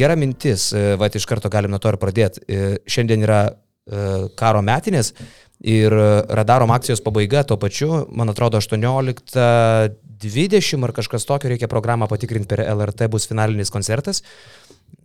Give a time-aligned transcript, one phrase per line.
[0.00, 2.40] Gera mintis, e, va, iš karto galim nuo to ir pradėti.
[2.46, 2.48] E,
[2.88, 3.52] šiandien yra e,
[4.40, 5.08] karo metinės
[5.60, 5.92] ir
[6.40, 12.64] radarom akcijos pabaiga tuo pačiu, man atrodo, 18.20 ar kažkas tokio reikia programą patikrinti per
[12.64, 14.24] LRT, bus finalinis koncertas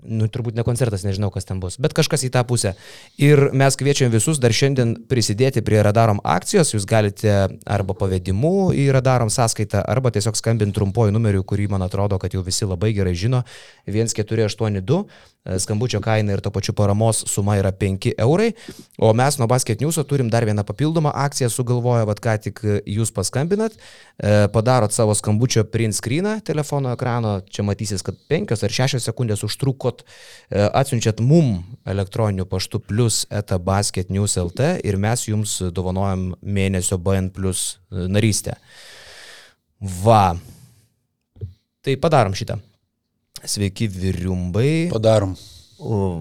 [0.05, 2.75] nu, turbūt ne koncertas, nežinau, kas ten bus, bet kažkas į tą pusę.
[3.21, 8.89] Ir mes kviečiam visus dar šiandien prisidėti prie radarom akcijos, jūs galite arba pavedimu į
[8.95, 13.15] radarom sąskaitą, arba tiesiog skambinti trumpuoju numeriu, kurį man atrodo, kad jau visi labai gerai
[13.17, 13.43] žino,
[13.89, 15.03] 1482
[15.59, 18.51] skambučio kaina ir to pačiu paramos suma yra 5 eurai,
[18.97, 23.13] o mes nuo Basket News turim dar vieną papildomą akciją sugalvoję, vad ką tik jūs
[23.13, 23.71] paskambinat,
[24.17, 29.43] e, padarot savo skambučio print screeną telefono ekrano, čia matysis, kad 5 ar 6 sekundės
[29.45, 36.31] užtrukot, e, atsiunčiat mum elektroniniu paštu plus eta Basket News LT ir mes jums dovanojam
[36.41, 38.57] mėnesio BN plus e, narystę.
[40.03, 40.35] Va.
[41.85, 42.57] Tai padarom šitą.
[43.45, 44.87] Sveiki, viriumbai.
[44.93, 45.35] Padarom.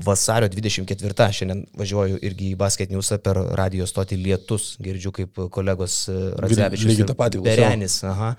[0.04, 6.08] Vasario 24 šiandien važiuoju irgi į Basket Newsą per radio stotį Lietus, girdžiu kaip kolegos
[6.10, 6.88] e, Radzevičius.
[6.90, 7.42] Lygiai tą patį.
[7.44, 8.32] Berenis, aha,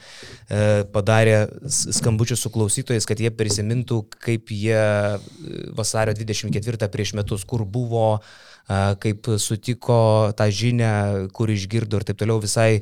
[0.49, 1.37] e, padarė
[1.71, 8.19] skambučius su klausytojais, kad jie prisimintų, kaip jie e, vasario 24 prieš metus, kur buvo,
[8.67, 10.91] kaip sutiko tą žinę,
[11.37, 12.81] kur išgirdo ir taip toliau visai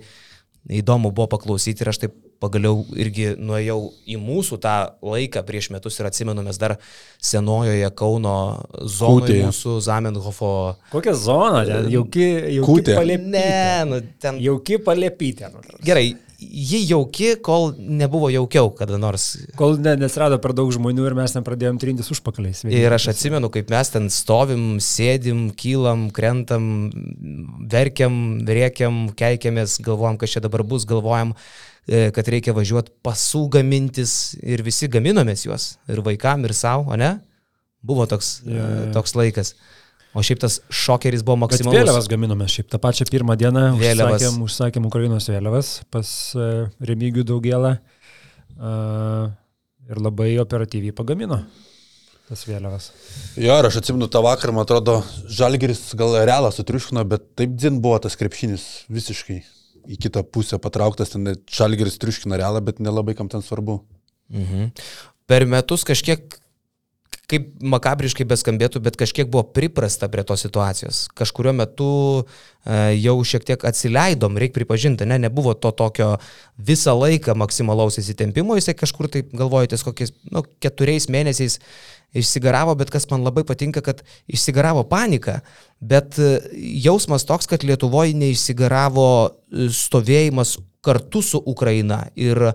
[0.72, 6.00] įdomu buvo paklausyti ir aš taip pagaliau irgi nuėjau į mūsų tą laiką prieš metus
[6.00, 6.76] ir atsimenu, mes dar
[7.24, 8.36] senojoje Kauno
[8.82, 10.52] zonoje mūsų Zamenhofo.
[10.92, 12.28] Kokia zona, ten jauki,
[12.60, 13.32] jauki palėpytė.
[13.34, 14.44] Ne, nu, ten.
[14.44, 15.54] Jauki palėpytė.
[15.86, 16.14] Gerai,
[16.44, 19.34] ji jauki, kol nebuvo jaukiau kada nors.
[19.60, 22.64] Kol ne, nesrado per daug žmonių ir mes nepradėjom trintis užpakaliais.
[22.68, 26.66] Ir aš atsimenu, kaip mes ten stovim, sėdim, kylam, krentam,
[27.72, 28.16] verkiam,
[28.48, 34.64] rėkiam, keikiamės, galvojam, kas čia dabar bus, galvojam, E, kad reikia važiuoti pasų gamintis ir
[34.64, 37.18] visi gaminomės juos, ir vaikam, ir savo, o ne?
[37.84, 38.68] Buvo toks, ja, ja.
[38.88, 39.54] E, toks laikas.
[40.14, 41.74] O šiaip tas šokeris buvo maksimalus.
[41.74, 43.64] Bet vėliavas gaminome šiaip tą pačią pirmą dieną.
[43.82, 44.22] Vėliavas.
[44.22, 46.08] Užsakėm, užsakėm Ukrainos vėliavas pas
[46.38, 49.34] uh, Remigių daugelą uh,
[49.90, 51.42] ir labai operatyviai pagamino
[52.30, 52.92] tas vėliavas.
[53.36, 57.82] Jo, ir aš atsimenu tą vakarą, man atrodo, Žalgeris gal realą sutriuškino, bet taip dzin
[57.84, 58.64] buvo tas krepšinis
[58.94, 59.42] visiškai
[59.90, 63.82] į kitą pusę patrauktas, ten Šalgeris triuškina realą, bet nelabai kam ten svarbu.
[64.34, 64.72] Mhm.
[65.30, 66.38] Per metus kažkiek,
[67.34, 71.04] kaip makabriškai beskambėtų, bet kažkiek buvo priprasta prie tos situacijos.
[71.18, 71.90] Kažkurio metu
[72.22, 76.14] e, jau šiek tiek atsileidom, reikia pripažinti, ne, nebuvo to tokio
[76.58, 81.60] visą laiką maksimalaus įsitempimo, jisai kažkur tai galvojate, kokiais, nu, keturiais mėnesiais
[82.14, 85.42] išsigaravo, bet kas man labai patinka, kad išsigaravo panika,
[85.82, 86.38] bet e,
[86.86, 89.10] jausmas toks, kad Lietuvoje neišsigaravo
[89.74, 92.54] stovėjimas kartu su Ukraina ir e,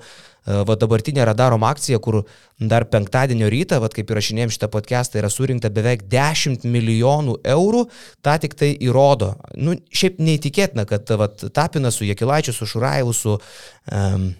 [0.48, 2.22] va dabartinė radarom akcija, kur
[2.58, 7.84] dar penktadienio rytą, va kaip įrašinėjom šitą podcastą, yra surinkta beveik 10 milijonų eurų,
[8.24, 9.34] tą tik tai įrodo.
[9.60, 14.30] Nu, šiaip neįtikėtina, kad va, Tapinas su Jekilaičiu, su Šuraivu, su um,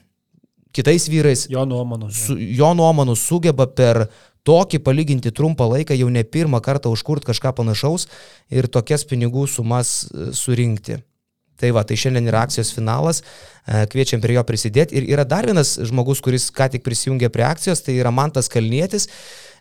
[0.73, 4.07] kitais vyrais, jo nuomonu, su, jo nuomonu sugeba per
[4.49, 8.09] tokį palyginti trumpą laiką jau ne pirmą kartą užkurt kažką panašaus
[8.49, 11.03] ir tokias pinigų sumas e, surinkti.
[11.59, 13.23] Tai va, tai šiandien yra akcijos finalas,
[13.67, 14.99] e, kviečiam prie jo prisidėti.
[15.01, 19.09] Ir yra dar vienas žmogus, kuris ką tik prisijungė prie akcijos, tai yra Mantas Kalnietis.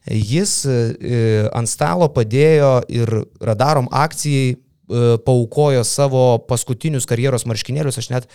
[0.08, 0.78] Jis e,
[1.58, 3.12] ant stalo padėjo ir
[3.44, 4.56] radarom akcijai
[5.28, 7.98] paukojo savo paskutinius karjeros marškinėlius.
[8.00, 8.30] Aš net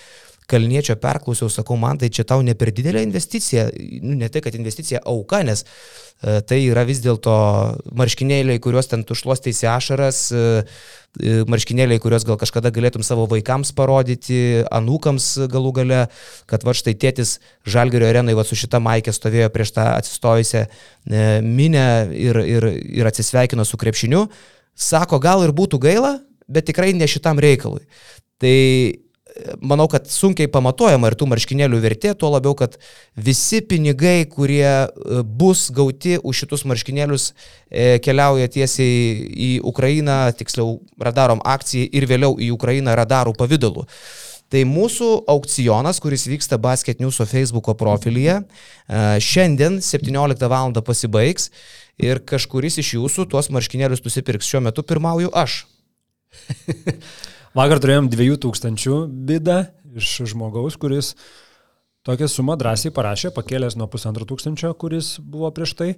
[0.52, 3.66] Kalniečio perklausiau, sakau, man tai čia tau ne per didelė investicija,
[4.04, 7.34] nu, ne tai, kad investicija auka, nes e, tai yra vis dėlto
[7.98, 10.42] marškinėliai, kuriuos ten tušluostėsi ašaras, e,
[11.16, 16.02] e, marškinėliai, kuriuos gal kažkada galėtum savo vaikams parodyti, anūkams galų gale,
[16.50, 21.22] kad va štai tėtis Žalgerio arenai va su šita maikė stovėjo prieš tą atsistojusią e,
[21.46, 22.68] minę ir, ir,
[23.02, 24.26] ir atsisveikino su krepšiniu.
[24.76, 26.18] Sako, gal ir būtų gaila,
[26.52, 27.84] bet tikrai ne šitam reikalui.
[28.42, 28.58] Tai
[29.60, 32.76] manau, kad sunkiai pamatuojama ir tų marškinėlių vertė, tuo labiau, kad
[33.16, 37.30] visi pinigai, kurie e, bus gauti už šitus marškinėlius,
[37.68, 43.86] e, keliauja tiesiai į Ukrainą, tiksliau radarom akcijai ir vėliau į Ukrainą radarų pavydalu.
[44.52, 50.72] Tai mūsų aukcionas, kuris vyksta Basket News Facebook'o profilyje, e, šiandien 17 val.
[50.84, 51.50] pasibaigs
[51.98, 54.48] ir kažkuris iš jūsų tuos marškinėlius nusipirks.
[54.48, 55.64] Šiuo metu pirmauju aš.
[57.52, 59.58] Vakar turėjom 2000 bidą
[59.92, 61.12] iš žmogaus, kuris
[62.06, 65.90] tokią sumą drąsiai parašė, pakėlęs nuo pusantro tūkstančio, kuris buvo prieš tai.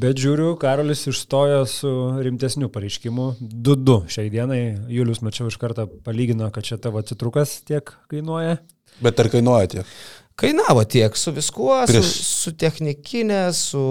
[0.00, 1.90] Bet žiūriu, Karolis išstojo su
[2.24, 4.60] rimtesniu pareiškimu 2-2 šiai dienai.
[4.92, 8.58] Julius, mačiau iš karto palygino, kad čia tavo citrukas tiek kainuoja.
[9.00, 9.96] Bet ar kainuoja tiek?
[10.40, 13.82] Kainavo tiek su viskuo, Prieš- su, su technikinė, su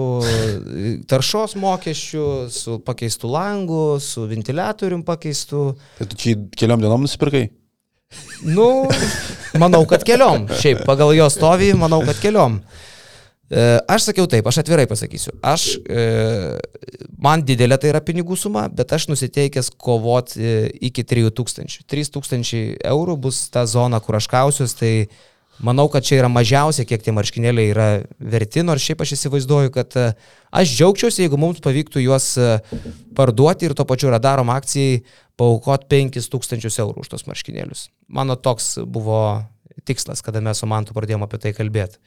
[1.06, 5.76] taršos mokesčiu, su pakeistu langu, su ventiliatorium pakeistu.
[5.98, 7.48] Tai tu čia keliom dienom nusipirkai?
[8.42, 8.88] Nu,
[9.62, 10.48] manau, kad keliom.
[10.58, 12.58] Šiaip pagal jo stovį, manau, kad keliom.
[13.50, 15.36] E, Aš sakiau taip, aš atvirai pasakysiu.
[15.46, 16.58] Aš, e,
[17.18, 20.52] man didelė tai yra pinigų suma, bet aš nusiteikęs kovoti e,
[20.90, 21.82] iki 3000.
[21.90, 24.94] 3000 eurų bus ta zona, kur aš kausiuos, tai
[25.64, 29.96] manau, kad čia yra mažiausia, kiek tie marškinėliai yra verti, nors šiaip aš įsivaizduoju, kad
[29.98, 30.06] e,
[30.56, 32.50] aš džiaugčiausi, jeigu mums pavyktų juos e,
[33.16, 35.02] parduoti ir to pačiu radarom akcijai
[35.40, 37.88] paukot 5000 eurų už tos marškinėlius.
[38.12, 39.20] Mano toks buvo
[39.88, 42.00] tikslas, kada mes su Mantu pradėjome apie tai kalbėti.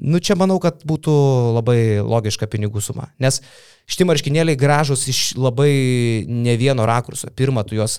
[0.00, 1.12] Nu, čia manau, kad būtų
[1.54, 3.10] labai logiška pinigų suma.
[3.20, 3.42] Nes
[3.88, 7.28] šitie marškinėliai gražus iš labai ne vieno rakurso.
[7.36, 7.98] Pirma, tu juos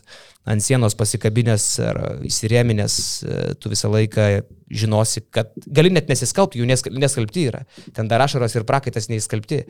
[0.49, 4.27] ant sienos pasikabinės ar įsirėminės, e, tu visą laiką
[4.73, 7.63] žinosi, kad gali net nesiskalbti, jų nesk- neskalbti yra.
[7.93, 9.63] Ten dar ašaros ir prakaitas neįskalbti.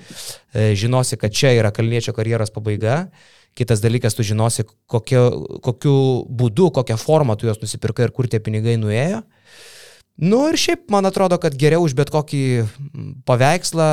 [0.55, 3.09] E, Žinosi, kad čia yra kalniečio karjeros pabaiga.
[3.55, 8.39] Kitas dalykas, tu žinosi, kokio, kokiu būdu, kokią formą tu juos nusipirkai ir kur tie
[8.39, 9.21] pinigai nuėjo.
[10.15, 12.43] Nu ir šiaip man atrodo, kad geriau už bet kokį
[13.27, 13.87] paveikslą,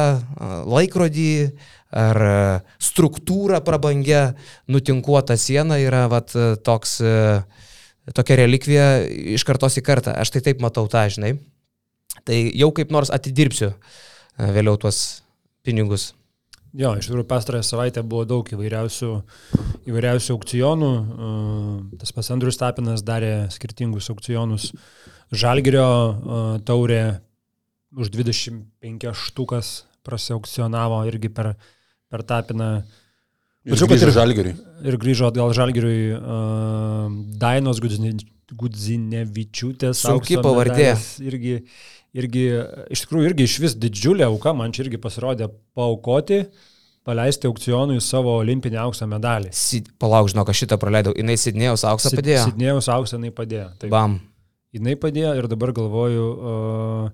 [0.71, 1.33] laikrodį
[1.93, 2.23] ar
[2.79, 4.23] struktūrą prabangę
[4.71, 6.31] nutinkuota siena yra vat,
[6.63, 6.95] toks,
[8.15, 8.87] tokia relikvija
[9.35, 10.15] iš kartos į kartą.
[10.15, 11.35] Aš tai taip matau tą, žinai.
[12.23, 13.73] Tai jau kaip nors atidirbsiu
[14.39, 15.23] vėliau tuos
[15.67, 16.13] pinigus.
[16.73, 19.11] Jo, iš tikrųjų pastarąją savaitę buvo daug įvairiausių,
[19.91, 20.93] įvairiausių aukcionų.
[21.03, 24.71] Uh, Tas pas Andrius Tapinas darė skirtingus aukcionus.
[25.33, 27.21] Žalgirio taurė
[27.97, 31.55] už 25 štukas prasiaukcionavo irgi per,
[32.11, 32.83] per Tapiną.
[33.63, 34.55] Tačiau, kad ir- žalgeriui.
[34.91, 38.17] Ir grįžo atgal Žalgiriui uh, Dainos Gudzine-
[38.59, 40.01] Gudzinevičiūtės.
[40.03, 40.91] Sunki pavardė.
[41.23, 41.55] Irgi,
[42.19, 42.43] irgi,
[42.93, 46.43] iš tikrųjų, irgi iš vis didžiulė auka, man čia irgi pasirodė paukoti,
[47.07, 49.53] paleisti aukcionui savo olimpinį aukso medalį.
[49.57, 51.15] Si, palauk, žinok, aš šitą praleidau.
[51.15, 52.45] Jis Sidnėjaus auksą padėjo.
[52.51, 53.71] Sidnėjus auksą jinai padėjo.
[53.79, 54.19] Taip, Bam.
[54.73, 57.11] Jinai padėjo ir dabar galvoju, uh,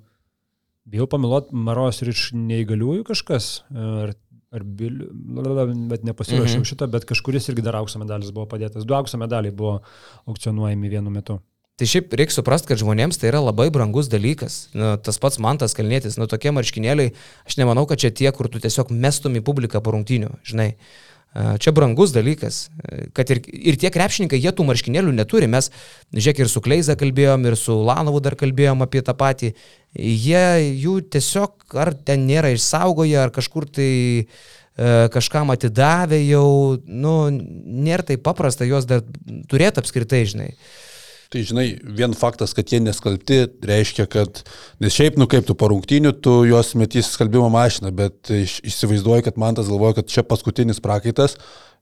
[0.89, 3.51] bijau pamilot Maros ir iš neįgaliųjų kažkas.
[3.75, 4.15] Ar,
[4.55, 5.03] ar bil,
[5.91, 6.69] bet nepasirašiau Mhm.
[6.71, 8.87] šitą, bet kažkuris irgi dar aukso medalis buvo padėtas.
[8.89, 9.83] Du aukso medaliai buvo
[10.27, 11.41] aukcionuojami vienu metu.
[11.79, 14.67] Tai šiaip reikia suprasti, kad žmonėms tai yra labai brangus dalykas.
[14.75, 17.13] Nu, tas pats man tas kalnėtis, nu tokie marškinėliai,
[17.47, 20.75] aš nemanau, kad čia tie, kur tu tiesiog mestum į publiką po rungtynių, žinai.
[21.37, 22.57] Čia brangus dalykas,
[23.15, 25.47] kad ir, ir tie krepšininkai, jie tų marškinėlių neturi.
[25.51, 25.69] Mes,
[26.17, 29.53] žiūrėk, ir su Kleiza kalbėjom, ir su Lanovu dar kalbėjom apie tą patį.
[29.93, 30.47] Jie
[30.81, 33.93] jų tiesiog ar ten nėra išsaugoję, ar kažkur tai
[34.25, 34.27] e,
[35.15, 36.49] kažkam atidavė jau,
[36.89, 39.05] nu, nėra taip paprasta juos dar
[39.53, 40.51] turėti apskritai, žinai.
[41.29, 44.39] Tai žinai, vien faktas, kad jie neskalbti, reiškia, kad,
[44.81, 49.41] nes šiaip, nu kaip tu po rungtynių, tu juos metys skalbimo mašiną, bet įsivaizduoju, kad
[49.41, 51.37] man tas galvoja, kad čia paskutinis prakaitas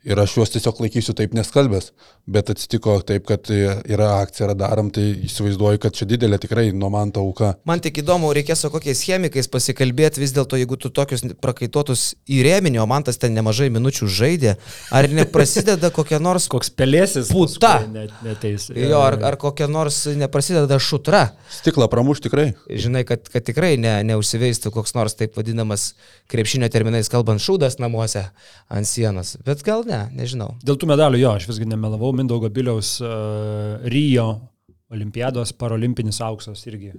[0.05, 1.91] ir aš juos tiesiog laikysiu taip neskalbęs.
[2.27, 7.13] Bet atsitiko taip, kad yra akcija radaram, tai įsivaizduoju, kad čia didelė tikrai nuo man
[7.15, 7.53] ta auka.
[7.69, 12.83] Man tik įdomu, reikės su kokiais chemikais pasikalbėti vis dėlto, jeigu tu tokius prakaituotus įrėminio,
[12.91, 14.57] man tas ten nemažai minučių žaidė,
[14.91, 16.49] ar neprasideda kokia nors...
[16.51, 17.77] Koks pelėsis Puta.
[17.93, 18.69] net, neteis.
[18.75, 21.29] Jo, ar, ar kokia nors neprasideda šutra.
[21.61, 22.49] Stiklą pramuš tikrai.
[22.67, 25.93] Žinai, kad, kad tikrai ne, neužsiveistų koks nors taip vadinamas
[26.33, 28.27] krepšinio terminais kalbant šūdas namuose
[28.73, 29.37] ant sienos.
[29.47, 30.55] Bet gal ne, nežinau.
[30.67, 34.29] Dėl tų medalių jo, aš visgi nemelavau, Mindaugo Biliaus uh, Rio
[34.93, 36.93] olimpiados paralimpinis auksas irgi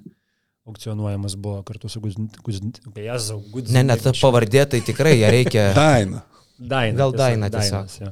[0.67, 3.71] aukcionuojamas buvo kartu su Gudzinėvičiu.
[3.71, 5.69] Ne, net ta pavardė, tai tikrai ją reikia.
[5.77, 6.25] Daina.
[6.57, 6.97] Daina.
[6.99, 8.11] Gal tiesiog, Daina Dainas, jo.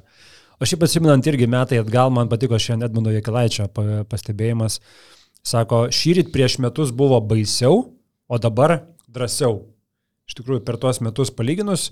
[0.55, 4.79] O šiaip atsiminant irgi metai atgal, man patiko šiandien Edmundo Jekilaičio pa- pastebėjimas.
[5.45, 7.81] Sako, šyrit prieš metus buvo baisiau,
[8.31, 8.77] o dabar
[9.11, 9.65] drąsiau.
[10.25, 11.89] Iš tikrųjų, per tuos metus palyginus.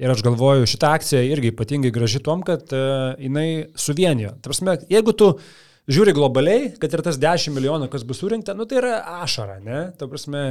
[0.00, 4.32] Ir aš galvoju, šitą akciją irgi ypatingai graži tom, kad uh, jinai suvienijo.
[4.44, 5.28] Tarsi, jeigu tu
[5.92, 9.82] žiūri globaliai, kad ir tas 10 milijonų, kas bus surinkta, nu tai yra ašara, ne?
[9.98, 10.44] Ta prasme,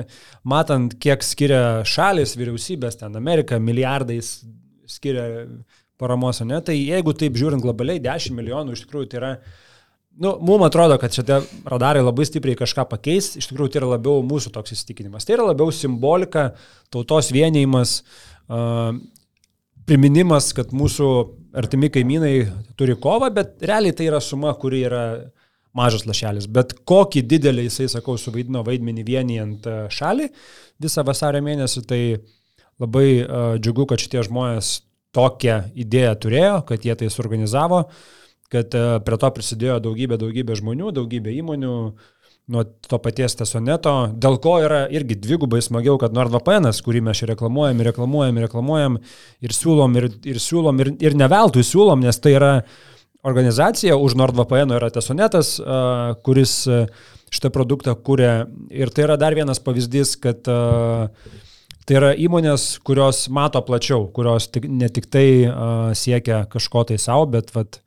[0.44, 4.40] matant, kiek skiria šalis, vyriausybės, ten Amerika milijardais
[4.92, 5.48] skiria
[6.02, 6.62] paramos, ne?
[6.66, 9.36] Tai jeigu taip žiūrint globaliai, 10 milijonų iš tikrųjų tai yra
[10.22, 11.38] Nu, mums atrodo, kad šitie
[11.72, 15.24] radarai labai stipriai kažką pakeis, iš tikrųjų tai yra labiau mūsų toks įsitikinimas.
[15.24, 16.50] Tai yra labiau simbolika,
[16.92, 17.94] tautos vienijimas,
[18.52, 18.92] uh,
[19.92, 21.08] priminimas, kad mūsų
[21.60, 22.36] artimi kaimynai
[22.80, 25.04] turi kovą, bet realiai tai yra suma, kuri yra
[25.76, 26.48] mažas lašelis.
[26.52, 30.30] Bet kokį didelį jisai, sakau, suvaidino vaidmenį vienijant uh, šalį
[30.82, 32.02] visą vasario mėnesį, tai
[32.80, 34.80] labai uh, džiugu, kad šitie žmonės
[35.16, 37.84] tokią idėją turėjo, kad jie tai suorganizavo
[38.52, 41.76] kad e, prie to prisidėjo daugybė, daugybė žmonių, daugybė įmonių,
[42.52, 47.30] nuo to paties tesoneto, dėl ko yra irgi dvigubai smagiau, kad NordVPN, kurį mes čia
[47.32, 48.98] reklamuojam, reklamuojam, reklamuojam,
[49.46, 52.52] ir siūlom, ir, ir siūlom, ir, ir neveltui siūlom, nes tai yra
[53.28, 55.60] organizacija, už NordVPN yra tesonetas,
[56.26, 56.56] kuris
[57.32, 58.34] šitą produktą kūrė.
[58.74, 64.68] Ir tai yra dar vienas pavyzdys, kad tai yra įmonės, kurios mato plačiau, kurios tik,
[64.68, 65.28] ne tik tai
[65.98, 67.80] siekia kažko tai savo, bet vat,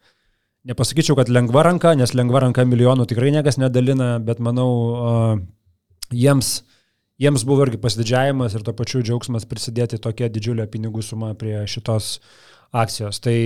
[0.64, 4.70] Nepasakyčiau, kad lengva ranka, nes lengva ranka milijonų tikrai niekas nedalina, bet manau,
[6.08, 6.54] jiems,
[7.20, 12.16] jiems buvo irgi pasididžiavimas ir to pačiu džiaugsmas prisidėti tokia didžiulė pinigų suma prie šitos
[12.72, 13.20] akcijos.
[13.20, 13.36] Tai,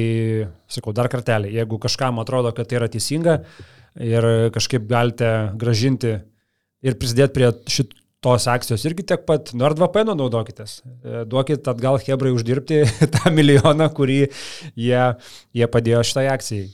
[0.70, 3.40] sakau, dar kartelį, jeigu kažkam atrodo, kad tai yra teisinga
[3.98, 6.14] ir kažkaip galite gražinti
[6.86, 10.80] ir prisidėti prie šitos akcijos irgi tiek pat NordVPN naudokitės.
[10.86, 12.84] E, duokit atgal Hebrai uždirbti
[13.14, 14.20] tą milijoną, kurį
[14.78, 15.06] jie,
[15.50, 16.68] jie padėjo šitai akcijai.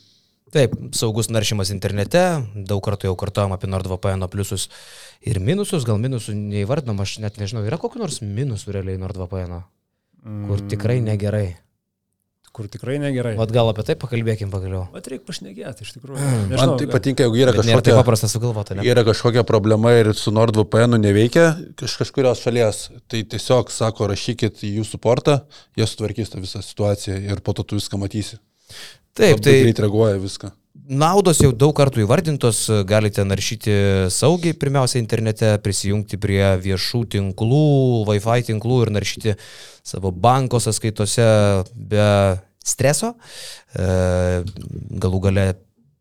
[0.55, 2.21] Taip, saugus naršymas internete,
[2.55, 4.69] daug kartų jau kartuojam apie NordVPN pliusus
[5.27, 9.57] ir minusus, gal minusų neįvardinam, aš net nežinau, yra kokiu nors minusų realiai NordVPN,
[10.47, 11.11] kur tikrai mm.
[11.11, 11.49] negerai.
[12.55, 13.33] Kur tikrai negerai.
[13.35, 14.85] Vat gal apie tai pakalbėkim pagaliau.
[14.95, 16.23] Vat reikia pašnekėti, iš tikrųjų.
[16.23, 17.83] Nežinau, Man tai patinka, jeigu yra kažkokia...
[17.89, 18.85] Tai paprasta sugalvota, ne?
[18.87, 24.77] Yra kažkokia problema ir su NordVPN neveikia kaž, kažkurios šalies, tai tiesiog sako, rašykit į
[24.77, 25.41] jūsų portą,
[25.75, 28.39] jie sutvarkys tą visą situaciją ir po to tu viską matysi.
[29.15, 30.51] Taip, tai greit reaguoja viską.
[30.85, 33.75] Naudos jau daug kartų įvardintos, galite naršyti
[34.13, 37.61] saugiai, pirmiausia, internete, prisijungti prie viešų tinklų,
[38.11, 39.37] Wi-Fi tinklų ir naršyti
[39.87, 41.29] savo banko sąskaitose
[41.73, 42.09] be
[42.61, 43.15] streso.
[43.73, 43.87] E,
[45.01, 45.47] galų gale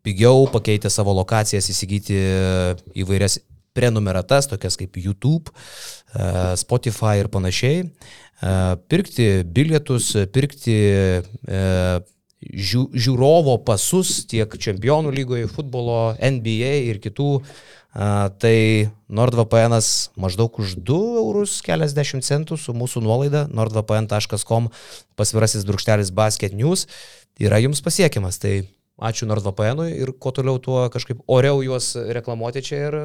[0.04, 2.20] pigiau pakeitę savo lokacijas įsigyti
[3.06, 3.40] įvairias
[3.78, 7.86] prenumeratas, tokias kaip YouTube, e, Spotify ir panašiai.
[7.88, 8.58] E,
[8.92, 10.82] pirkti bilietus, pirkti
[12.52, 17.30] žiū, žiūrovo pasus tiek čempionų lygoje, futbolo, NBA ir kitų.
[17.94, 19.78] A, tai NordVPN
[20.18, 24.72] maždaug už 2 eurus keliasdešimt centų su mūsų nuolaida nordvpn.com
[25.14, 26.88] pasvirasis brūkštelis basket news
[27.38, 28.42] yra jums pasiekiamas.
[28.42, 28.64] Tai
[29.04, 32.98] ačiū NordVPN ir kuo toliau, tuo kažkaip oriau juos reklamuoti čia ir,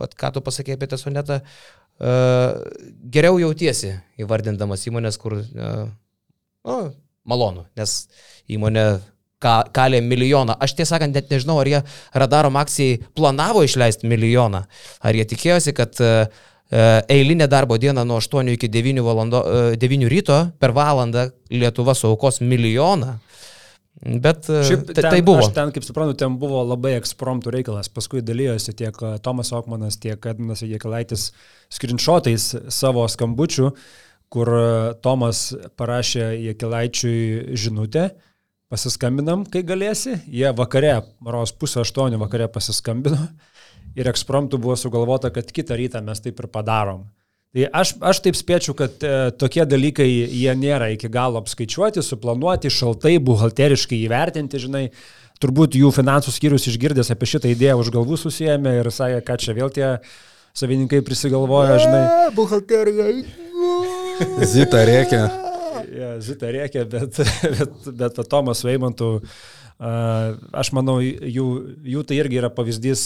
[0.00, 2.60] at, ką tu pasakė apie tesonetą, uh,
[3.12, 5.86] geriau jautiesi įvardindamas įmonės, kur uh,
[6.64, 6.88] uh,
[7.28, 8.04] malonu, nes
[8.52, 8.86] įmonė
[9.44, 10.56] kalė milijoną.
[10.60, 11.82] Aš tiesą sakant, net nežinau, ar jie
[12.16, 14.64] radarom akcijai planavo išleisti milijoną,
[15.04, 16.12] ar jie tikėjosi, kad e,
[16.70, 19.44] e, eilinė darbo diena nuo 8 iki 9, valando,
[19.80, 23.18] 9 e, ryto per valandą Lietuva suaukos milijoną.
[24.04, 25.44] Bet Šiaip, ten, tai buvo.
[25.44, 27.88] Aš ten, kaip suprantu, ten buvo labai ekspromptų reikalas.
[27.94, 31.28] Paskui dalyjosi tiek Tomas Okmanas, tiek Edminas Jekelaitis
[31.72, 33.70] skrinšotais savo skambučių.
[33.70, 34.03] Uh,
[34.34, 34.68] kur e,
[35.04, 35.46] Tomas
[35.78, 38.08] parašė Jekilaičiui žinutę,
[38.72, 43.20] pasiskambinam, kai galėsi, jie vakare, maros pusę aštuonių vakare pasiskambino
[43.98, 47.04] ir ekspromptų buvo sugalvota, kad kitą rytą mes taip ir padarom.
[47.54, 52.72] Tai aš, aš taip spėčiau, kad e, tokie dalykai jie nėra iki galo apskaičiuoti, suplanuoti,
[52.72, 54.88] šaltai, buhalteriškai įvertinti, žinai.
[55.42, 59.54] Turbūt jų finansų skyrius išgirdęs apie šitą idėją už galvų susijęme ir sakė, kad čia
[59.54, 59.88] vėl tie
[60.56, 62.04] savininkai prisigalvoja, žinai.
[62.34, 63.10] Buhalterija.
[64.54, 65.26] Zita reikia.
[65.94, 67.18] Ja, Zita reikia, bet,
[67.58, 69.10] bet, bet Tomas Veimantų,
[70.54, 71.48] aš manau, jų,
[71.94, 73.02] jų tai irgi yra pavyzdys,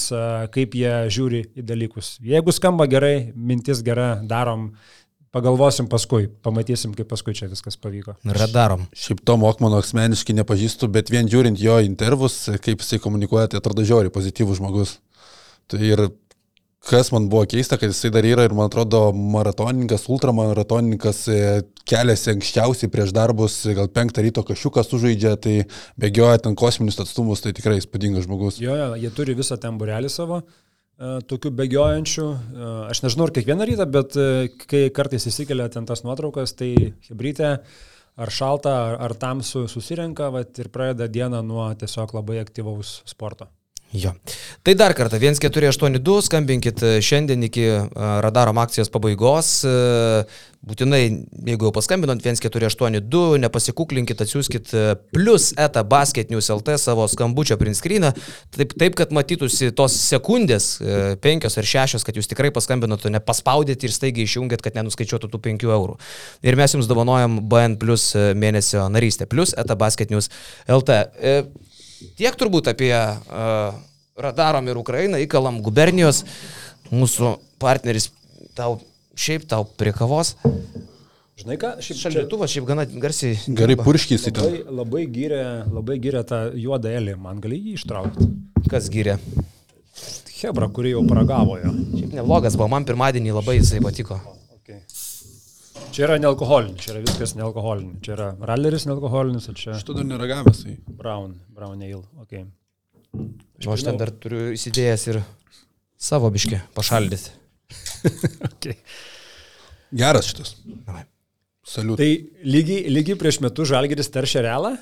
[0.54, 2.14] kaip jie žiūri į dalykus.
[2.24, 4.70] Jeigu skamba gerai, mintis gera, darom,
[5.34, 8.16] pagalvosim paskui, pamatysim, kaip paskui čia viskas pavyko.
[8.36, 8.86] Radarom.
[8.96, 13.84] Šiaip to Mokmano asmeniškai nepažįstu, bet vien žiūrint jo intervus, kaip jisai komunikuoja, tai atrodo
[13.84, 14.96] žiauri pozityvus žmogus.
[15.68, 16.08] Tai ir
[16.88, 21.40] kas man buvo keista, kad jisai dar yra ir, man atrodo, maratonininkas, ultramaratonininkas e,
[21.88, 25.56] keliasi anksčiausiai prieš darbus, gal penktą ryto kažkas sužaidžia, tai
[26.00, 28.62] bėgioja ten kosminius atstumus, tai tikrai įspūdingas žmogus.
[28.62, 30.40] Jo, jo, jie turi visą ten burelį savo.
[30.40, 34.18] E, tokių bėgiojančių, e, aš nežinau ar kiekvieną rytą, bet
[34.70, 36.72] kai kartais įsikelia ten tas nuotraukas, tai
[37.10, 37.58] hebrytė
[38.18, 43.52] ar šalta, ar, ar tamsu susirenka vat, ir pradeda dieną nuo tiesiog labai aktyvaus sporto.
[43.92, 44.12] Jo.
[44.62, 47.76] Tai dar kartą 1482, skambinkit e, šiandien iki e,
[48.20, 49.62] radarom akcijos pabaigos.
[49.64, 50.26] E,
[50.68, 51.00] būtinai,
[51.48, 54.74] jeigu jau paskambinot 1482, nepasikuklinkit, atsiųskit
[55.14, 58.10] plus eta basket news LT savo skambučio print screeną,
[58.52, 60.66] taip, taip, kad matytųsi tos sekundės,
[61.24, 65.68] penkios ar šešios, kad jūs tikrai paskambinot, nepaspaudėt ir staigiai išjungėt, kad nenuskaičiuotų tų 5
[65.78, 65.96] eurų.
[66.44, 70.28] Ir mes jums dovanojam BN plus mėnesio narystę, plus eta basket news
[70.66, 71.00] LT.
[72.18, 73.74] Tiek turbūt apie uh,
[74.18, 76.24] radarom ir Ukrainą, įkalam gubernijos,
[76.90, 78.10] mūsų partneris
[78.58, 78.78] tau
[79.18, 80.36] šiaip tau prie kavos.
[81.38, 83.38] Žinai ką, šiaip šaldytuvas šiaip gana garsiai.
[83.58, 84.46] Gerai purškys į tą.
[84.46, 88.26] Labai, labai gyrė, labai gyrė tą juodą elį, man gali jį ištraukti.
[88.70, 89.18] Kas gyrė?
[90.38, 91.70] Hebra, kuri jau paragavo jo.
[91.94, 94.18] Šiaip neblogas buvo, man pirmadienį labai jisai patiko.
[95.94, 97.98] Čia yra nealkoholinis, čia yra viskas nealkoholinis.
[98.04, 100.62] Čia yra ralleris nealkoholinis, o čia Aš to dar neragavęs.
[100.64, 100.76] Tai.
[101.00, 102.02] brown, brown ale.
[102.24, 102.44] Okay.
[103.66, 105.20] O aš ten dar turiu įsidėjęs ir
[105.98, 107.34] savo biškį pašaldyti.
[108.58, 108.76] Okay.
[109.94, 110.54] Geras šitas.
[110.86, 111.02] Davai.
[111.68, 111.98] Saliut.
[112.00, 112.08] Tai
[112.48, 114.72] lygiai, lygiai prieš metus Žalgeris teršia realą?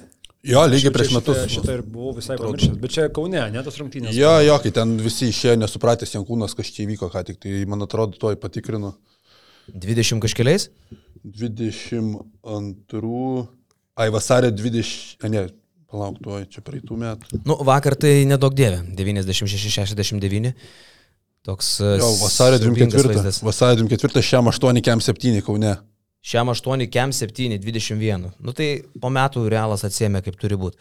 [0.47, 1.41] Jo, lygiai prieš Šitą- metus.
[1.51, 2.77] Šitą ir buvau visai pamiršęs.
[2.83, 4.15] Bet čia Kaune, ne tas rungtynės.
[4.15, 7.83] Jo, jo, kai ten visi išėjo nesupratęs Jankūnas, kas čia įvyko, ką tik, tai man
[7.87, 8.93] atrodo, toj patikrinu.
[9.75, 10.69] 20 kažkeliais?
[11.27, 13.47] 22,
[13.97, 15.47] ai vasario 20, a, ne,
[15.91, 17.41] palauk, tuoj, čia praeitų metų.
[17.47, 18.79] Nu, vakar tai nedaug dievė.
[18.99, 20.53] 96-69.
[21.47, 21.77] Toks...
[21.81, 23.43] e, Jo, vasario siaubingas 24, vaizdas.
[23.47, 25.77] vasario 24, šiam 8, kem 7 Kaune.
[26.27, 28.31] Šiam 8, kem 7, 21.
[28.43, 28.69] Nu tai
[29.01, 30.77] po metų realas atsiemė kaip turi būti.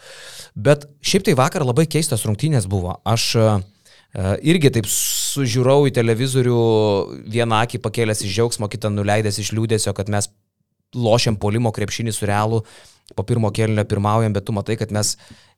[0.58, 2.92] Bet šiaip tai vakar labai keistas rungtynės buvo.
[3.06, 3.39] Aš e,
[4.15, 6.60] irgi taip sužiūrau į televizorių,
[7.31, 10.29] vieną akį pakėlęs iš džiaugsmo, kitą nuleidęs iš liūdėsio, kad mes
[10.95, 12.62] lošiam polimo krepšinį su realu,
[13.15, 15.13] po pirmo kėlinio pirmaujam, bet tu matai, kad mes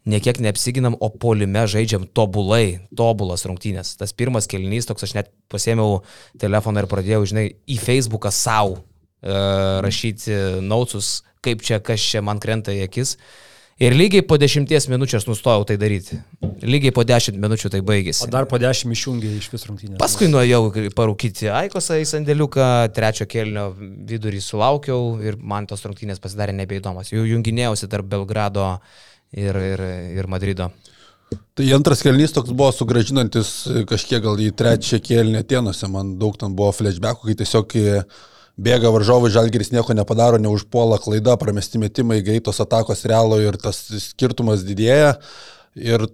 [0.08, 3.96] niekiek neapsiginam, o polime žaidžiam tobulai, tobulas rungtynės.
[4.00, 6.02] Tas pirmas kėlinys, toks aš net pasėmiau
[6.42, 9.38] telefoną ir pradėjau, žinai, į Facebooką savo e,
[9.86, 13.16] rašyti naucus, kaip čia, kas čia man krenta į akis.
[13.78, 16.16] Ir lygiai po dešimties minučių aš nustojau tai daryti.
[16.66, 18.26] Lygiai po dešimt minučių tai O baigėsi.
[18.34, 20.00] dar po dešimt išjungė iš vis rungtynės.
[20.02, 26.56] Paskui nuėjau parūkyti Aikosą į sandėliuką, trečio kelnio vidurį sulaukiau ir man tos rungtynės pasidarė
[26.58, 27.12] nebeįdomas.
[27.14, 28.66] Jau junginėjausi tarp Belgrado
[29.30, 29.84] ir, ir,
[30.18, 30.72] ir Madrido.
[31.54, 33.52] Tai antras kelnys toks buvo sugražinantis
[33.86, 37.78] kažkiek gal į trečią kėlinį Atenuose, man daug ten buvo flashbackų, kai tiesiog
[38.58, 44.66] bėga varžovai, žalgeris nieko nepadaro, neužpuola klaida, pramesti metimai, greitos atakos realo ir tas skirtumas
[44.68, 45.16] didėja.
[45.78, 46.08] Ir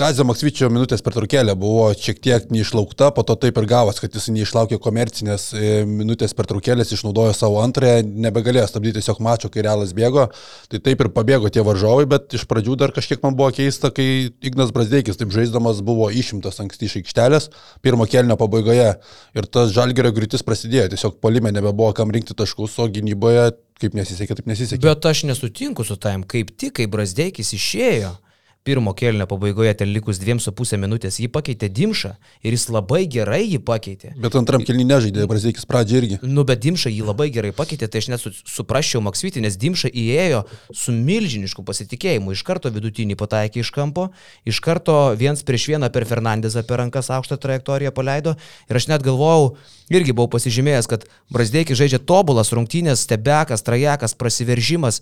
[0.00, 4.14] Kazio Maksvyčio minutės per trukėlę buvo šiek tiek neišlaukta, po to taip ir gavos, kad
[4.16, 9.66] jis neišlaukė komercinės e, minutės per trukėlės, išnaudojo savo antrąją, nebegalėjo stabdyti tiesiog mačo, kai
[9.66, 10.30] realas bėgo,
[10.72, 14.30] tai taip ir pabėgo tie varžovai, bet iš pradžių dar kažkiek man buvo keista, kai
[14.40, 17.50] Ignas Brasdeikis taip žaisdamas buvo išimtas anksti iš aikštelės,
[17.84, 18.88] pirmo kelnio pabaigoje
[19.36, 23.50] ir tas žalgerio griūtis prasidėjo, tiesiog polime nebebuvo kam rinkti taškus, o gynyboje
[23.84, 24.80] kaip nesisekė, taip nesisekė.
[24.88, 28.16] Bet aš nesutinku su taim, kaip tik, kai Brasdeikis išėjo.
[28.60, 32.10] Pirmo kelnio pabaigoje, ten likus dviem su pusę minutės, jį pakeitė Dimša
[32.44, 34.10] ir jis labai gerai jį pakeitė.
[34.20, 36.18] Bet antram kelnį nežaidė, Brasdeikis pradžio irgi.
[36.20, 39.88] Nu, bet Dimša jį labai gerai pakeitė, tai aš net su- suprasčiau Maksvitį, nes Dimša
[39.88, 40.42] įėjo
[40.76, 42.36] su milžinišku pasitikėjimu.
[42.36, 44.10] Iš karto vidutinį pataikė iš kampo,
[44.44, 48.36] iš karto viens prieš vieną per Fernandezą per rankas aukštą trajektoriją paleido.
[48.68, 49.54] Ir aš net galvojau,
[49.88, 55.00] irgi buvau pasižymėjęs, kad Brasdeikis žaidžia tobulas rungtynės, stebekas, trajekas, prasiveržimas.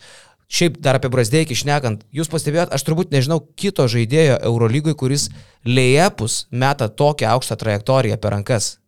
[0.49, 5.29] Šiaip dar apie Brasdeikį išnekant, jūs pastebėjot, aš turbūt nežinau kito žaidėjo Eurolygui, kuris
[5.69, 8.79] lėjepus meta tokią aukštą trajektoriją per rankas.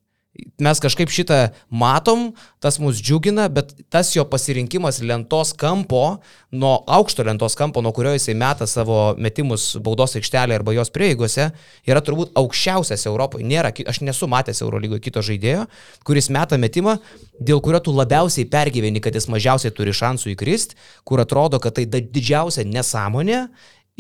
[0.60, 1.38] Mes kažkaip šitą
[1.70, 7.92] matom, tas mus džiugina, bet tas jo pasirinkimas lentos kampo, nuo aukšto lentos kampo, nuo
[7.96, 11.50] kurio jisai meta savo metimus baudos aikštelėje arba jos prieigose,
[11.88, 13.46] yra turbūt aukščiausias Europoje.
[13.48, 15.66] Nėra, aš nesu matęs Eurolygoje kito žaidėjo,
[16.06, 16.98] kuris meta metimą,
[17.40, 21.86] dėl kurio tu labiausiai pergyveni, kad jis mažiausiai turi šansų įkristi, kur atrodo, kad tai
[21.88, 23.46] didžiausia nesąmonė.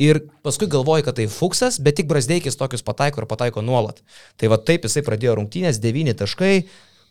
[0.00, 4.00] Ir paskui galvoji, kad tai fuksas, bet tik Brasdeikis tokius pataiko ir pataiko nuolat.
[4.40, 6.54] Tai va taip jisai pradėjo rungtynės, 9 taškai,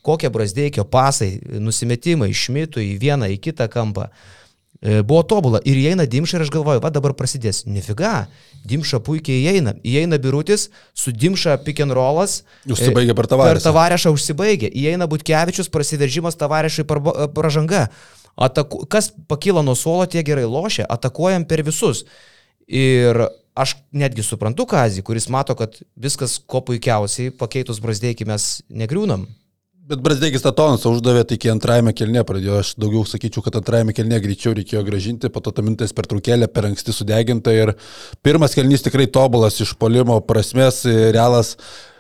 [0.06, 4.08] kokie Brasdeikio pasai, nusimetimai iš Šmitų į vieną, į kitą kampą.
[4.82, 5.60] E, Buvo tobula.
[5.68, 7.66] Ir įeina Dimša ir aš galvoju, va dabar prasidės.
[7.68, 8.24] Nefiga,
[8.66, 9.76] Dimša puikiai įeina.
[9.84, 12.40] Įeina Birutis, su Dimša pick and rollas.
[12.66, 13.66] Užsibaigė per Per Tavarešą.
[13.68, 14.72] tavarešą užsibaigė.
[14.72, 16.88] Įeina Butkevičius, prasiveržimas tavarešai
[17.36, 17.90] pražanga.
[18.40, 22.06] Ataku, kas pakyla nuo suolo, tie gerai lošia, atakuojam per visus.
[22.70, 23.18] Ir
[23.58, 29.26] aš netgi suprantu Kazį, kuris mato, kad viskas ko puikiausiai, pakeitus Brasdeikį mes negriūnam.
[29.90, 32.60] Bet Brasdeikis tą tonusą uždavė, tai iki antrajame kelne pradėjo.
[32.62, 36.46] Aš daugiau sakyčiau, kad antrajame kelne greičiau reikėjo gražinti, po to ta mintis per trukėlę,
[36.54, 37.56] per anksti sudeginta.
[37.58, 37.72] Ir
[38.22, 41.56] pirmas kelnys tikrai tobulas iš polimo prasmės, realas.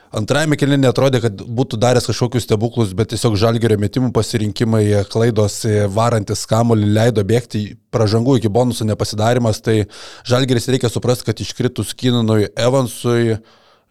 [0.09, 5.61] Antrajame kelne netrodė, kad būtų daręs kažkokius stebuklus, bet tiesiog žalgerio metimų pasirinkimai, klaidos
[5.93, 9.61] varantis kamolį leido bėgti pražangų iki bonusų nepasidarimas.
[9.61, 9.83] Tai
[10.25, 13.37] žalgeris reikia suprasti, kad iškritus Kinanui Evansui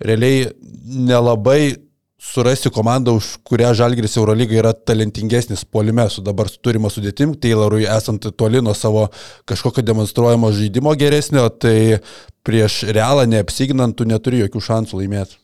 [0.02, 0.50] realiai
[0.84, 1.76] nelabai
[2.18, 8.26] surasti komandą, už kurią Žalgiris Eurolyga yra talentingesnis polime su dabar turima sudėtim, Taylorui esant
[8.34, 9.06] toli nuo savo
[9.46, 12.02] kažkokio demonstruojamo žaidimo geresnio, tai
[12.42, 15.38] prieš realą neapsiginant tu neturi jokių šansų laimėti.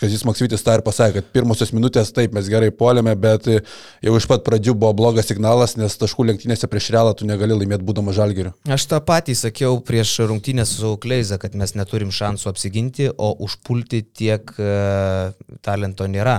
[0.00, 4.26] Kazis Maksytis tą ir pasakė, kad pirmosios minutės taip mes gerai polėme, bet jau iš
[4.28, 8.52] pat pradžių buvo blogas signalas, nes taškų lenktynėse prieš realą tu negali laimėti būdama žalgeriu.
[8.68, 14.02] Aš tą patį sakiau prieš rungtynės su Kleiza, kad mes neturim šansų apsiginti, o užpulti
[14.04, 15.32] tiek uh,
[15.64, 16.38] talento nėra.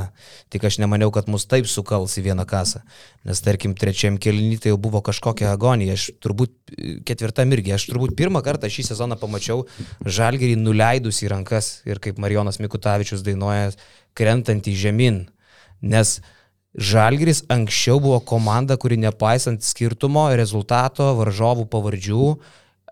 [0.54, 2.84] Tik aš nemaniau, kad mus taip sukals į vieną kasą.
[3.28, 5.98] Nes tarkim, trečiam kelnį tai jau buvo kažkokia agonija.
[5.98, 6.54] Aš turbūt
[7.08, 9.66] ketvirtam irgi, aš turbūt pirmą kartą šį sezoną pamačiau
[10.06, 13.47] žalgerį nuleidus į rankas ir kaip Marijonas Mikutavičius dainuoja,
[14.18, 15.22] krentant į žemyn.
[15.82, 16.18] Nes
[16.78, 22.28] Žalgiris anksčiau buvo komanda, kuri nepaisant skirtumo, rezultato, varžovų pavardžių,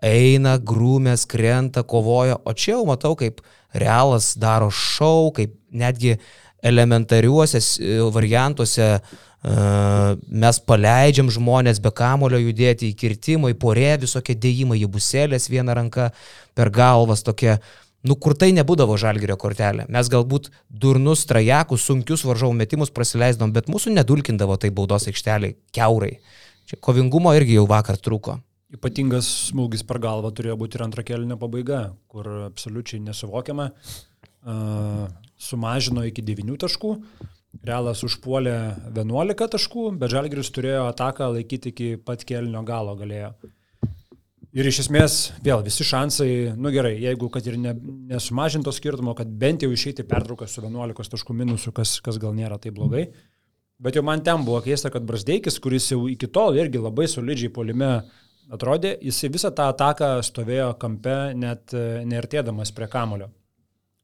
[0.02, 3.44] eina, grūmės, krenta, kovoja, o čia jau matau, kaip
[3.76, 6.16] realas daro šau, kaip netgi
[6.66, 7.62] elementariuose
[8.10, 8.90] variantuose
[10.26, 15.76] mes paleidžiam žmonės be kamulio judėti į kirtimą, į porę, visokie dėjimai, į buselės vieną
[15.78, 16.10] ranką
[16.56, 17.60] per galvas tokie.
[18.06, 19.86] Nu, kur tai nebūdavo žalgerio kortelė.
[19.92, 26.16] Mes galbūt durnus, trajekus, sunkius varžovų metimus prasileisdom, bet mūsų nedulkindavo tai baudos aikšteliai, keurai.
[26.70, 28.38] Čia kovingumo irgi jau vakar trūko.
[28.76, 33.70] Ypatingas smūgis per galvą turėjo būti ir antra kelinio pabaiga, kur absoliučiai nesuvokiama.
[34.46, 35.06] Uh,
[35.42, 36.92] sumažino iki 9 taškų,
[37.64, 38.56] Realas užpuolė
[38.94, 43.32] 11 taškų, bet Žalgiris turėjo ataką laikyti iki pat kelnio galo galėjo.
[44.56, 45.14] Ir iš esmės,
[45.44, 47.74] vėl visi šansai, nu gerai, jeigu kad ir ne,
[48.08, 52.56] nesumažinto skirtumo, kad bent jau išeiti pertrauką su 11 taškų minusu, kas, kas gal nėra
[52.62, 53.10] tai blogai.
[53.76, 57.52] Bet jau man ten buvo keista, kad Brasdeikis, kuris jau iki tol irgi labai solidžiai
[57.52, 57.90] polime
[58.48, 61.76] atrodė, jisai visą tą ataką stovėjo kampe, net
[62.08, 63.28] neartėdamas prie kamulio.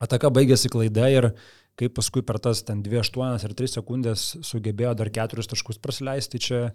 [0.05, 1.33] Ataka baigėsi klaida ir
[1.81, 6.67] kaip paskui per tas ten 2-8 ir 3 sekundės sugebėjo dar 4 taškus prasileisti, čia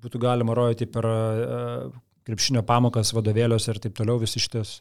[0.00, 1.90] būtų galima rodyti per uh,
[2.30, 4.78] krepšinio pamokas vadovėliuose ir taip toliau visi šitas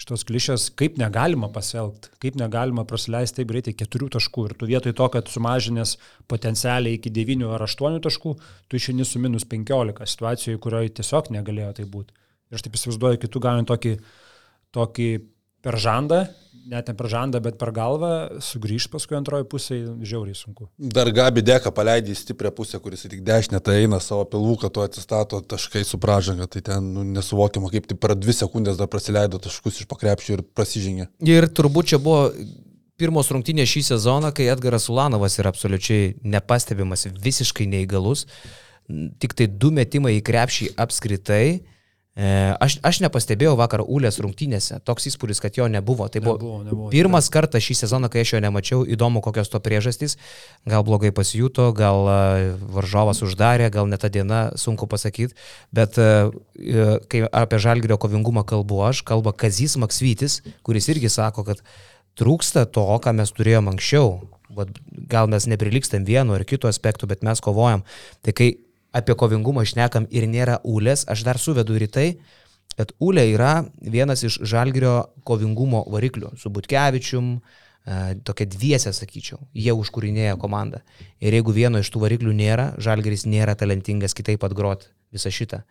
[0.00, 4.94] šitos klišės, kaip negalima pasielgti, kaip negalima prasileisti taip greitai keturių taškų ir tu vietoj
[4.96, 5.98] to, kad sumažinės
[6.30, 8.32] potencialiai iki devynių ar aštuonių taškų,
[8.68, 12.16] tu išeini su minus penkiolika situacijoje, kurioje tiesiog negalėjo tai būti.
[12.48, 13.92] Ir aš taip įsivaizduoju, kitų galim tokį,
[14.72, 15.10] tokį
[15.60, 16.22] per žandą,
[16.68, 20.68] net ne per žandą, bet per galvą, sugrįžti paskui antroji pusė, žiauriai sunku.
[20.78, 24.84] Dar Gabi Deka paleidė į stiprią pusę, kuris tik dešinę tai eina savo pilvuką, to
[24.86, 29.40] atsistato taškai su pražanga, tai ten nu, nesuvokiama, kaip tai per dvi sekundės dar praleido
[29.42, 31.08] taškus iš pakrepščių ir prasižengė.
[31.28, 32.28] Ir turbūt čia buvo
[33.00, 38.26] pirmos rungtynės šį sezoną, kai Edgaras Ulanovas yra absoliučiai nepastebimas, visiškai neįgalus,
[39.22, 41.44] tik tai du metimai į krepšį apskritai
[42.20, 46.08] aš, aš nepastebėjau vakar Ulės rungtynėse, toks įspūdis, kad jo nebuvo.
[46.12, 47.40] Tai buvo nebuvo, nebuvo, pirmas tikrai.
[47.40, 50.18] kartas šį sezoną, kai aš jo nemačiau, įdomu kokios to priežastys,
[50.68, 52.18] gal blogai pasijuto, gal e,
[52.74, 55.36] varžovas uždarė, gal net tą dieną, sunku pasakyti,
[55.72, 56.10] bet e,
[57.08, 61.62] kai apie žalgerio kovingumą kalbu aš, kalba Kazys Maksvytis, kuris irgi sako, kad
[62.20, 64.18] trūksta to, ką mes turėjom anksčiau.
[65.10, 67.86] Gal mes neprilikstam vienu ar kitu aspektu, bet mes kovojam.
[68.26, 68.56] Tai kai
[68.92, 72.06] apie kovingumą išnekam ir nėra Ulės, aš dar suvedu ir tai,
[72.78, 79.74] kad Ulė yra vienas iš žalgerio kovingumo variklių su Butkevičium, e, tokia dviesė, sakyčiau, jie
[79.76, 80.82] užkūrinėja komandą.
[81.20, 85.64] Ir jeigu vieno iš tų variklių nėra, žalgeris nėra talentingas kitaip pat groti visą šitą.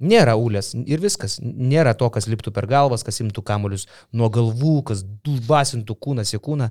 [0.00, 1.36] Nėra ulės ir viskas.
[1.42, 5.04] Nėra to, kas liptų per galvas, kas imtų kamuolius nuo galvų, kas
[5.48, 6.70] basintų kūnas į kūną.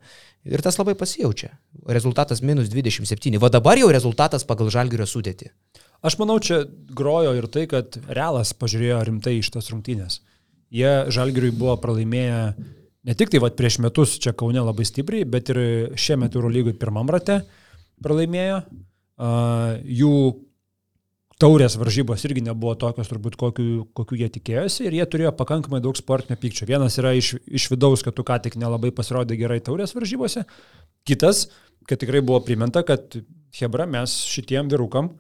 [0.50, 1.52] Ir tas labai pasijaučia.
[1.88, 3.38] Rezultatas minus 27.
[3.40, 5.52] Va dabar jau rezultatas pagal žalgerio sudėtį.
[6.02, 6.64] Aš manau, čia
[6.98, 10.24] grojo ir tai, kad Realas pažiūrėjo rimtai iš tos rungtynės.
[10.74, 12.42] Jie žalgeriui buvo pralaimėję
[13.04, 15.62] ne tik tai vat, prieš metus čia Kaune labai stipriai, bet ir
[16.00, 17.42] šiemet Eurolygui pirmam rate
[18.02, 18.64] pralaimėjo.
[19.22, 20.14] Uh, jų
[21.42, 25.98] taurės varžybos irgi nebuvo tokios turbūt, kokiu, kokiu jie tikėjosi ir jie turėjo pakankamai daug
[25.98, 26.68] sportinio pykčio.
[26.70, 30.46] Vienas yra iš, iš vidaus, kad tu ką tik nelabai pasirodė gerai taurės varžybose,
[31.08, 31.48] kitas,
[31.90, 33.18] kad tikrai buvo priminta, kad
[33.58, 35.12] Hebra mes šitiem vyrukam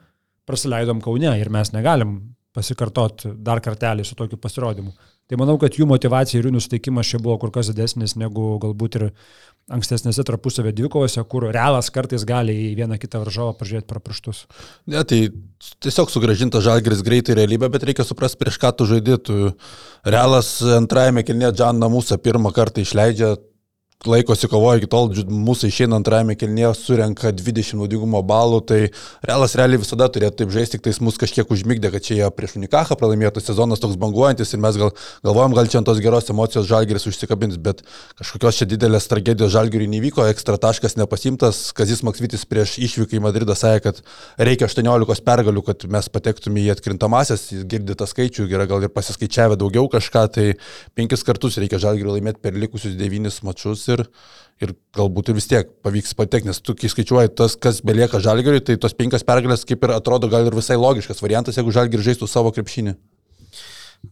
[0.47, 2.19] prasileidom Kaune ir mes negalim
[2.55, 4.93] pasikartoti dar kartelį su tokiu pasirodymu.
[5.31, 8.97] Tai manau, kad jų motivacija ir jų nusiteikimas čia buvo kur kas didesnis negu galbūt
[8.99, 9.05] ir
[9.71, 14.41] ankstesnėse tarpusavio dvikovose, kur realas kartais gali į vieną kitą varžovą pažiūrėti per praštus.
[14.91, 15.21] Ne, tai
[15.85, 19.53] tiesiog sugražinta žalgeris greitai realybę, bet reikia suprasti, prieš ką tu žaidėtų.
[20.11, 23.37] Realas antrajame kilnė Džan Namusą pirmą kartą išleidžia
[24.07, 28.79] laikosi kovoja iki tol, mūsų išeina antrajame kelnėje, surenka 20 naudingumo balų, tai
[29.25, 32.55] realas realiai visada turėtų taip žaisti, tik tais mus kažkiek užmygdė, kad čia jie prieš
[32.57, 34.93] Unikachą pralaimėtų sezonas toks banguojantis ir mes gal
[35.25, 37.83] galvojam, gal čia ant tos geros emocijos žalgeris užsikabins, bet
[38.17, 43.57] kažkokios čia didelės tragedijos žalgeriui nevyko, ekstra taškas nepasimtas, Kazis Maksvitis prieš išvyką į Madridą
[43.57, 44.01] sakė, kad
[44.41, 48.93] reikia 18 pergalių, kad mes patektume į atkrintamasias, jis girdi tą skaičių, yra gal ir
[48.93, 50.47] pasiskaičiavę daugiau kažką, tai
[50.97, 54.03] penkis kartus reikia žalgeriui laimėti per likusius devynis mačius ir,
[54.63, 58.63] ir galbūt ir vis tiek pavyks patekti, nes tu, kai skaičiuoji tas, kas belieka žalgeriui,
[58.65, 62.29] tai tos penkias pergalės kaip ir atrodo gal ir visai logiškas variantas, jeigu žalgeriui žaistų
[62.29, 62.95] savo krepšinį.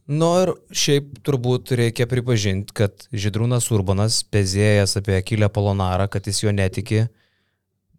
[0.10, 6.44] Nu ir šiaip turbūt reikia pripažinti, kad Židrūnas Urbanas, pezėjęs apie Akilę Polonarą, kad jis
[6.44, 7.08] jo netiki,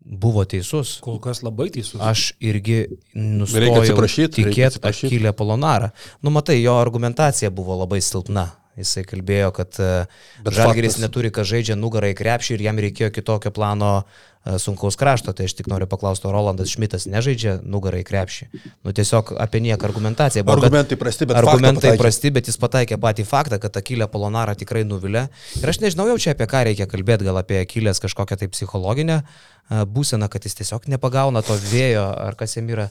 [0.00, 0.96] buvo teisus.
[1.02, 1.98] Kol kas labai teisus.
[2.02, 4.82] Aš irgi reikia tikėti.
[4.86, 5.90] Akilę Polonarą.
[6.22, 8.48] Nu matai, jo argumentacija buvo labai silpna.
[8.78, 13.10] Jisai kalbėjo, kad Bet Žalgeris faktas- neturi, ką žaidžia nugarą į krepšį ir jam reikėjo
[13.12, 14.04] kitokio plano
[14.46, 15.34] e, sunkaus krašto.
[15.36, 18.46] Tai aš tik noriu paklausti, o Rolandas Šmitas nežaidžia nugarą į krepšį.
[18.86, 20.56] Nu tiesiog apie nieką argumentacija buvo.
[20.62, 24.84] bet- Argumentai prasti, bet Argumentai prasti, bet jis pataikė patį faktą, kad Akilė Polonara tikrai
[24.86, 25.26] nuvilė.
[25.60, 29.22] Ir aš nežinau jau čia apie ką reikia kalbėti, gal apie Akilės kažkokią tai psichologinę
[29.68, 32.88] a, būseną, kad jis tiesiog nepagauna to vėjo ar kas jam yra.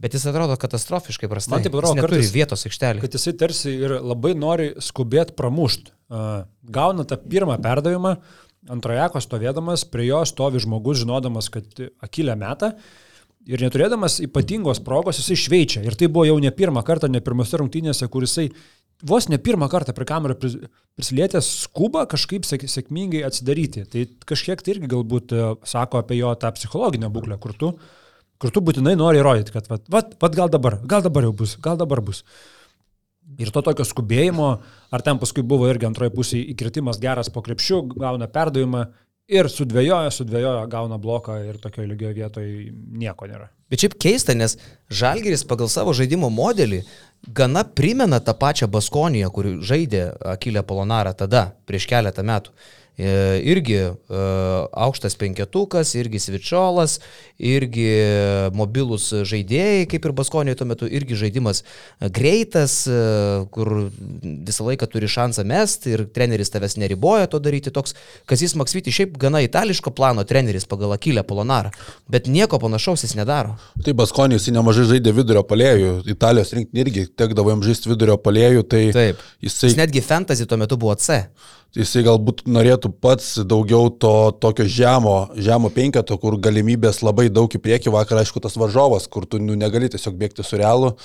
[0.00, 1.52] Bet jis atrodo katastrofiškai prastai.
[1.58, 3.02] Man taip atrodo, neturi kartais- vietos aikštelį.
[3.04, 5.92] kad jisai tarsi ir labai nori skubėti pramušti.
[6.70, 8.16] Gauna tą pirmą perdavimą,
[8.70, 11.64] antrojako stovėdamas, prie jo stovi žmogus, žinodamas, kad
[12.04, 12.72] akilę metą.
[13.48, 15.84] Ir neturėdamas ypatingos progos, jisai šveičia.
[15.84, 18.50] Ir tai buvo jau ne pirmą kartą, ne pirmose rungtynėse, kur jisai
[19.02, 20.58] vos ne pirmą kartą prie kamerą pris-
[20.96, 23.86] prisilietęs skuba kažkaip sėk- sėkmingai atsidaryti.
[23.88, 27.72] Tai kažkiek tai irgi galbūt e, sako apie jo tą psichologinę būklę, kur tu,
[28.40, 31.58] kur tu būtinai nori įrodyti, kad vat, vat, vat gal dabar, gal dabar jau bus,
[31.60, 32.24] gal dabar bus.
[33.40, 34.48] Ir to tokio skubėjimo,
[34.90, 38.88] ar ten paskui buvo irgi antroji pusė įkritimas geras po krepšių, gauna perdavimą
[39.30, 43.48] ir sudvėjoja, sudvėjoja, gauna bloką ir tokioje lygioje vietoje nieko nėra.
[43.70, 44.56] Bet šiaip keista, nes
[44.90, 46.80] Žalgeris pagal savo žaidimo modelį
[47.36, 52.56] gana primena tą pačią Baskoniją, kur žaidė Akilė Polonara tada, prieš keletą metų.
[53.00, 53.92] E, Irgi e,
[54.72, 56.98] aukštas penketukas, irgi svičiolas,
[57.40, 57.86] irgi
[58.52, 61.62] mobilus žaidėjai, kaip ir Baskonijoje tuo metu, irgi žaidimas
[62.12, 62.98] greitas, e,
[63.54, 67.72] kur visą laiką turi šansą mesti ir treneris tavęs neriboja to daryti.
[67.72, 67.96] Toks
[68.28, 71.72] Kazis Maksviti šiaip gana itališko plano treneris pagal Akilę Polonarą,
[72.10, 73.56] bet nieko panašaus jis nedaro.
[73.84, 78.66] Tai Baskonijus jis nemažai žaidė vidurio palėjų, Italijos rinktinė irgi tekdavo jam žaisti vidurio palėjų,
[78.68, 79.24] tai Taip.
[79.40, 81.22] jisai, Jis netgi fantasy tuo metu buvo C.
[81.76, 87.62] jisai galbūt norėtų pats daugiau to tokio žemo, žemo penketo, kur galimybės labai daug į
[87.62, 90.96] priekį, vakar aišku tas varžovas, kur tu nu, negali tiesiog bėgti su realu,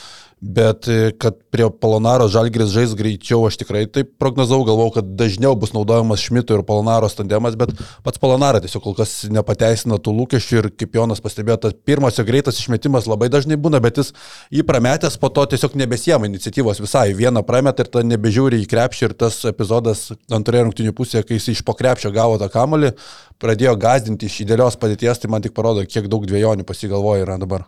[0.41, 5.55] bet e, kad prie Polonaro Žalgris žais greičiau, aš tikrai taip prognozavau, galvau, kad dažniau
[5.57, 7.71] bus naudojamas Šmito ir Polonaro tandemas, bet
[8.03, 12.25] pats Polonara tiesiog kol kas nepateisina tų lūkesčių ir kaip Jonas pastebėjo, tas pirmas jo
[12.27, 14.11] greitas išmetimas labai dažnai būna, bet jis
[14.53, 17.07] jį prametęs po to tiesiog nebesiema iniciatyvos visai.
[17.17, 20.09] Vieną prametą ir tada nebežiūri į krepšį ir tas epizodas
[20.55, 22.93] antroje rungtinių pusėje, kai jis iš po krepšio gavo tą kamolį,
[23.41, 27.65] pradėjo gazdinti iš idealios padėties, tai man tik parodo, kiek daug dviejonių pasigalvoja yra dabar.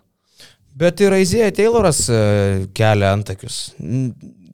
[0.78, 2.18] Bet ir Aizėja Tayloras e,
[2.74, 3.72] kelia antakius.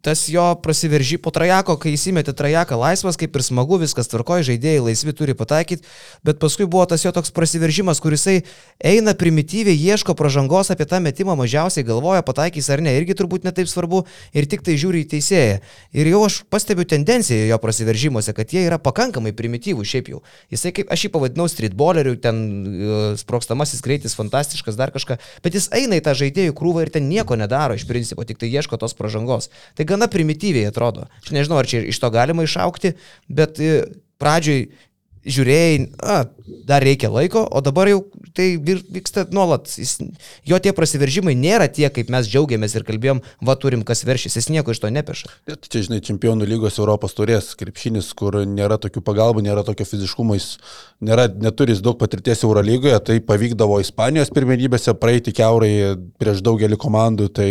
[0.05, 4.83] Tas jo prasiveržy po trajako, kai įsimetė trajaką laisvas, kaip ir smagu, viskas tvarkoja, žaidėjai
[4.85, 5.87] laisvi turi pataikyti,
[6.21, 8.43] bet paskui buvo tas jo toks prasiveržimas, kur jisai
[8.85, 13.71] eina primityviai, ieško pažangos apie tą metimą, mažiausiai galvoja, pataikys ar ne, irgi turbūt netaip
[13.71, 14.03] svarbu
[14.37, 15.57] ir tik tai žiūri į teisėją.
[15.97, 20.21] Ir jau aš pastebiu tendenciją jo prasiveržimuose, kad jie yra pakankamai primityvų šiaip jau.
[20.53, 25.71] Jisai kaip aš jį pavadinau streetballeriu, ten e, sprokstamasis greitis, fantastiškas, dar kažką, bet jis
[25.73, 28.93] eina į tą žaidėjų krūvą ir ten nieko nedaro iš principo, tik tai ieško tos
[28.99, 29.49] pažangos.
[29.79, 31.09] Tai gana primityviai atrodo.
[31.22, 32.96] Aš nežinau, ar čia iš to galima išaukti,
[33.33, 33.85] bet e,
[34.22, 34.66] pradžioj
[35.24, 36.16] žiūrėjai, a,
[36.68, 38.02] dar reikia laiko, o dabar jau
[38.37, 39.70] tai vyksta nuolat.
[39.70, 39.96] Jis,
[40.46, 44.50] jo tie prasiveržimai nėra tie, kaip mes džiaugiamės ir kalbėjom, va turim kas veršys, jis
[44.52, 45.30] nieko iš to nepeša.
[45.48, 50.37] Bet Čia, žinai, čempionų lygos Europos turės krepšinis, kur nėra tokių pagalbų, nėra tokio fiziškumo,
[50.37, 50.50] jis
[51.04, 57.30] nėra, neturi jis daug patirties Eurolygoje, tai pavykdavo Ispanijos pirmenybėse praeiti keurai prieš daugelį komandų,
[57.33, 57.48] tai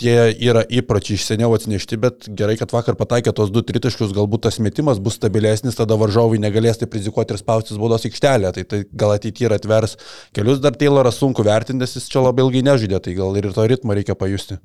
[0.00, 0.16] tie
[0.48, 4.58] yra įpročiai iš seniau atsinešti, bet gerai, kad vakar pataikė tos du tritaškius, galbūt tas
[4.62, 9.14] metimas bus stabilesnis, tada varžovai negalės taip rizikuoti ir spaustis baudos aikštelę, tai, tai gal
[9.16, 9.96] ateityje ir atvers
[10.36, 13.66] kelius, dar Tayloras sunku vertinti, nes jis čia labai ilgai nežaidė, tai gal ir to
[13.68, 14.60] ritmo reikia pajusti.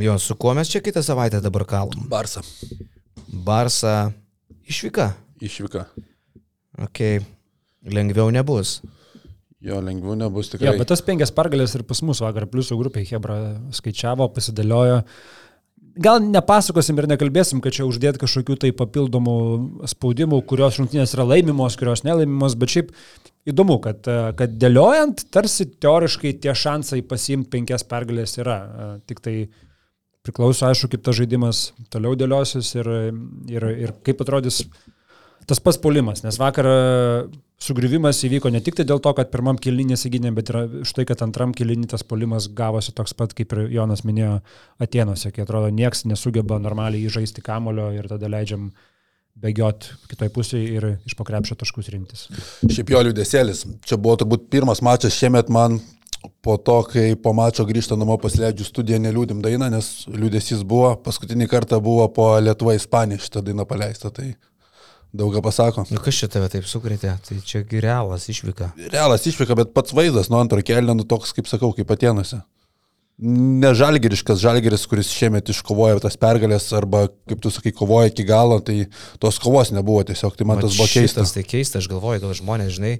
[0.00, 2.06] Jo, su kuo mes čia kitą savaitę dabar kalbam?
[2.08, 2.44] Barsa.
[3.26, 4.12] Barsa
[4.70, 5.10] išvyka.
[5.42, 5.84] Išvyka.
[6.86, 7.02] Ok,
[7.90, 8.78] lengviau nebus.
[9.60, 10.70] Jo, lengviau nebus tikrai.
[10.70, 13.36] Ja, bet tas penkias pergalės ir pas mus vakar pliusų grupiai Hebra
[13.76, 15.02] skaičiavo, pasidėliojo.
[16.00, 19.34] Gal nepasakosim ir nekalbėsim, kad čia uždėti kažkokių tai papildomų
[19.90, 22.92] spaudimų, kurios rungtynės yra laimimos, kurios nelaimimos, bet šiaip
[23.50, 28.60] įdomu, kad, kad dėliojant, tarsi teoriškai tie šansai pasiimti penkias pergalės yra.
[29.10, 29.34] Tik tai
[30.24, 32.90] priklauso, aišku, kaip tas žaidimas toliau dėliosis ir,
[33.50, 34.62] ir, ir kaip atrodys
[35.50, 36.74] tas pats polimas, nes vakar e,
[37.60, 41.06] sugrivimas įvyko ne tik tai dėl to, kad pirmam kilinį nesigynė, bet ir už tai,
[41.08, 44.38] kad antram kilinį tas polimas gavosi toks pat, kaip ir Jonas minėjo
[44.80, 48.70] Atenuose, kai atrodo, nieks nesugeba normaliai įžaisti kamulio ir tada leidžiam
[49.40, 52.26] bėgiot kitoj pusėje ir iš pokrepšio taškus rinktis.
[52.66, 53.64] Šiaip jo liūdėsėlis.
[53.86, 55.78] Čia buvo turbūt pirmas mačas šiemet man
[56.44, 61.48] po to, kai po mačo grįžta namo pasileidžiu studiją neliūdim dainą, nes liūdėsys buvo, paskutinį
[61.48, 64.34] kartą buvo po Lietuva Ispanija šitą dainą paleista, tai
[65.12, 65.86] daug ką pasako.
[65.90, 67.16] Nu kas čia tave taip sukrėtė?
[67.26, 68.72] Tai čia realas išvyka.
[68.92, 72.42] Realas išvyka, bet pats vaizdas nuo antro kelio, nu toks, kaip sakau, kaip atienuose
[73.20, 78.60] ne žalgiriškas žalgiris, kuris šiemet iškovojo tas pergalės arba, kaip tu sakai, kovoja iki galo,
[78.64, 78.86] tai
[79.20, 81.34] tos kovos nebuvo tiesiog, tai man Mat, tas buvo keistas.
[81.36, 82.94] Tai keista, aš galvoju, gal žmonės, žinai,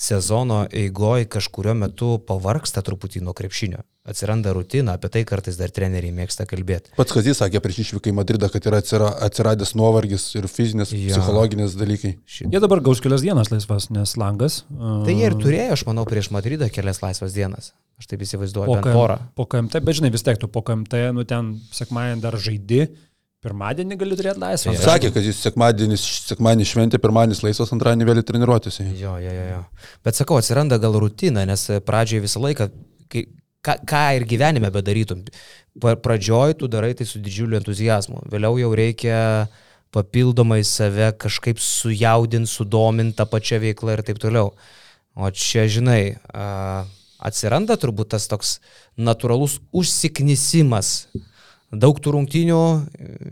[0.00, 3.84] sezono eigoje kažkurio metu pavarksta truputį nuo krepšinio.
[4.06, 6.92] Atsiranda rutina, apie tai kartais dar treneriai mėgsta kalbėti.
[6.94, 8.78] Pats Kazis sakė prieš išvyką į Madridą, kad yra
[9.26, 11.16] atsiradęs nuovargis ir fizinis, ja.
[11.16, 12.12] psichologinis dalykai.
[12.38, 14.60] Jie dabar gaus kelias dienas laisvas, nes langas.
[14.70, 17.72] Tai jie ir turėjo, aš manau, prieš Madridą kelias laisvas dienas.
[17.98, 19.16] Aš taip įsivaizduoju, po, porą.
[19.34, 22.82] po KMT, bet žinai, vis tiek tu po KMT, nu ten sekmadienį dar žaidi,
[23.46, 24.74] pirmadienį gali turėti laisvą.
[24.74, 28.80] Jis sakė, kad jis sekmadienį, sekmadienį šventė, pirmadienis laisvas, antradienį vėl treniruotis.
[28.84, 29.62] Jo, jo, jo, jo.
[30.04, 32.68] Bet sakau, atsiranda gal rutina, nes pradžioje visą laiką,
[33.12, 33.24] kai,
[33.66, 35.24] ką, ką ir gyvenime bedarytum,
[35.82, 39.20] pradžioj tu darai tai su didžiuliu entuzijazmu, vėliau jau reikia
[39.94, 44.52] papildomai save kažkaip sujaudinti, sudominti tą pačią veiklą ir taip toliau.
[45.16, 46.18] O čia, žinai,
[47.16, 48.58] atsiranda turbūt tas toks
[49.00, 51.08] natūralus užsiknisimas.
[51.72, 52.60] Daug tų rungtynių,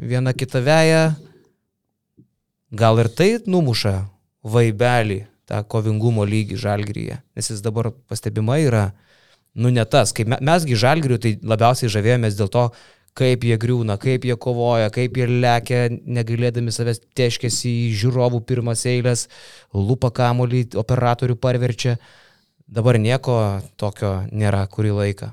[0.09, 1.03] viena kita veja,
[2.73, 3.99] gal ir tai numuša
[4.45, 8.87] vaibelį, tą kovingumo lygį žalgryje, nes jis dabar pastebimai yra,
[9.55, 12.65] nu ne tas, kaip mesgi žalgrių, tai labiausiai žavėjomės dėl to,
[13.19, 18.83] kaip jie griūna, kaip jie kovoja, kaip jie lekia, negailėdami savęs teškėsi į žiūrovų pirmas
[18.91, 19.29] eilės,
[19.75, 21.97] lupa kamolį, operatorių parverčia.
[22.67, 23.37] Dabar nieko
[23.79, 25.31] tokio nėra kurį laiką.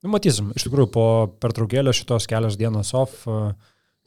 [0.00, 1.06] Nu, matysim, iš tikrųjų po
[1.42, 3.26] pertraukėlio šitos kelios dienos off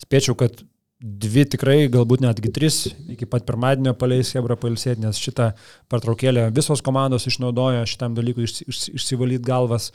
[0.02, 0.64] spėčiau, kad
[1.04, 2.78] dvi tikrai, galbūt netgi tris
[3.12, 5.50] iki pat pirmadienio paleis Hebra pailsėti, nes šitą
[5.92, 9.92] pertraukėlę visos komandos išnaudojo šitam dalykui iš, iš, išsivalyti galvas.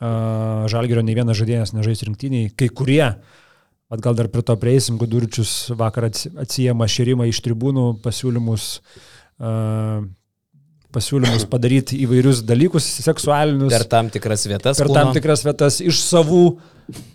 [0.00, 4.96] Uh, Žalgerio nei vienas žaidėjas nežais rinktiniai, kai kurie, at gal dar prie to prieisim,
[4.98, 10.08] Guduričius vakar atsijama širimą iš tribūnų pasiūlymus uh,
[10.94, 13.72] pasiūlymus padaryti įvairius dalykus seksualinius.
[13.74, 14.80] Per tam tikras vietas.
[14.80, 14.98] Per kūno.
[14.98, 16.46] tam tikras vietas iš savų.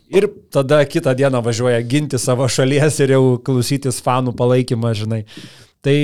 [0.10, 5.23] Ir tada kitą dieną važiuoja ginti savo šalies ir jau klausytis fanų palaikymą, žinai.
[5.86, 5.97] Tai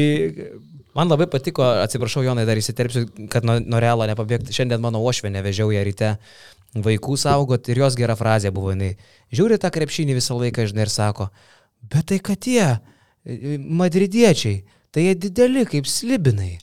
[0.95, 4.53] Man labai patiko, atsiprašau, Jonai, dar įsiterpsiu, kad nuo, nuo realo nepabėgti.
[4.55, 6.13] Šiandien mano ošvenė vežiau ją ryte
[6.85, 8.93] vaikų saugot ir jos gera frazė buvo, jinai
[9.35, 11.27] žiūri tą krepšinį visą laiką, žinai, ir sako,
[11.91, 12.77] bet tai kad tie
[13.27, 14.61] madridiečiai,
[14.95, 16.53] tai jie dideli kaip slibinai.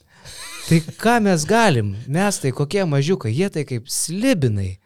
[0.69, 1.93] Tai ką mes galim?
[2.09, 4.79] Mes tai kokie mažiukai, jie tai kaip slibinai.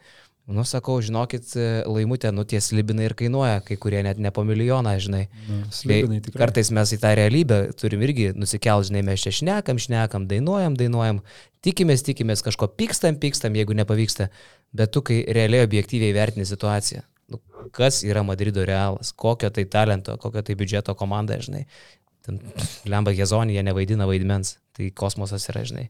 [0.47, 1.57] Nu, sakau, žinokit,
[1.91, 5.25] laimutė, nu tie slibinai ir kainuoja, kai kurie net ne po milijoną, žinai.
[5.49, 6.45] Nu, slibinai tikrai.
[6.45, 11.19] Kartais mes į tą realybę turim irgi nusikelt, žinai, mes čia šnekam, šnekam, dainuojam, dainuojam,
[11.67, 14.29] tikimės, tikimės, kažko pykstam, pykstam, jeigu nepavyksta,
[14.79, 17.03] bet tu, kai realiai objektyviai vertini situaciją,
[17.35, 17.43] nu,
[17.75, 21.67] kas yra Madrido realas, kokio tai talento, kokio tai biudžeto komanda, žinai.
[22.27, 22.39] Ten
[22.87, 25.89] Lemba Gezonija nevaidina vaidmens, tai kosmosas yra, žinai.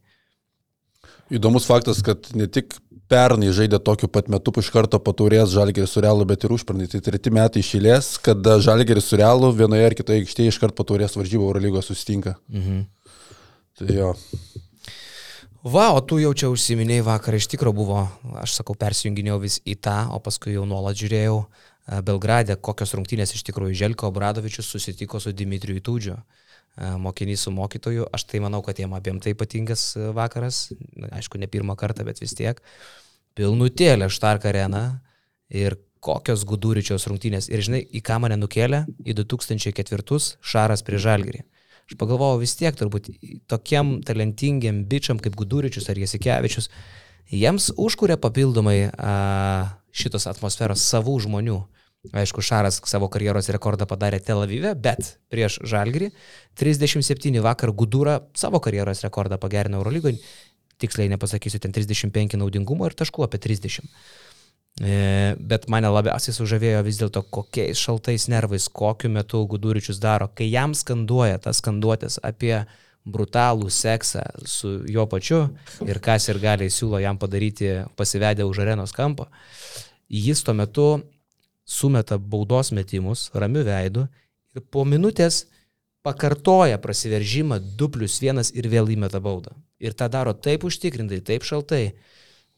[1.36, 2.78] Įdomus faktas, kad ne tik
[3.10, 6.88] pernai žaidė tokiu pat metu iš karto paturės Žalgeris su Realu, bet ir užpernai.
[6.90, 11.16] Tai treti metai išėlės, kada Žalgeris su Realu vienoje ar kitoje aikštėje iš karto paturės
[11.18, 12.36] varžybų Eurolygos sustinka.
[12.52, 12.84] Mhm.
[13.76, 14.14] Tai jo.
[15.66, 18.04] Va, o tu jau čia užsiminėjai vakar, iš tikrųjų buvo,
[18.38, 21.40] aš sakau, persijunginėjau vis į tą, o paskui jau nuolat žiūrėjau
[22.06, 26.14] Belgrade, kokios rungtynės iš tikrųjų Želko Obradovičius susitiko su Dimitriju Tūdžiu,
[26.76, 28.06] mokinys su mokytoju.
[28.12, 30.68] Aš tai manau, kad jiem abiem tai ypatingas vakaras,
[31.10, 32.60] aišku, ne pirmą kartą, bet vis tiek.
[33.36, 34.84] Pilnutėlė Štark arena
[35.52, 37.50] ir kokios Guduričiaus rungtynės.
[37.50, 38.84] Ir žinai, į ką mane nukėlė?
[39.04, 41.42] Į 2004 Šaras prie Žalgirį.
[41.86, 43.12] Aš pagalvojau vis tiek, turbūt
[43.50, 46.66] tokiem talentingiam bičiam kaip Guduričius ar Jasikevičius,
[47.30, 49.12] jiems užkuria papildomai a,
[49.94, 51.60] šitos atmosferos savų žmonių.
[52.12, 56.10] Aišku, Šaras savo karjeros rekordą padarė Tel Avive, bet prieš Žalgirį
[56.58, 60.20] 37 vakar Gudūra savo karjeros rekordą pagerino Eurolygoje.
[60.76, 63.86] Tiksliai nepasakysiu, ten 35 naudingumo ir taškų apie 30.
[64.76, 70.50] E, bet mane labiausiai sužavėjo vis dėlto, kokiais šaltais nervais, kokiu metu Guduričius daro, kai
[70.50, 72.58] jam skanduoja tas skanduotės apie
[73.06, 75.46] brutalų seksą su jo pačiu
[75.86, 79.30] ir kas ir gali siūlo jam padaryti pasivedę už arenos kampo.
[80.10, 80.86] Jis tuo metu
[81.66, 84.06] sumeta baudos metimus ramiu veidu
[84.54, 85.44] ir po minutės
[86.06, 89.56] pakartoja prasiveržimą 2 plus 1 ir vėl įmeta baudą.
[89.82, 91.96] Ir tą daro taip užtikrintai, taip šaltai.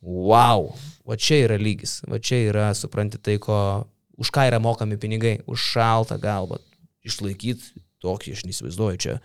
[0.05, 0.69] Wow,
[1.09, 3.89] va čia yra lygis, va čia yra, supranti, tai, ko,
[4.21, 6.61] už ką yra mokami pinigai, už šaltą galvą,
[7.03, 9.17] išlaikyti tokį, aš neįsivaizduoju čia.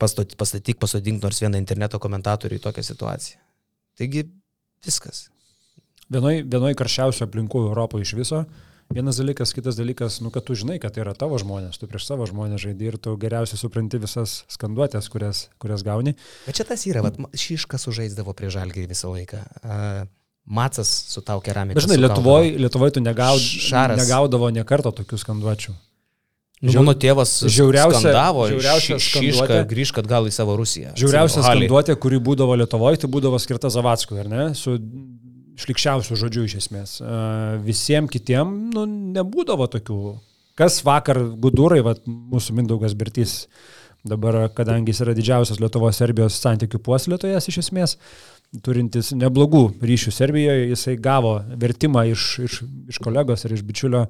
[0.00, 3.40] Pastatyk, pasodink nors vieną interneto komentatorių į tokią situaciją.
[3.98, 4.28] Taigi
[4.86, 5.26] viskas.
[6.10, 8.44] Vienoj, vienoj karščiausių aplinkų Europoje iš viso.
[8.90, 12.08] Vienas dalykas, kitas dalykas, nu, kad tu žinai, kad tai yra tavo žmonės, tu prieš
[12.08, 16.16] savo žmonės žaidži ir tu geriausiai supranti visas skanduotės, kurias, kurias gauni.
[16.48, 19.44] Bet čia tas yra, vat, Šiška sužaisdavo prie žalgį visą laiką.
[19.62, 20.08] Uh,
[20.50, 21.78] Macas su tau keramika.
[21.84, 23.44] Žinai, Lietuvoje Lietuvoj tu negaud,
[24.00, 25.76] negaudavo ne karto tokių skanduočių.
[26.60, 30.90] Nu, mano tėvas Žiauriausia- skandavo, žiauriausia skanduotė- grįžk atgal į savo Rusiją.
[30.98, 34.54] Žiauriausia skanduotė, kuri būdavo Lietuvoje, tai būdavo skirta Zavatskui, ar ne?
[34.54, 34.74] Su
[35.58, 36.96] šlikščiausiu žodžiu iš esmės.
[37.66, 38.86] Visiems kitiem nu,
[39.16, 40.00] nebūdavo tokių.
[40.58, 43.46] Kas vakar gudurai, vat, mūsų Mindaugas Bertys,
[44.06, 47.96] dabar, kadangi jis yra didžiausias Lietuvos Serbijos santykių puoselėtojas iš esmės,
[48.64, 52.56] turintis neblogų ryšių Serbijoje, jisai gavo vertimą iš, iš,
[52.90, 54.06] iš kolegos ir iš bičiulio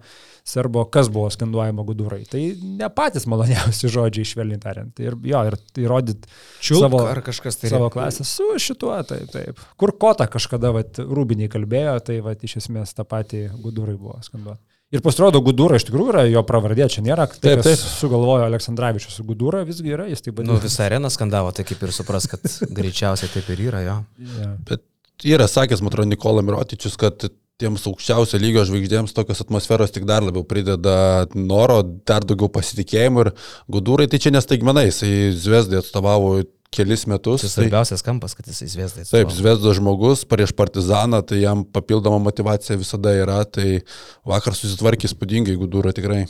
[0.48, 2.22] serbo, kas buvo skanduojama gudurai.
[2.28, 2.40] Tai
[2.80, 5.04] ne patys maloniausi žodžiai, švelniai tariant.
[5.04, 6.24] Ir jo, ir įrodyt
[6.64, 7.72] Čiulk savo, ar kažkas tai.
[7.74, 9.60] savo klasę su šituo, taip, taip.
[9.80, 14.64] Kur Kota kažkada, vat, Rūbiniai kalbėjo, tai vat, iš esmės tą patį gudurai buvo skanduoti.
[14.90, 17.92] Ir pasirodo, Gudūra iš tikrųjų yra jo pravardė, čia nėra, tai, Taip, kas taip.
[18.00, 19.20] sugalvojo Aleksandраvičius.
[19.28, 20.64] Gudūra visgi yra, jis taip Nu, vadina.
[20.64, 22.42] visą areną skandavo, tai kaip ir supras, kad
[22.78, 23.94] greičiausiai taip ir yra jo.
[24.40, 24.48] Ja.
[24.66, 24.82] Bet
[25.30, 27.28] yra sakęs, man atrodo, Nikola Mirotičius, kad
[27.60, 33.32] tiems aukščiausio lygio žvaigždėms tokios atmosferos tik dar labiau prideda noro, dar daugiau pasitikėjimo ir
[33.70, 36.38] gudūrai, tai čia nestaigmenai, jisai Zviesdai atstovavo
[36.74, 37.42] kelis metus.
[37.42, 39.04] Tai Tai, svarbiausias kampas, kad jisai zviesdai.
[39.10, 43.80] taip, Zviesdo žmogus prieš partizaną, tai jam papildoma motivacija visada yra, tai
[44.26, 46.24] vakar susitvarkė spūdingai gudūra tikrai.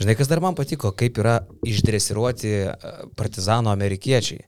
[0.00, 2.68] Žinai, kas dar man patiko, kaip yra išdresiruoti e,
[3.18, 4.46] partizano amerikiečiai.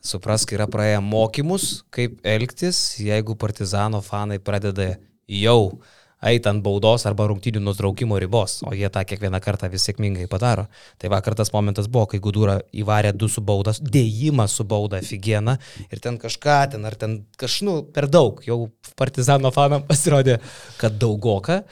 [0.00, 4.94] Suprask, yra praėję mokymus, kaip elgtis, jeigu partizano fanai pradeda
[5.28, 5.80] jau
[6.20, 10.66] eit ant baudos arba rungtynių nutraukimo ribos, o jie tą kiekvieną kartą vis sėkmingai padaro.
[11.00, 15.56] Tai vakar tas momentas buvo, kai Gudūra įvarė du su baudas, dėjimą su bauda figieną
[15.88, 18.68] ir ten kažką ten, ar ten kažnu per daug, jau
[19.00, 20.40] partizano fanam pasirodė,
[20.80, 21.62] kad daugoka.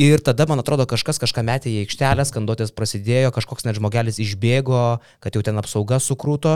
[0.00, 5.00] Ir tada, man atrodo, kažkas kažką metė į aikštelę, skanduotės prasidėjo, kažkoks net žmogelis išbėgo,
[5.20, 6.54] kad jau ten apsauga sukrūto.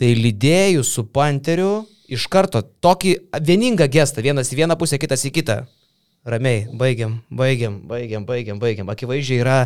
[0.00, 3.12] Tai lydėjus su panteriu iš karto tokį
[3.44, 5.58] vieningą gestą, vienas į vieną pusę, kitas į kitą.
[6.22, 8.90] Ramiai, baigiam, baigiam, baigiam, baigiam, baigiam.
[8.92, 9.56] Akivaizdžiai yra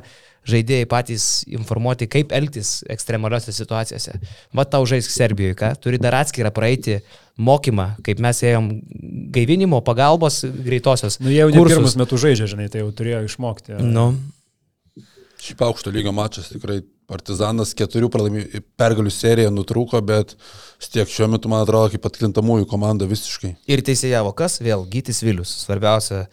[0.48, 4.14] žaidėjai patys informuoti, kaip elgtis ekstremaliuose situacijose.
[4.56, 5.74] Va tau žaisk Serbijoje, ką?
[5.82, 7.00] Turi dar atskirą praeiti
[7.36, 8.70] mokymą, kaip mes ėjom
[9.34, 11.18] gaivinimo, pagalbos greitosios.
[11.20, 11.76] Nu, jie jau ne kursus.
[11.76, 13.76] pirmus metus žaidžia, žinai, tai jau turėjo išmokti.
[13.84, 14.12] Nu,
[15.46, 20.34] Šiaip aukšto lygio mačas tikrai Partizanas keturių pralaimi- pergalių seriją nutrūko, bet
[20.90, 23.52] tiek šiuo metu, man atrodo, kaip atkrintamųjų komanda visiškai.
[23.70, 24.58] Ir teisėjavo kas?
[24.58, 25.52] Vėl Gytis Vilius.
[25.62, 26.26] Svarbiausia,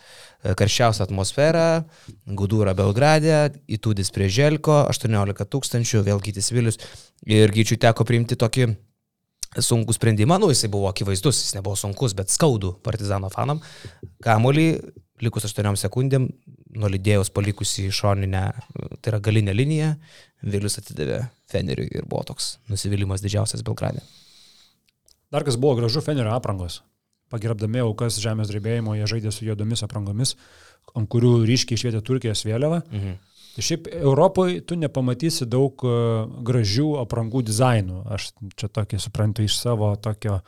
[0.43, 1.85] e, karščiausia atmosfera,
[2.25, 6.77] Gudūra Belgradė, Įtūdis prie Želko, 18 tūkstančių, vėl Gytis Vilius.
[7.25, 8.75] Ir Gyčiui teko priimti tokį
[9.61, 13.61] sunkų sprendimą, nu jisai buvo akivaizdus, jis nebuvo sunkus, bet skaudų partizano fanam.
[14.23, 14.81] Kamolį,
[15.21, 16.31] likus 8 sekundėm,
[16.79, 18.43] nulidėjus palikusi šoninę,
[19.01, 19.93] tai yra galinę liniją,
[20.43, 24.01] Vilius atidavė Feneriui ir buvo toks nusivylimas didžiausias Belgradė.
[25.31, 26.81] Dar kas buvo gražu, Fenerio aprangos.
[27.33, 30.35] Pagerbdami aukas žemės drebėjimo, jie žaidė su juodomis aprangomis,
[30.93, 32.83] ant kurių ryškiai išvietė Turkijos vėliava.
[32.91, 33.15] Mhm.
[33.53, 35.97] Tai šiaip Europoje tu nepamatysi daug e,
[36.45, 37.99] gražių aprangų dizainų.
[38.15, 40.39] Aš čia tokį suprantu iš savo tokio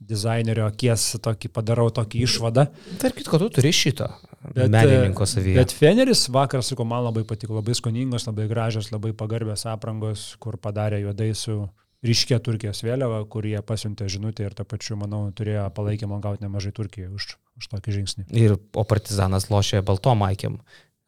[0.00, 2.66] dizainerio akies, tokį padarau tokį išvadą.
[3.00, 4.10] Tark kitko, tu turi šito
[4.54, 5.56] Bet, menininko e, savyje.
[5.58, 10.58] Bet Feneris vakar, sakau, man labai patiko, labai skoningos, labai gražios, labai pagarbės aprangos, kur
[10.62, 11.64] padarė juodai su
[12.06, 16.70] ryškia Turkijos vėliava, kur jie pasiuntė žinutę ir tą pačiu, manau, turėjo palaikymą gauti nemažai
[16.76, 17.26] Turkijoje už,
[17.58, 18.26] už tokį žingsnį.
[18.36, 20.60] Ir, o partizanas lošė baltom maikėm,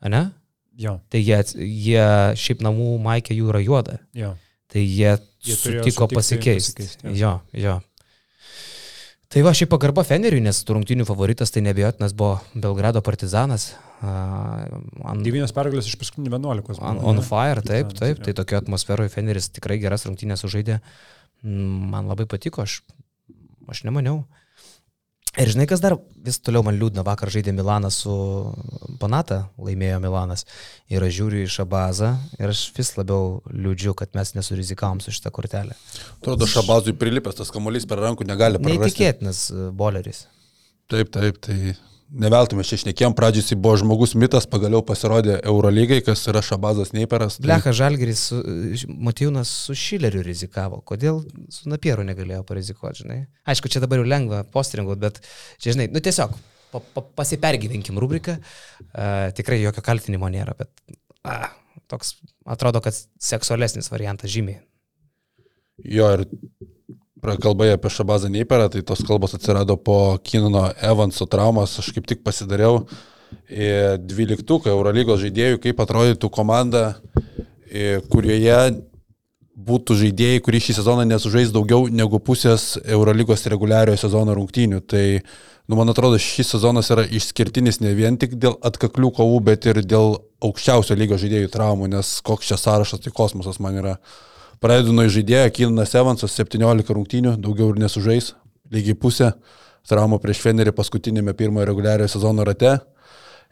[0.08, 0.24] ne?
[0.78, 2.02] Jo, Tai jie, jie
[2.38, 3.98] šiaip namų maikė jų yra juoda.
[4.14, 4.34] jo.
[4.68, 5.14] Tai jie,
[5.48, 6.84] Jie sutiko pasikeisti.
[6.84, 7.12] pasikeist, jo.
[7.16, 7.76] Jo, jo.
[9.28, 13.74] Tai va, šiaip pagarba Feneriui, nes rungtinių favoritas tai nebejotinas buvo Belgrado partizanas.
[14.00, 16.78] Uh, Devynios pergalės iš paskutinių 11.
[16.80, 18.22] on, on fire, taip, taip.
[18.24, 20.78] Tai tokio atmosferoje Feneris tikrai geras rungtynės sužaidė.
[21.44, 22.78] Mm, Man labai patiko, aš,
[23.68, 24.22] aš nemaniau.
[25.38, 25.94] Ir žinai, kas dar
[26.26, 28.14] vis toliau man liūdna, vakar žaidė Milanas su
[28.98, 30.42] Panata, laimėjo Milanas.
[30.90, 32.10] Ir aš žiūriu į Šabazą
[32.40, 35.76] ir aš vis labiau liūdžiu, kad mes nesurizikavom su šitą kortelę.
[36.18, 38.82] Atrodo, Šabazui prilipęs tas kamuolys per rankų negali prarasti.
[38.82, 40.24] Neįtikėtinas e, boleris.
[40.90, 41.76] Taip, taip, tai
[42.08, 47.36] neveltume čia šnekėjom, pradžiui jis buvo žmogus mitas, pagaliau pasirodė Eurolygai, kas yra Šabazas Neiperas.
[47.38, 47.46] Tai...
[47.46, 50.80] Blecha Žalgeris, su- Matijūnas su Šileriu rizikavo.
[50.88, 51.20] Kodėl
[51.52, 53.18] su Napieru negalėjo parizikuoti, žinai?
[53.48, 55.20] Aišku, čia dabar jau lengva postringuoti, bet
[55.60, 56.34] čia, žinai, nu tiesiog
[56.72, 58.38] pa, pa, pasipergyvenkim rubriką.
[58.88, 60.72] Uh, tikrai jokio kaltinimo nėra, bet
[61.28, 61.50] uh,
[61.92, 62.16] toks
[62.48, 64.62] atrodo, kad seksualesnis variantas žymiai.
[65.84, 66.24] Jo, ir
[67.22, 72.24] kalbai apie Šabazą Neiperą, tai tos kalbos atsirado po Kinino Evanso traumos, aš kaip tik
[72.26, 72.84] pasidariau
[74.08, 76.84] dvyliktuką Eurolygos žaidėjų, kaip atrodytų komanda,
[78.08, 78.60] kurioje
[79.68, 84.80] būtų žaidėjai, kurie šį sezoną nesužais daugiau negu pusės Eurolygos reguliariojo sezono rungtynių.
[84.86, 85.04] Tai,
[85.66, 89.82] nu, man atrodo, šis sezonas yra išskirtinis ne vien tik dėl atkaklių kovų, bet ir
[89.82, 90.14] dėl
[90.46, 93.98] aukščiausio lygio žaidėjų traumų, nes koks čia sąrašas, tai kosmosas man yra.
[94.58, 98.32] Pradedu nuo žaidėjo, Kinas Evansas 17 rungtynių, daugiau ir nesužais,
[98.74, 99.32] lygiai pusė.
[99.86, 102.72] Traumų prieš Fenerį paskutinėme pirmojo reguliariojo sezono rate.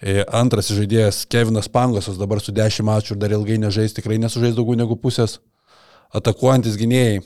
[0.02, 4.59] E, antras žaidėjas Kevinas Pangosas dabar su 10 mačų ir dar ilgai nežais, tikrai nesužais
[4.59, 5.38] daugiau negu pusės
[6.11, 7.22] atakuojantis gynėjai.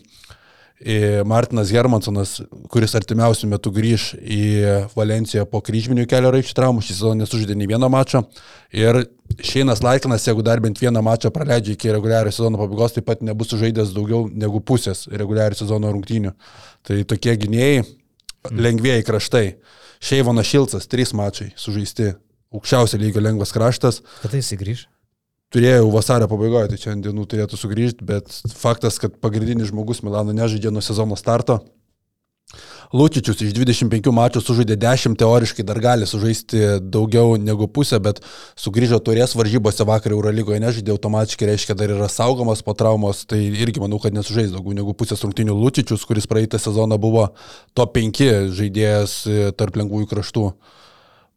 [1.28, 2.38] Martinas Hermansonas,
[2.72, 4.44] kuris artimiausių metų grįž į
[4.96, 8.22] Valenciją po kryžminių kelio raikščių traumų, šį sezoną nesužaidė nei vieno mačo.
[8.72, 9.02] Ir
[9.44, 13.52] Šeinas Laikinas, jeigu dar bent vieną mačą praleidžia iki reguliario sezono pabaigos, taip pat nebus
[13.52, 16.32] sužaidęs daugiau negu pusės reguliario sezono rungtynių.
[16.88, 17.84] Tai tokie gynėjai,
[18.48, 19.46] lengvėjai kraštai.
[20.00, 22.14] Šeivonas Šilcas, trys mačai sužaisti,
[22.56, 24.00] aukščiausio lygio lengvas kraštas.
[24.24, 24.86] Kada jis įgrįž?
[25.54, 30.72] Turėjau vasario pabaigoje, tai čia dienų turėtų sugrįžti, bet faktas, kad pagrindinis žmogus Milano nežaidė
[30.74, 31.60] nuo sezono starto.
[32.90, 38.18] Lučičius iš 25 mačų sužaidė 10, teoriškai dar gali sužaisti daugiau negu pusę, bet
[38.58, 43.82] sugrįžo turės varžybose vakar Eurolygoje nežaidė automatiškai, reiškia dar yra saugomas po traumos, tai irgi
[43.82, 47.28] manau, kad nesužais daugiau negu pusės rungtinių Lučičius, kuris praeitą sezoną buvo
[47.78, 48.26] top 5
[48.58, 49.16] žaidėjas
[49.54, 50.48] tarp lengvųjų kraštų.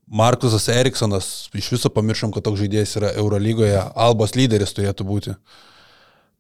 [0.08, 5.36] Markusas Eriksonas, iš viso pamiršom, kad toks žaidėjas yra Eurolygoje, Albos lyderis turėtų būti.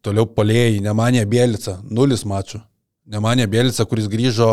[0.03, 2.59] Toliau polėjai, Nemanė Bielica, nulis mačų.
[3.07, 4.49] Nemanė Bielica, kuris grįžo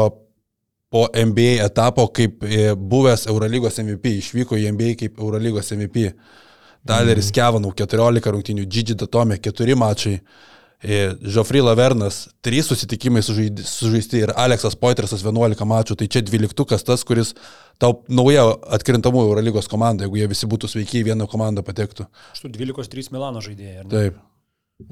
[0.90, 6.12] po NBA etapo kaip e, buvęs Eurolygos MVP, išvyko į NBA kaip Eurolygos MVP.
[6.86, 7.34] Daleris mm.
[7.36, 10.16] Kevanau, 14 rungtynių, Gigi Datome, 4 mačai.
[10.80, 17.34] Žofry Lavernas, 3 susitikimai sužaisti ir Aleksas Poitresas 11 mačų, tai čia 12 tas, kuris
[17.80, 22.08] tau nauja atkrintamų Eurolygos komanda, jeigu jie visi būtų sveiki, vieną komandą patektų.
[22.38, 23.86] Štų 12-3 Milano žaidėjai.
[23.90, 24.18] Taip.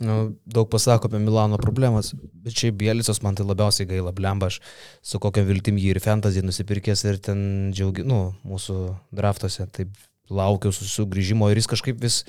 [0.05, 2.11] Nu, daug pasako apie Milano problemas,
[2.45, 4.59] bet šiaip Bielicos man tai labiausiai gaila, blemba, aš
[5.01, 7.41] su kokiam viltim jį ir fantasy nusipirkęs ir ten
[7.72, 8.76] džiaugi, nu, mūsų
[9.16, 9.95] draftuose, taip
[10.28, 12.20] laukiau sugrįžimo ir jis kažkaip vis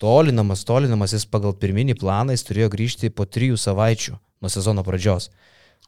[0.00, 5.28] tolinamas, tolinamas, jis pagal pirminį planą jis turėjo grįžti po trijų savaičių nuo sezono pradžios.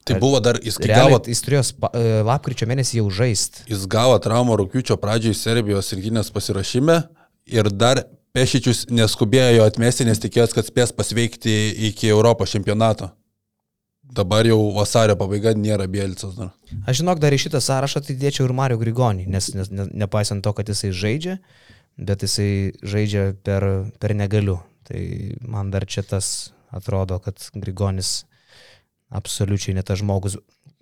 [0.07, 1.19] Tai buvo dar, jis gavo...
[1.29, 3.67] Jis turėjo spa, e, lapkričio mėnesį jau žaisti.
[3.69, 7.03] Jis gavo traumą rūpiučio pradžioj Serbijos rinktinės pasirašyme
[7.53, 8.05] ir dar
[8.37, 11.55] Pešičius neskubėjo jo atmesti, nes tikėjos, kad spės pasveikti
[11.89, 13.11] iki Europos čempionato.
[14.09, 16.53] Dabar jau vasario pabaiga nėra Bielicas dar.
[16.89, 20.45] Aš žinok, dar į šitą sąrašą tai dėčiau ir Mario Grigonį, nes, nes ne, nepaisant
[20.45, 21.37] to, kad jisai žaidžia,
[22.09, 23.67] bet jisai žaidžia per,
[24.01, 24.57] per negaliu.
[24.89, 25.03] Tai
[25.45, 28.23] man dar čia tas atrodo, kad Grigonis
[29.09, 30.39] absoliučiai ne tas žmogus.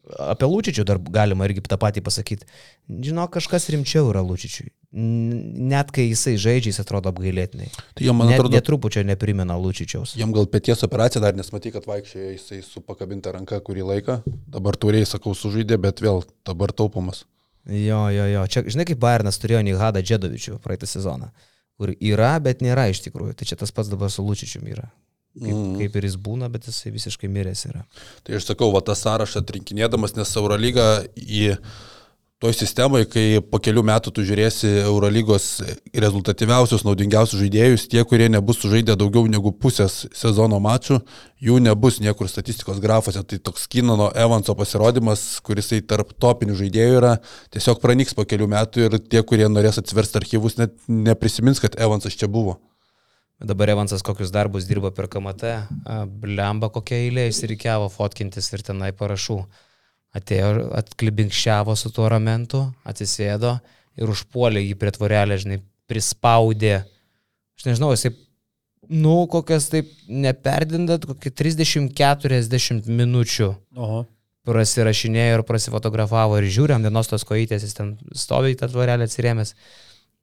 [0.06, 2.46] Apie Lūčičių dar galima irgi tą patį pasakyti.
[2.86, 4.68] Žinok, kažkas rimčiau yra Lūčičiui.
[4.96, 7.66] Net kai jisai žaidžia, jis atrodo apgailėtinai.
[7.98, 10.14] Tai jam, man atrodo, net trupučio neprimena Lūčičiaus.
[10.20, 14.20] Jam gal pėties operacija dar nesmaty, kad vaikščiojo jisai su pakabinta ranka kurį laiką.
[14.46, 17.24] Dabar turiai, sakau, sužaidė, bet vėl dabar taupomas.
[17.66, 18.46] Jo, jo, jo.
[18.46, 21.32] Čia, žinai, kaip Bayernas turėjo Nihadą Džedovičių praeitą sezoną,
[21.74, 23.34] kur yra, bet nėra iš tikrųjų.
[23.34, 24.86] Tai čia tas pats dabar su Lučičiumi yra.
[25.36, 25.74] Kaip, mm.
[25.82, 27.82] kaip ir jis būna, bet jisai visiškai miręs yra.
[28.24, 31.52] Tai aš sakau, va tą sąrašą atrinkinėdamas, nes Eurolyga į...
[32.36, 35.46] Toj sistemoje, kai po kelių metų tu žiūrėsi Eurolygos
[35.96, 40.98] rezultatyviausius, naudingiausius žaidėjus, tie, kurie nebus sužaidę daugiau negu pusės sezono mačų,
[41.40, 43.24] jų nebus niekur statistikos grafuose.
[43.24, 47.16] Tai toks Kinano Evanso pasirodymas, kuris tai tarp topinių žaidėjų yra,
[47.56, 52.20] tiesiog pranyks po kelių metų ir tie, kurie norės atsiversti archyvus, net neprisimins, kad Evansas
[52.20, 52.58] čia buvo.
[53.36, 55.50] Dabar Evansas kokius darbus dirba per KMT,
[56.22, 59.36] blemba kokia eilė įsirikiavo fotkintis ir tenai parašų
[60.16, 63.58] atėjo, atklibinkščiavo su tuo ramentu, atsisėdo
[64.00, 65.58] ir užpuolė jį prie tvorelę, žinai,
[65.90, 66.78] prispaudė.
[67.60, 68.14] Aš nežinau, jisai,
[68.88, 73.50] nu, kokias taip neperdindat, kokie 30-40 minučių.
[73.76, 74.06] Oho.
[74.48, 79.52] Prasirašinėjo ir prasifotografavo ir žiūrėm, dienos tos kojytės, jis ten stovi į tą tvorelę atsirėmęs,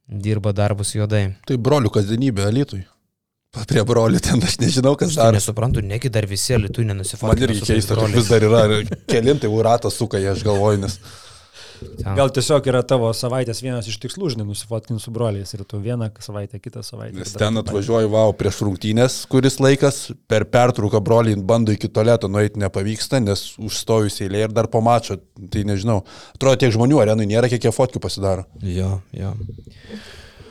[0.07, 1.27] dirba darbus juodai.
[1.45, 2.81] Tai brolių kasdienybė, Alitui
[3.69, 5.33] prie brolių ten, aš nežinau, kas dar.
[5.33, 7.37] Aš nesuprantu, negi dar visi litų nenusifotografavo.
[7.37, 8.63] Man irgi keista, kad vis dar yra,
[9.09, 10.97] kelintai ratas suka, aš galvoju, nes...
[11.99, 12.13] Ja.
[12.15, 16.09] Gal tiesiog yra tavo savaitės vienas iš tikslų, žinai, nusifotkinti su broliais ir tu vieną
[16.23, 17.17] savaitę, kitą savaitę.
[17.19, 19.99] Nes ten atvažiuoju, wow, prieš rungtynės, kuris laikas,
[20.31, 25.19] per pertrauką broliai bando iki toleto nueiti nepavyksta, nes užstojus eilė ir dar po mačo,
[25.51, 26.01] tai nežinau.
[26.37, 28.47] Atrodo, tiek žmonių arenui nėra, kiek jie fotkių pasidaro.
[28.63, 29.35] Jo, jo.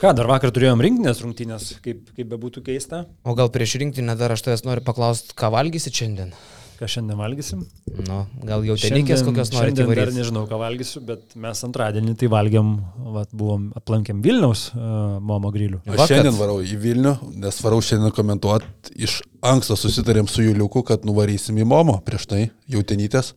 [0.02, 3.04] Ką, dar vakar turėjom rinkinės rungtynės, kaip, kaip bebūtų keista.
[3.22, 6.32] O gal prieš rinktinę dar aš tavęs noriu paklausti, ką valgysi šiandien?
[6.80, 7.60] Ką šiandien valgysim?
[8.08, 10.16] Nu, gal jau tenikės kokios norite Dar įvaryti.
[10.18, 12.72] nežinau, ką valgysiu, bet mes antradienį tai valgiam,
[13.14, 15.84] vat, buvom aplankėm Vilniaus uh, Momo grilių.
[15.94, 18.96] Aš šiandien varau į Vilnių, nes varau šiandien komentuoti.
[19.06, 23.32] Iš anksto susitarėm su Juliuku, kad nuvarysim į Momo prieš tai, jautenytės.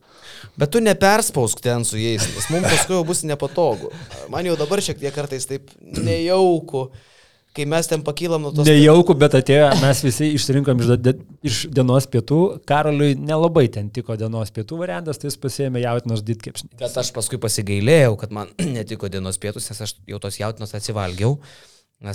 [0.58, 3.90] Bet tu neperspausk ten su jais, nes mums paskui jau bus nepatogu.
[4.32, 6.86] Man jau dabar šiek tiek kartais taip nejauku,
[7.56, 8.68] kai mes ten pakylam nuo tos...
[8.68, 11.14] Nejaukų, bet atėjo, mes visi išsirinkom iš, da-
[11.46, 12.40] iš dienos pietų.
[12.68, 16.74] Karoliui nelabai ten tiko dienos pietų variantas, tai jis pasėmė jautinos ditkepšnį.
[16.82, 21.38] Bet aš paskui pasigailėjau, kad man netiko dienos pietus, nes aš jau tos jautinos atsivalgiau.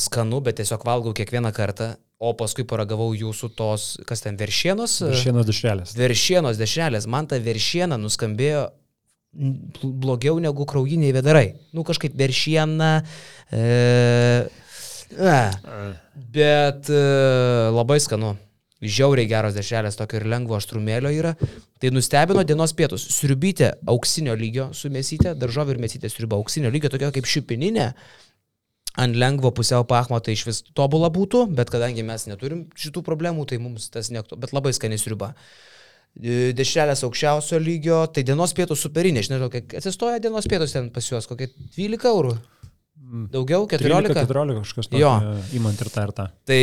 [0.02, 5.00] Skanu, bet tiesiog valgau kiekvieną kartą, o paskui paragavau jūsų tos, kas ten, veršienos?
[5.24, 5.96] Šienos dušelės.
[5.98, 7.10] Veršienos dešrelės.
[7.10, 8.68] Man ta veršiena nuskambėjo
[9.82, 11.48] blogiau negu kraujiniai vedarai.
[11.74, 12.92] Nu kažkaip veršiena.
[13.52, 13.66] E,
[15.18, 15.36] e,
[16.36, 17.04] bet e,
[17.72, 18.36] labai skanu.
[18.82, 21.36] Žiauriai geros dešrelės, tokio ir lengvo aštrumėlio yra.
[21.82, 23.04] Tai nustebino dienos pietus.
[23.14, 27.92] Sriubytė auksinio lygio su mėsytė, daržovė ir mėsytė sriuba auksinio lygio, tokia kaip šipininė.
[29.00, 33.46] Ant lengvo pusiau pachmo tai iš vis tobula būtų, bet kadangi mes neturim šitų problemų,
[33.48, 34.36] tai mums tas nekto.
[34.40, 35.32] Bet labai skani sriuba.
[36.20, 40.90] E, Dešrelės aukščiausio lygio, tai dienos pietų superinė, aš nežinau, kiek atsistoja dienos pietus ten
[40.92, 42.36] pas juos, kokie 12 eurų.
[43.32, 44.14] Daugiau, 14?
[44.24, 45.10] 14 kažkas Jo.
[45.20, 46.26] tokio, įmant ir tą ir tą.
[46.48, 46.60] Tai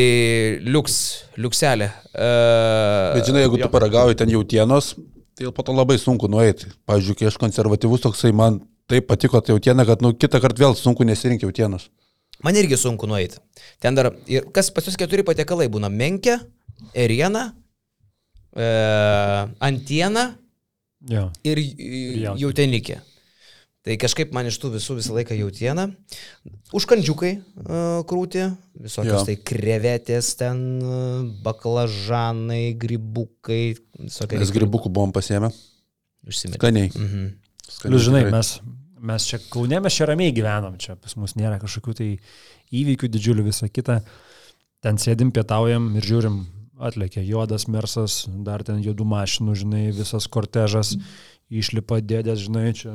[0.64, 0.94] liuks,
[1.36, 1.90] liukselė.
[2.12, 4.94] Uh, Bet žinai, jeigu tu paragauji ten jautienos,
[5.36, 6.70] tai po to labai sunku nueiti.
[6.88, 10.76] Pavyzdžiui, kai aš konservatyvus toksai, man taip patiko ta jautiena, kad nu, kitą kartą vėl
[10.78, 11.90] sunku nesirinkti jautienos.
[12.44, 13.40] Man irgi sunku nueiti.
[13.82, 16.38] Ten dar, ir kas pas jūs keturi patiekalai būna- menkė,
[16.94, 17.52] eriena,
[18.54, 18.68] e,
[19.60, 20.38] antiena
[21.08, 21.30] Jo.
[21.44, 22.36] ir jautiena.
[22.38, 23.00] jautenikė.
[23.88, 25.86] Tai kažkaip man iš tų visų visą laiką jautiena.
[26.76, 28.42] Užkandžiukai uh, krūti,
[28.76, 29.24] visokios Jo.
[29.24, 33.78] tai krevetės ten, uh, baklažanai, grybukai.
[33.96, 35.48] Mes gribukų buvom pasiemę.
[36.28, 36.58] Užsiminti.
[36.58, 36.90] Skaniai.
[36.92, 37.30] Mhm.
[37.62, 38.50] Skaniai Plius, žinai, mes,
[39.00, 42.10] mes čia Kaune, mes čia ramiai gyvenam, čia pas mus nėra kažkokių tai
[42.74, 44.00] įvykių didžiulių visą kitą.
[44.84, 46.42] Ten sėdim, pietaujam ir žiūrim,
[46.78, 50.94] atlėkė juodas mersas, dar ten juodų mašinų, žinai, visas kortežas,
[51.48, 52.92] išlipa dėdės, žinai, čia,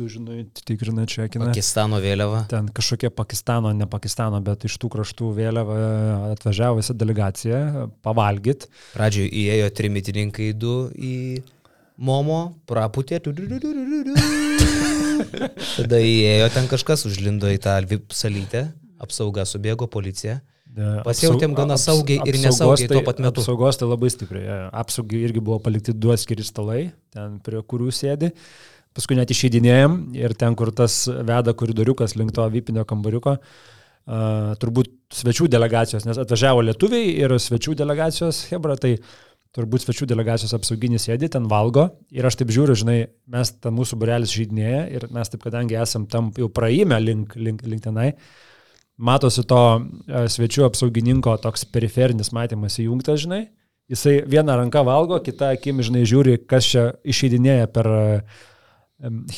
[0.00, 1.50] žinai, tikrina čia, kina.
[1.50, 2.42] Pakistano vėliava.
[2.50, 5.78] Ten kažkokie Pakistano, ne Pakistano, bet iš tų kraštų vėliava
[6.32, 8.66] atvažiavo visa delegacija pavalgyt.
[8.96, 11.14] Pradžioje įėjo trimitininkai du į
[12.00, 13.18] Momo, praputė.
[15.76, 18.62] Tada įėjo ten kažkas, užlindo į tą VIP salytę,
[19.04, 20.38] apsauga subėgo policija.
[21.04, 23.42] Pasijautėm gana saugiai ir nesaugiai tuo pat metu.
[23.42, 24.70] Apsaugos tai labai stipriai.
[24.80, 28.30] Apsaugai irgi buvo palikti du atskiri stalai, ten prie kurių sėdi.
[28.96, 33.76] Paskui net išeidinėjom ir ten, kur tas veda koridoriukas link to vipinio kambariuko, uh,
[34.60, 38.96] turbūt svečių delegacijos, nes atvažiavo lietuviai ir svečių delegacijos Hebra, tai
[39.56, 42.98] turbūt svečių delegacijos apsauginis sėdi, ten valgo ir aš taip žiūriu, žinai,
[43.30, 47.64] mes ten mūsų burelis žydinėja ir mes taip, kadangi esam tam jau praėjime link, link,
[47.66, 48.12] link tenai,
[49.00, 53.48] matosi to e, svečių apsaugininko toks periferinis matymas įjungtas, žinai.
[53.90, 58.02] Jisai vieną ranką valgo, kitą akim, žinai, žiūri, kas čia išeidinėja per e,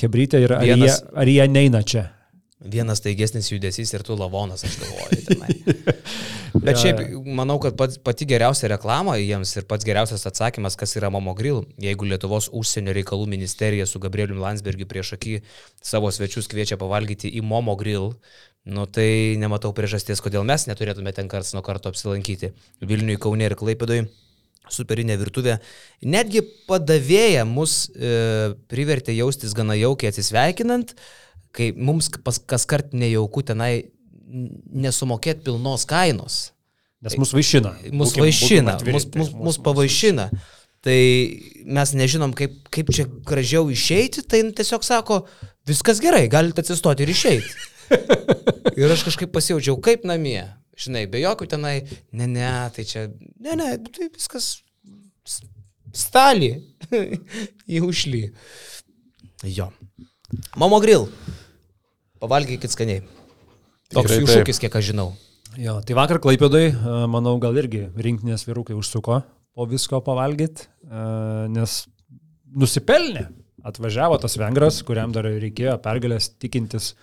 [0.03, 2.11] hebrytę ir ar jie, Vienas- ar jie neina čia.
[2.63, 5.25] Vienas taigesnis judesys ir tu lavonas, aš galvoju.
[5.27, 5.57] tenai.
[6.65, 11.11] Bet šiaip, manau, kad pats, pati geriausia reklama jiems ir pats geriausias atsakymas, kas yra
[11.11, 15.39] Momo Grill, jeigu Lietuvos užsienio reikalų ministerija su Gabrieliu Landsbergiu prieš akį
[15.83, 18.13] savo svečius kviečia pavalgyti į Momo Grill,
[18.63, 22.53] nu tai nematau priežasties, kodėl mes neturėtume ten karts nuo karto apsilankyti.
[22.85, 24.05] Vilniui, Kaune ir Klaipėdui
[24.71, 25.57] superinė virtuvė.
[26.07, 30.95] Netgi padavėja mus e, privertė jaustis gana jaukiai atsisveikinant,
[31.53, 33.91] kai mums pas, kas kart nejauku tenai
[34.73, 36.41] nesumokėti pilnos kainos.
[37.03, 37.75] Nes mus vaišina.
[37.91, 40.29] Būkim- vaišina, mus, tai pavaišina.
[40.83, 40.99] Tai
[41.79, 45.21] mes nežinom, kaip, kaip čia gražiau išeiti, tai tiesiog sako,
[45.69, 47.53] viskas gerai, galite atsistoti ir išeiti.
[48.79, 50.41] Ir aš kažkaip pasijaučiau kaip namie.
[50.81, 51.75] Žinai, be jokių tenai,
[52.17, 53.03] ne, ne, tai čia,
[53.45, 54.63] ne, ne, tai viskas
[55.93, 56.49] stalį
[57.77, 58.23] į užlį.
[59.53, 59.69] Jo.
[60.57, 61.11] Momo grill.
[62.23, 63.03] Pavalgykit skaniai.
[63.93, 65.11] Toks Tikrai jų šūkis, kiek aš žinau.
[65.61, 69.21] Jo, tai vakar Klaipėdai, e, manau, gal irgi rinkinės vyrukai užsuko
[69.53, 70.65] po visko pavalgyti,
[71.53, 71.83] nes
[72.57, 73.27] nusipelnė.
[73.69, 76.95] Atvažiavo tas vengras, kuriam dar reikėjo pergalės tikintis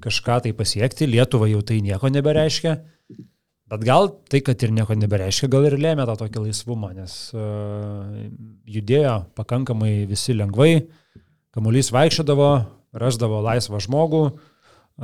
[0.00, 2.76] kažką tai pasiekti, Lietuva jau tai nieko nebereiškia.
[3.74, 8.16] Bet gal tai, kad ir nieko nebereiškia, gal ir lėmė tą tokį laisvumą, nes uh,
[8.70, 10.84] judėjo pakankamai visi lengvai,
[11.54, 12.50] kamuolys vaikščiodavo,
[12.94, 14.22] rasdavo laisvą žmogų,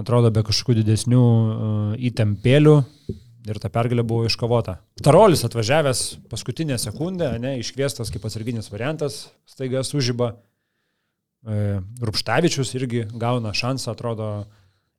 [0.00, 2.76] atrodo be kažkokių didesnių uh, įtempėlių
[3.48, 4.78] ir ta pergalė buvo iškovota.
[5.02, 10.34] Tarolis atvažiavęs paskutinę sekundę, ne, iškviestas kaip atsarginis variantas, staiga sužyba.
[11.40, 14.30] E, Rupštavičius irgi gauna šansą, atrodo,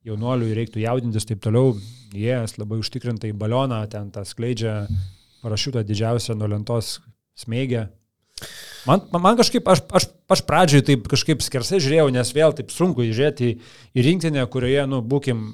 [0.06, 1.76] jaunuoliui reiktų jaudintis taip toliau,
[2.12, 4.82] jis labai užtikrintai balioną ten tą skleidžia
[5.42, 6.96] parašiutą didžiausią nuo lentos
[7.38, 7.86] smėgę.
[8.88, 13.06] Man, man kažkaip, aš, aš, aš pradžioj taip kažkaip skersai žiūrėjau, nes vėl taip sunku
[13.06, 13.54] žiūrėti
[13.94, 15.44] į rinktinę, kurioje, nu, būkim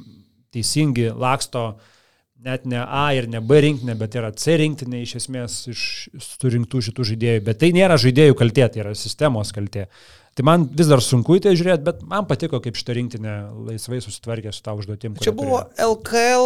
[0.55, 1.75] teisingi, laksto
[2.45, 5.83] net ne A ir ne B rinktinė, bet yra C rinktinė iš esmės iš
[6.25, 7.45] surinktų šitų žaidėjų.
[7.51, 9.89] Bet tai nėra žaidėjų kaltė, tai yra sistemos kaltė.
[10.39, 13.33] Tai man vis dar sunku į tai žiūrėti, bet man patiko, kaip šitą rinktinę
[13.67, 15.17] laisvai susitvarkė su tą užduotim.
[15.19, 15.89] Čia buvo turėjo.
[15.89, 16.45] LKL,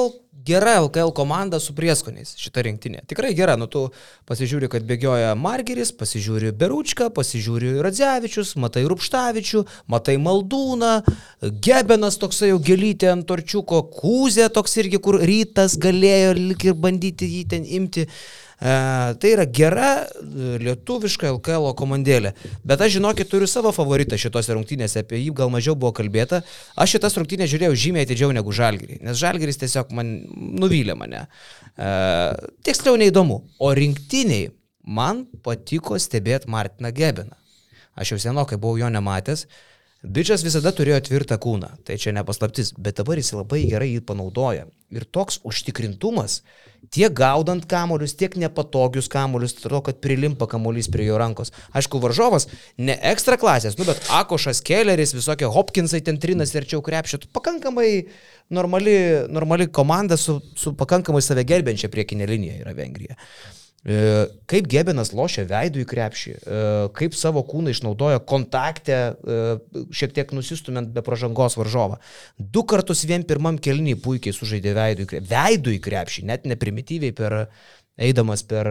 [0.49, 3.03] gera LKL komanda su prieskoniais šitą rinktinę.
[3.11, 3.83] Tikrai gera, nu tu
[4.31, 10.95] pasižiūri, kad bėgioja Margeris, pasižiūri Beručką, pasižiūri Radzevičius, matai Rupštavičių, matai Maldūną,
[11.61, 17.45] Gebenas toksai jau gelytė ant torčiuko, Kūzė toks irgi, kur rytas galėjo ir bandyti jį
[17.53, 18.09] ten imti.
[18.63, 22.31] E, tai yra gera e, lietuviška LKL komandėlė.
[22.63, 26.45] Bet aš žinokit, turiu savo favoritą šitose rungtynėse, apie jį gal mažiau buvo kalbėta.
[26.79, 30.15] Aš šitas rungtynės žiūrėjau žymiai atidžiau negu Žalgirį, nes Žalgiris tiesiog man
[30.63, 31.25] nuvylė mane.
[31.75, 31.91] E,
[32.63, 33.41] tiksliau neįdomu.
[33.59, 34.53] O rinktiniai
[34.87, 37.35] man patiko stebėti Martiną Gebiną.
[37.99, 39.49] Aš jau senokai buvau jo nematęs.
[40.03, 44.65] Bičias visada turėjo tvirtą kūną, tai čia nepaslaptis, bet dabar jis labai gerai jį panaudoja.
[44.91, 46.41] Ir toks užtikrintumas,
[46.91, 51.55] tiek gaudant kamolius, tiek nepatogius kamolius, to, kad prilimpa kamolys prie jo rankos.
[51.71, 52.49] Aišku, varžovas
[52.83, 57.89] ne ekstra klasės, nu bet Akošas, Kelleris, visokie Hopkinsai ten trinas ir čia krepšė, pakankamai
[58.51, 58.99] normali,
[59.31, 63.15] normali komanda su, su pakankamai save gerbiančia priekinė linija yra Vengrija.
[63.83, 66.59] E, kaip Gebenas lošia veidų į krepšį, e,
[66.95, 69.39] kaip savo kūną išnaudoja kontaktę, e,
[69.91, 71.99] šiek tiek nusistumint be pažangos varžovą.
[72.39, 77.17] Du kartus vien pirmam kelniui puikiai sužaidė veidų į krepšį, veidų į krepšį, net neprimityviai
[77.19, 77.37] per,
[77.99, 78.71] eidamas per,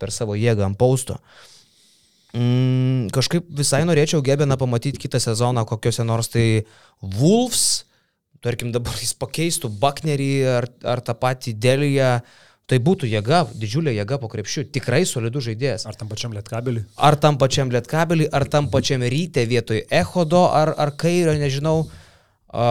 [0.00, 1.18] per savo jėgą ant pausto.
[2.32, 6.64] Mm, kažkaip visai norėčiau Gebeną pamatyti kitą sezoną kokiuose nors tai
[7.04, 7.84] Wolves,
[8.40, 12.10] tarkim dabar jis pakeistų Baknerį ar, ar tą patį Deliją.
[12.24, 15.84] Uh, Tai būtų jėga, didžiulė jėga po krepšių, tikrai solidus žaidėjas.
[15.86, 16.82] Ar tam pačiam lietkabelį?
[16.98, 21.84] Ar tam pačiam lietkabelį, ar tam pačiam ryte vietoj Ehodo, ar, ar kairio, nežinau.
[21.86, 22.62] Uh,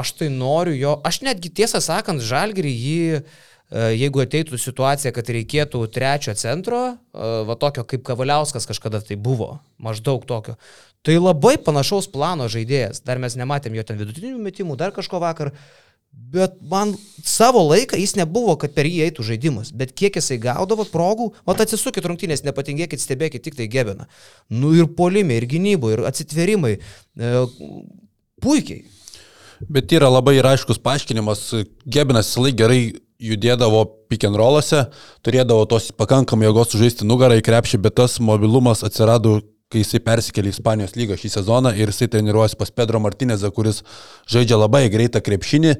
[0.00, 5.28] aš tai noriu jo, aš netgi tiesą sakant, žalgerį jį, uh, jeigu ateitų situacija, kad
[5.32, 10.56] reikėtų trečio centro, uh, va tokio kaip Kavaliauskas kažkada tai buvo, maždaug tokio,
[11.06, 13.04] tai labai panašaus plano žaidėjas.
[13.06, 15.54] Dar mes nematėm jo ten vidutinių metimų, dar kažko vakar.
[15.54, 16.92] Uh, Bet man
[17.26, 19.72] savo laiką jis nebuvo, kad per jį eitų žaidimas.
[19.74, 24.06] Bet kiek jisai gaudavo progų, o atsisukit rungtynės, nepatingėkit, stebėkit tik tai gebina.
[24.46, 26.76] Nu ir polimai, ir gynybo, ir atsitverimai.
[26.78, 27.32] E,
[28.42, 28.84] puikiai.
[29.68, 31.42] Bet yra labai ir aiškus paaiškinimas.
[31.86, 32.82] Gebinas visą laiką gerai
[33.20, 34.86] judėdavo pick and rollose,
[35.26, 39.40] turėdavo tos pakankamai jėgos sužaisti nugarą į krepšį, bet tas mobilumas atsirado
[39.70, 43.84] kai jisai persikėlė į Ispanijos lygą šį sezoną ir jisai treniruojasi pas Pedro Martinezą, kuris
[44.30, 45.76] žaidžia labai greitą krepšinį.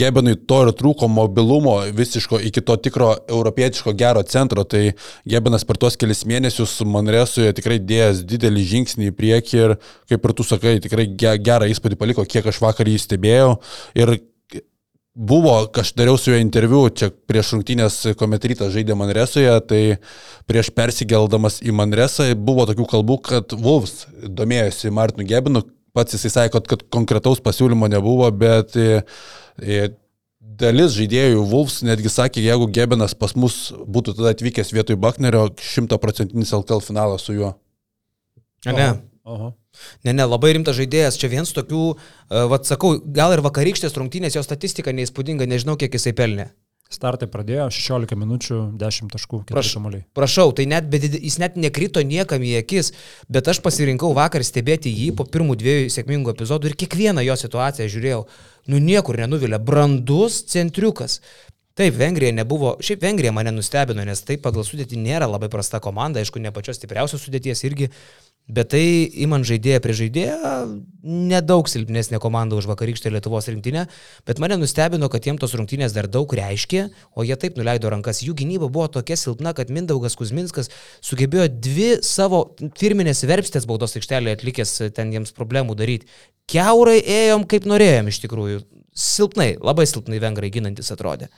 [0.00, 4.64] Gebenui to ir trūko mobilumo visiško iki to tikro europietiško gero centro.
[4.64, 4.82] Tai
[5.28, 9.76] Gebenas per tuos kelias mėnesius Manresoje tikrai dėjęs didelį žingsnį į priekį ir,
[10.08, 13.58] kaip ir tu sakai, tikrai gerą įspūdį paliko, kiek aš vakar jį stebėjau.
[14.00, 14.16] Ir
[15.14, 19.82] buvo, aš dariau su juo interviu čia prieš rungtynės, kuomet rytas žaidė Manresoje, tai
[20.50, 25.62] prieš persigeldamas į Manresą buvo tokių kalbų, kad Wolves domėjosi Martinu Gebinu,
[25.94, 29.04] pats jisai sakė, kad, konkretaus pasiūlymo nebuvo, bet e,
[29.62, 29.88] e,
[30.40, 36.54] dalis žaidėjų Wolves netgi sakė, jeigu Gebinas pas mus būtų tada atvykęs vietoj Baknerio, šimtaprocentinis
[36.58, 37.54] LKL finalas su juo.
[38.66, 38.96] Ne.
[39.24, 39.54] Aha.
[40.06, 44.38] Ne, ne, labai rimtas žaidėjas, čia vienas tokių, uh, vad sakau, gal ir vakarykštės rungtynės,
[44.38, 46.50] jo statistika neįspūdinga, nežinau, kiek jisai pelnė.
[46.92, 50.04] Startai pradėjo 16 minučių, 10 taškų, 4 kamuoliai.
[50.14, 52.92] Prašau, tai net, bet jis net nekrito niekam į akis,
[53.32, 57.88] bet aš pasirinkau vakar stebėti jį po pirmų dviejų sėkmingų epizodų ir kiekvieną jo situaciją
[57.88, 58.20] žiūrėjau.
[58.70, 59.58] Nu niekur nenuvilė.
[59.64, 61.18] Brandus centriukas.
[61.74, 66.22] Taip, Vengrija nebuvo, šiaip Vengrija mane nustebino, nes tai pagal sudėtį nėra labai prasta komanda,
[66.22, 67.88] aišku, ne pačios stipriausios sudėties irgi,
[68.44, 70.48] Bet tai, imant žaidėją prie žaidėją,
[71.00, 73.86] nedaug silpnesnė komanda už vakarykštę Lietuvos rinktinę,
[74.28, 76.82] bet mane nustebino, kad jiems tos rungtynės dar daug reiškė,
[77.16, 78.20] o jie taip nuleido rankas.
[78.20, 80.68] Jų gynyba buvo tokia silpna, kad Mindaugas Kuzminskas
[81.00, 82.44] sugebėjo dvi savo
[82.76, 86.12] firminės verpstės baudos aikštelėje atlikęs ten jiems problemų daryti.
[86.44, 88.64] Keurai ėjom kaip norėjom iš tikrųjų.
[88.92, 91.32] Silpnai, labai silpnai vengrai ginantis atrodė.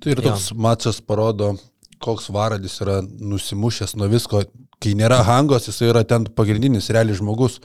[0.00, 0.56] Tai ir toks jo.
[0.64, 1.52] mačas parodo,
[2.00, 4.42] koks varadis yra nusimušęs nuo visko
[4.80, 7.60] kai nėra hangos, jis yra ten pagrindinis realiai žmogus.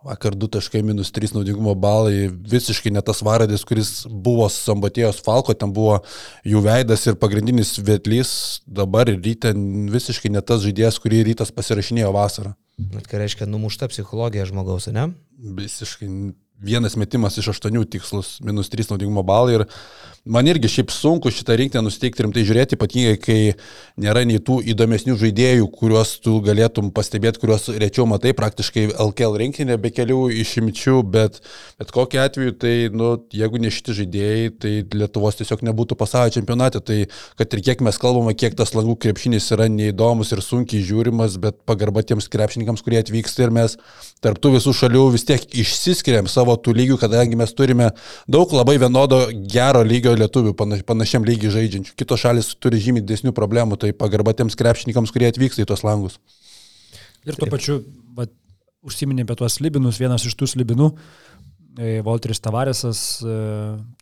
[0.00, 5.52] Vakar 2 taškai minus 3 naudingumo balai, visiškai ne tas varadis, kuris buvo Sambatėjos Falko,
[5.52, 5.98] ten buvo
[6.48, 8.30] jų veidas ir pagrindinis vietlys,
[8.64, 9.52] dabar ir ryte
[9.92, 12.54] visiškai ne tas žaidėjas, kurį rytas pasirašinėjo vasarą.
[12.80, 15.10] Bet ką reiškia numušta psichologija žmogaus, ne?
[15.36, 16.08] Visiškai
[16.64, 19.66] vienas metimas iš aštuonių tikslus, minus 3 naudingumo balai ir
[20.30, 23.38] man irgi šiaip sunku šitą rinktinę nusteikti rimtai žiūrėti, ypatingai kai
[24.00, 29.78] nėra nei tų įdomesnių žaidėjų, kuriuos tu galėtum pastebėti, kuriuos rečiau matai, praktiškai LKL rinktinė
[29.82, 31.40] be kelių išimčių, bet,
[31.80, 36.82] bet kokiu atveju, tai, nu, jeigu ne šitie žaidėjai, tai Lietuvos tiesiog nebūtų pasaulio čempionate,
[36.84, 37.00] tai
[37.40, 41.58] kad ir kiek mes kalbame, kiek tas langų krepšinis yra neįdomus ir sunkiai žiūrimas, bet
[41.68, 43.76] pagarba tiems krepšininkams, kurie atvyksta ir mes
[44.22, 47.90] tarptų visų šalių vis tiek išsiskiriam savo tų lygių, kadangi mes turime
[48.30, 50.54] daug labai vienodo gero lygio lietuvių
[50.86, 51.96] panašiam lygiai žaidžiančių.
[51.98, 56.20] Kitos šalis turi žymiai didesnių problemų, tai pagarba tiems krepšininkams, kurie atvyksta į tos langus.
[57.28, 57.80] Ir tuo pačiu,
[58.16, 58.28] va,
[58.86, 60.90] užsiminė apie tuos libinus, vienas iš tų libinų,
[62.04, 63.34] Volteris e, Tavaresas e,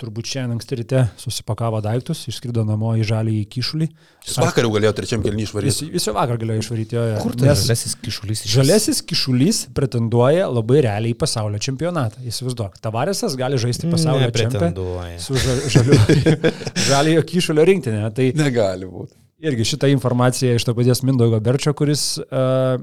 [0.00, 3.88] turbūt šiandien anksti ryte susipakavo daiktus, išskrido namo į žalį į kišulį.
[4.26, 5.70] Jis vakar jau galėjo trečiam kelnį išvaryti.
[5.70, 7.04] Jis, jis jau vakar galėjo išvaryti jo.
[7.22, 8.42] Kur tas žalesis kišulys?
[8.50, 12.24] Žalesis kišulys pretenduoja labai realiai į pasaulio čempionatą.
[12.26, 16.02] Įsivaizduok, Tavaresas gali žaisti pasaulio čempionatą su žaliu,
[16.90, 18.04] žaliojo kišulio rinktinė.
[18.16, 19.14] Tai Negali būti.
[19.38, 22.80] Irgi šitą informaciją iš to paties Mindaugo Berčio, kuris uh,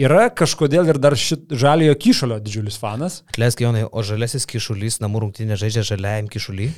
[0.00, 3.20] yra kažkodėl ir dar šit žaliojo kišulio didžiulis fanas.
[3.32, 6.70] Atleisk, Jonai, o žalesis kišulys namų rungtynė žaidžia žaliajam kišulį?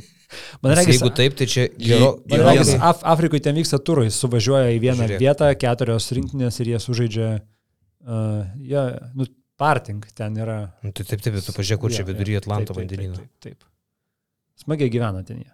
[0.64, 2.16] Man regis, jeigu taip, tai čia gero.
[2.30, 5.22] Man regis, Af Afrikoje ten vyksta turai, suvažiuoja į vieną Žiūrėk.
[5.22, 10.58] vietą, keturios rinktinės ir jie sužaidžia, uh, jie, nu, parting ten yra.
[10.82, 13.20] Nu, tai taip, taip, tu pažiūrėk, kur ja, čia viduryje Atlanto vandenyno.
[13.20, 14.64] Taip, taip, taip.
[14.66, 15.52] Smagiai gyvena ten jie.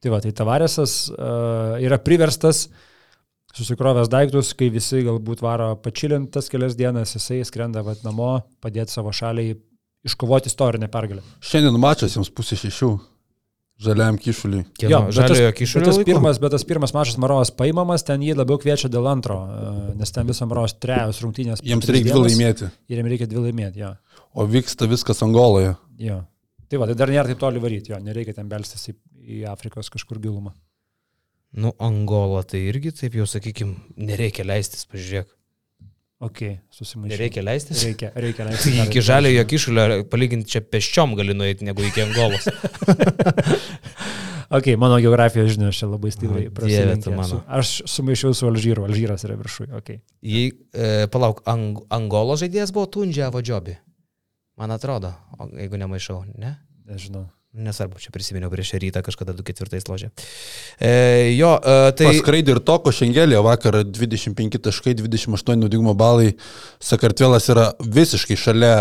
[0.00, 2.89] Tai va, tai Tavaresas uh, yra priverstas uh,
[3.56, 9.12] susikrovęs daiktus, kai visi galbūt varo pačilintas kelias dienas, jisai skrenda vat, namo, padėti savo
[9.14, 9.56] šaliai
[10.06, 11.24] iškovoti istorinę pergalę.
[11.44, 12.92] Šiandien mačas jums pusė šešių.
[13.80, 14.66] Žaliam kišuliui.
[14.84, 15.86] Jo, žaliojo kišuliui.
[15.86, 19.38] Bet tas, pirmas, bet tas pirmas mačas Marovas paimamas, ten jį labiau kviečia dėl antro,
[19.48, 21.62] e, nes ten viso Marovas trejos rungtynės.
[21.64, 22.68] Jiems reikia dvi laimėti.
[22.92, 23.94] Ir jiems reikia dvi laimėti, jo.
[24.36, 25.72] O vyksta viskas Angoloje.
[25.96, 26.18] Jo.
[26.68, 28.94] Tai va, tai dar nėra taip toli varyti, jo, nereikia ten belstis į,
[29.24, 30.52] į Afrikos kažkur gilumą.
[31.50, 35.30] Nu, Angola tai irgi, taip jau sakykim, nereikia leistis, pažiūrėk.
[36.20, 36.42] Ok,
[36.76, 37.16] susimaišyti.
[37.16, 37.82] Reikia leistis?
[37.88, 38.76] Reikia, reikia leistis.
[38.84, 42.44] iki žaliojo kišulio palyginti čia peščiom gali nueiti, negu iki Angolos.
[44.58, 47.40] ok, mano geografijos žinios čia labai stipriai prasilenkia.
[47.48, 49.70] Aš sumaišiau su Alžyru, Alžyras yra viršui.
[49.80, 50.04] Okay.
[50.20, 53.80] Jei, e, palauk, Ang Angolo žaidėjas buvo Tundžia Vadžiobi.
[54.60, 56.58] Man atrodo, o jeigu nemaišau, ne?
[56.84, 57.30] Nežinau.
[57.50, 60.08] Nesvarbu, čia prisiminiau prieš rytą kažkada 2-4 ložė.
[60.78, 60.90] E,
[61.34, 62.06] jo, e, tai...
[62.06, 66.36] Paskraidė ir toko šengelė vakar 25 taškai, 28 naudingumo balai.
[66.78, 68.76] Sakartvelas yra visiškai šalia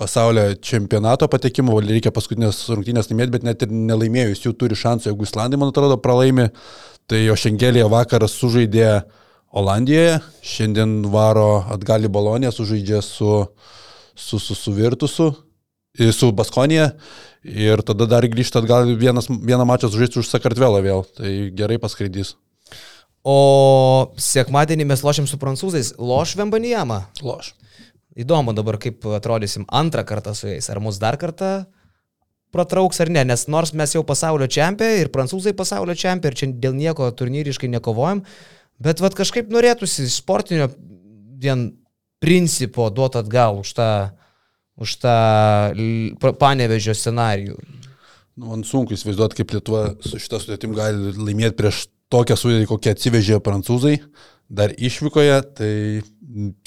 [0.00, 5.28] pasaulio čempionato patekimo, reikia paskutinės rungtynės laimėti, bet net ir nelaimėjus jų turi šansų, jeigu
[5.28, 6.48] Islandai, man atrodo, pralaimi.
[7.04, 8.88] Tai jo šengelė vakar sužaidė
[9.52, 13.36] Olandijoje, šiandien varo atgal į Boloniją, sužaidžia su,
[14.16, 15.28] su, su, su Virtusu,
[15.92, 16.88] su Baskonija
[17.44, 21.04] Ir tada dar grįžta atgal vienas, vieną mačą sužaisti už Sakartvelą vėl.
[21.16, 22.34] Tai gerai paskraidys.
[23.24, 25.94] O sekmadienį mes lošim su prancūzais.
[26.00, 27.04] Loš Vembanijama.
[27.24, 27.52] Loš.
[28.16, 30.70] Įdomu dabar, kaip atrodysim antrą kartą su jais.
[30.72, 31.64] Ar mus dar kartą
[32.54, 36.50] pratrauks ar ne, nes nors mes jau pasaulio čempionai ir prancūzai pasaulio čempionai ir čia
[36.62, 38.22] dėl nieko turnyriškai nekovojam,
[38.82, 40.68] bet vad kažkaip norėtųsi sportinio
[41.42, 41.72] vien
[42.22, 43.88] principo duoti atgal už tą
[44.80, 45.16] už tą
[46.40, 47.58] panevežio scenarijų.
[48.34, 52.94] Nu, man sunku įsivaizduoti, kaip Lietuva su šitą sudėtim gali laimėti prieš tokią sudėtį, kokią
[52.96, 53.98] atsivežė prancūzai,
[54.50, 55.70] dar išvykoje, tai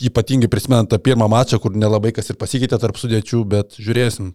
[0.07, 4.31] ypatingai prisimenant tą pirmą mačą, kur nelabai kas ir pasikeitė tarp sudėčių, bet žiūrėsim.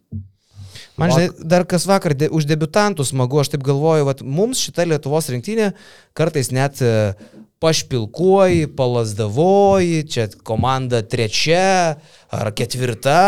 [1.00, 4.84] Man žinai, dar kas vakar de, už debutantų smagu, aš taip galvoju, kad mums šita
[4.90, 5.70] Lietuvos rinktinė
[6.18, 6.82] kartais net
[7.62, 11.96] pašpilkuoji, palazdavoji, čia komanda trečia
[12.34, 13.22] ar ketvirta,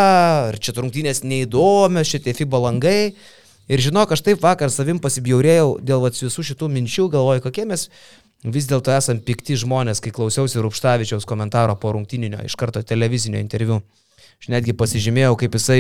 [0.51, 2.99] ar čia rungtynės neįdomios, čia tie FIBA langai.
[3.71, 7.87] Ir žinok, aš taip vakar savim pasibjaurėjau dėl visų šitų minčių, galvoju, kokie mes
[8.45, 13.81] vis dėlto esam pikti žmonės, kai klausiausi Rupštavičiaus komentaro po rungtyninio, iš karto televizinio interviu.
[14.43, 15.79] Aš netgi pasižymėjau, kaip jisai,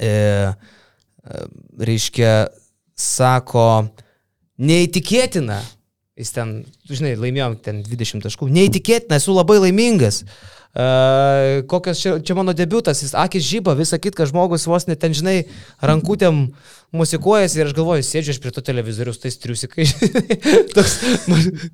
[0.00, 0.77] e, e,
[1.78, 2.34] reiškia,
[2.98, 3.88] sako,
[4.58, 5.60] neįtikėtina,
[6.18, 6.48] Jis ten,
[6.90, 8.48] žinai, laimėjom ten 20 taškų.
[8.50, 10.24] Neįtikėtina, esu labai laimingas.
[10.78, 15.14] Uh, kokios čia, čia mano debutas, jis akis žyba, visa kita, žmogus vos net ten,
[15.16, 15.46] žinai,
[15.80, 16.42] rankutėm
[16.94, 19.86] musikuojasi ir aš galvoju, sėdžiu aš prie to televizorius, tais triusikai.
[20.76, 20.98] toks,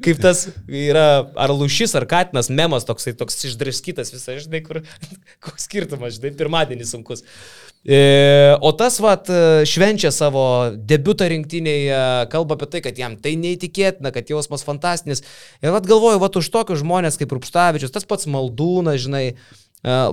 [0.05, 4.85] kaip tas yra, ar lušis, ar katinas, memas toksai, toks išdraskytas visą, žinai, kur,
[5.45, 7.25] koks skirtumas, žinai, pirmadienis sunkus.
[7.25, 9.29] E, o tas, vat,
[9.69, 15.21] švenčia savo debutą rinktiniai, kalba apie tai, kad jam tai neįtikėtina, kad jausmas fantastinis.
[15.61, 19.37] Ir vat galvoju, vat už tokius žmonės kaip Rupštavičius, tas pats Maldūnas, žinai, e,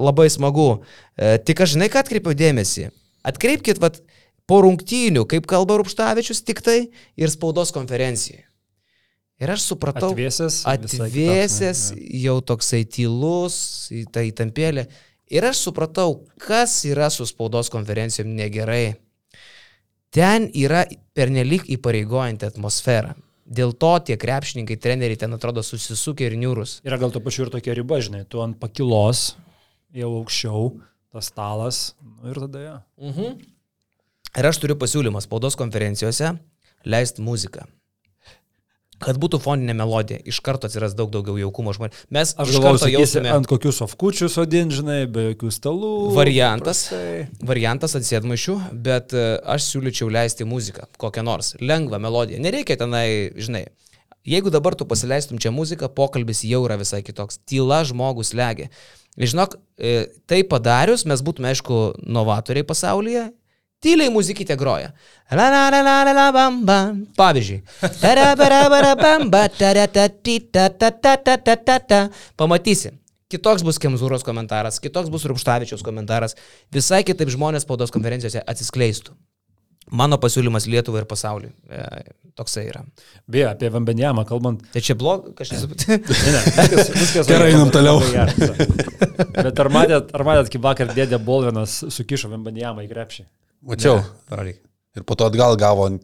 [0.04, 0.82] labai smagu.
[1.16, 2.90] E, tik aš žinai, ką atkreipiau dėmesį.
[3.24, 4.02] Atkreipkite, vat,
[4.52, 6.80] po rungtynių, kaip kalba Rupštavičius tik tai
[7.16, 8.44] ir spaudos konferencijai.
[9.42, 10.60] Ir aš supratau, Atvėsęs.
[10.70, 13.56] atvėsęs, kitoks, jau toksai tylus,
[13.90, 14.86] į tą įtampėlę.
[15.32, 18.98] Ir aš supratau, kas yra su spaudos konferencijom negerai.
[20.12, 20.84] Ten yra
[21.16, 23.14] pernelyg įpareigojanti atmosfera.
[23.48, 26.80] Dėl to tie krepšininkai, treneriai ten atrodo susisukę ir niūrus.
[26.88, 29.38] Yra gal to pačiu ir tokia riba, žinai, tu ant pakilos,
[29.96, 30.70] jau aukščiau,
[31.12, 32.78] tas stalas, nu, ir tada jo.
[33.08, 33.42] Mhm.
[34.32, 36.36] Ir aš turiu pasiūlymą spaudos konferencijose
[36.88, 37.66] leisti muziką.
[39.02, 41.96] Kad būtų foninė melodija, iš karto atsiras daug daugiau jaukumo žmonių.
[42.14, 45.92] Mes Aš galvoju, sakysi, jausime ant kokių sofkučių sodin, žinai, be jokių stalų.
[46.18, 47.48] variantas, paprastai.
[47.52, 49.26] variantas atsėdmaišių, bet e,
[49.56, 52.42] aš siūlyčiau leisti muziką, kokią nors, lengvą melodiją.
[52.46, 53.08] Nereikia tenai,
[53.42, 53.66] žinai,
[54.28, 57.42] jeigu dabar tu pasileistum čia muziką, pokalbis jau yra visai kitoks.
[57.50, 58.70] Tyla žmogus legia.
[59.20, 63.32] Žinok, e, tai padarius mes būtume, aišku, novatoriai pasaulyje.
[63.82, 64.92] Tyliai muzikytė groja.
[65.34, 67.00] La la la la la la bam bam.
[67.18, 67.64] Pavyzdžiui.
[68.02, 72.02] Tara bara bara bam ba tara ta ti ta ta ta ta ta ta ta.
[72.38, 72.92] Pamatysi.
[73.32, 76.36] Kitoks bus Kemzūros komentaras, kitoks bus Rupštavičiaus komentaras.
[76.74, 79.16] Visai kitaip žmonės spaudos konferencijose atsiskleistų.
[79.98, 81.50] Mano pasiūlymas Lietuvai ir pasauliui.
[81.72, 81.86] E,
[82.38, 82.84] toksai yra.
[83.26, 84.62] Beje, apie Vambenjamą kalbant.
[84.72, 85.66] Tai čia blog, kažkas.
[85.90, 87.98] Ne, ne, viskas, viskas Gerai, einam toliau.
[89.36, 93.26] Bet ar matėt, ar matėt, kaip vakar dėdė Bolvinas sukišo Vambenjamą į krepšį?
[93.62, 94.02] Mačiau.
[94.30, 94.58] Parodyk.
[94.98, 95.88] Ir po to atgal gavo.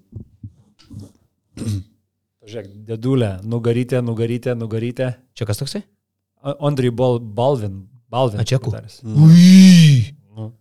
[2.48, 5.12] Žiūrėk, dėdulė, nugarytė, nugarytė, nugarytė.
[5.36, 5.82] Čia kas toksai?
[6.56, 7.82] Andriui Bal, Balvin.
[8.08, 8.40] Balvin.
[8.40, 8.72] A, čekų?
[8.72, 9.02] komentaras.
[9.04, 10.16] Ui.
[10.38, 10.54] Nu.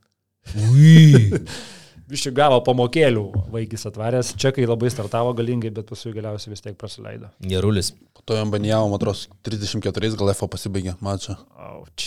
[0.72, 1.44] Ui.
[2.10, 4.32] Viščių gavo pamokėlių vaikis atvaręs.
[4.38, 7.32] Čekai labai startavo galingai, bet paskui galiausiai vis tiek praleido.
[7.42, 7.92] Gerulis.
[8.14, 11.34] Po to jam banijavo, man atrodo, 34 gal F pasibaigė mačą.
[11.70, 12.06] Auč.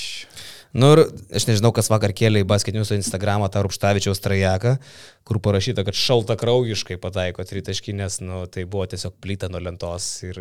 [0.74, 1.00] Nu ir
[1.34, 4.76] aš nežinau, kas vakar kėlė į basketinius Instagramą tą Rupštavičiaus trajeką,
[5.26, 10.38] kur parašyta, kad šalta kraujiškai pataiko tritaškinės, nu tai buvo tiesiog plyta nuo lentos ir,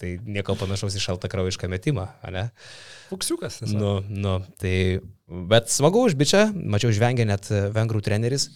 [0.00, 2.48] tai nieko panašaus į šalta kraujišką metimą, ne?
[3.12, 3.60] Fuksiukas.
[3.70, 4.74] Nu, nu, tai,
[5.28, 8.48] bet smagu už bičią, mačiau žvengia net e, vengrų treneris.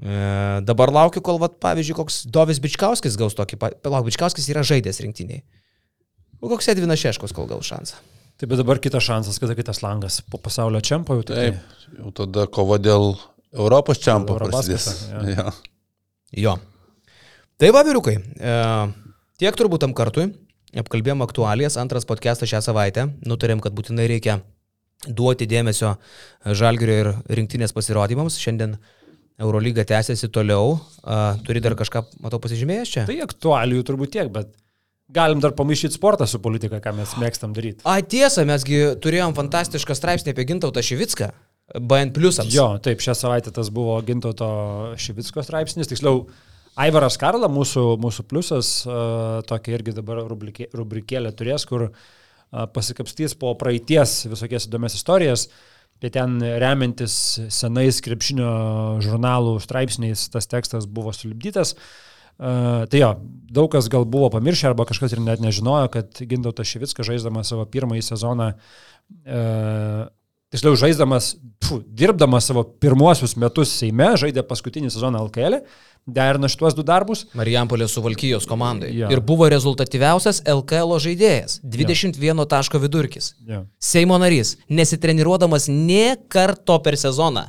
[0.00, 0.14] E,
[0.64, 5.02] dabar laukiu, kol, vat, pavyzdžiui, koks Dovis Bičkauskis gaus tokį, pa- palauk, Bičkauskis yra žaidęs
[5.04, 5.44] rinktiniai.
[6.40, 8.00] O koks Edvinas Šeškos kol gal šansą?
[8.40, 11.50] Taip, bet dabar kitas šansas, kada kitas langas po pasaulio čempio jau tai.
[11.50, 13.10] Taip, jau tada kova dėl
[13.52, 14.86] Europos čempio prasidės.
[15.12, 15.24] jo.
[15.34, 15.50] Ja.
[16.40, 16.54] Jo.
[17.60, 18.54] Tai va, vyrukai, e,
[19.42, 20.30] tiek turbūt tam kartui.
[20.80, 23.10] Apkalbėjom aktualijas, antras podcastas šią savaitę.
[23.28, 24.38] Nutarėm, kad būtinai reikia
[25.04, 25.96] duoti dėmesio
[26.46, 28.38] žalgerio ir rinktinės pasirodymams.
[28.40, 28.78] Šiandien
[29.36, 30.78] Eurolyga tęsiasi toliau.
[31.04, 33.04] A, turi dar kažką, matau, pasižymėjęs čia?
[33.10, 34.54] Tai aktualijų turbūt tiek, bet
[35.14, 37.84] galim dar pamaišyti sportą su politika, ką mes mėgstam daryti.
[37.88, 41.30] A, tiesa, mesgi turėjom fantastišką straipsnį apie Gintautą Šivicką.
[41.78, 42.50] BN pliusams.
[42.50, 44.48] Jo, taip, šią savaitę tas buvo Gintoto
[44.98, 46.24] Šivicko straipsnis, tiksliau,
[46.80, 48.70] Aivaras Karla, mūsų, mūsų pliusas,
[49.46, 51.90] tokia irgi dabar rubrikė, rubrikėlė turės, kur
[52.50, 55.48] pasikapstys po praeities visokias įdomias istorijas.
[56.00, 57.14] Tai ten remiantis
[57.52, 58.50] senais krepšinio
[59.04, 61.74] žurnalų straipsniais tas tekstas buvo sulibdytas.
[61.74, 62.09] Uh,
[62.40, 63.10] tai jo,
[63.52, 67.66] daug kas gal buvo pamiršę arba kažkas ir net nežinojo, kad Gintautas Šivickas žaisdamas savo
[67.68, 70.08] pirmąjį sezoną uh,
[70.50, 75.60] tiksliau žaisdamas, pfu, dirbdamas savo pirmuosius metus Seime, žaidė paskutinį sezoną LKL,
[76.10, 77.26] derina šituos du darbus.
[77.38, 78.90] Marijampolė su Valkyjos komandai.
[78.96, 79.10] Jo.
[79.14, 81.60] Ir buvo rezultatyviausias LKL žaidėjas.
[81.62, 83.34] 21 taško vidurkis.
[83.46, 83.64] Jo.
[83.78, 87.46] Seimo narys, nesitreniruodamas nie karto per sezoną,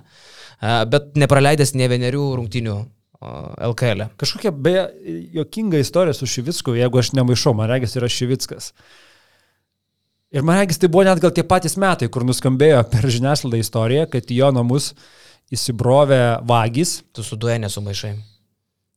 [0.91, 2.81] bet nepraleidęs ne vienerių rungtinių
[3.21, 4.01] LKL.
[4.01, 4.07] -e.
[4.17, 4.89] Kažkokia beje
[5.33, 8.73] jokinga istorija su Šivicku, jeigu aš nemaišau, man regis yra Šivickas.
[10.31, 14.05] Ir man regis tai buvo net gal tie patys metai, kur nuskambėjo per žiniasklaidą istorija,
[14.05, 14.93] kad į jo namus
[15.51, 17.01] įsibrovė vagis.
[17.13, 18.13] Tu su duoja nesumaišai.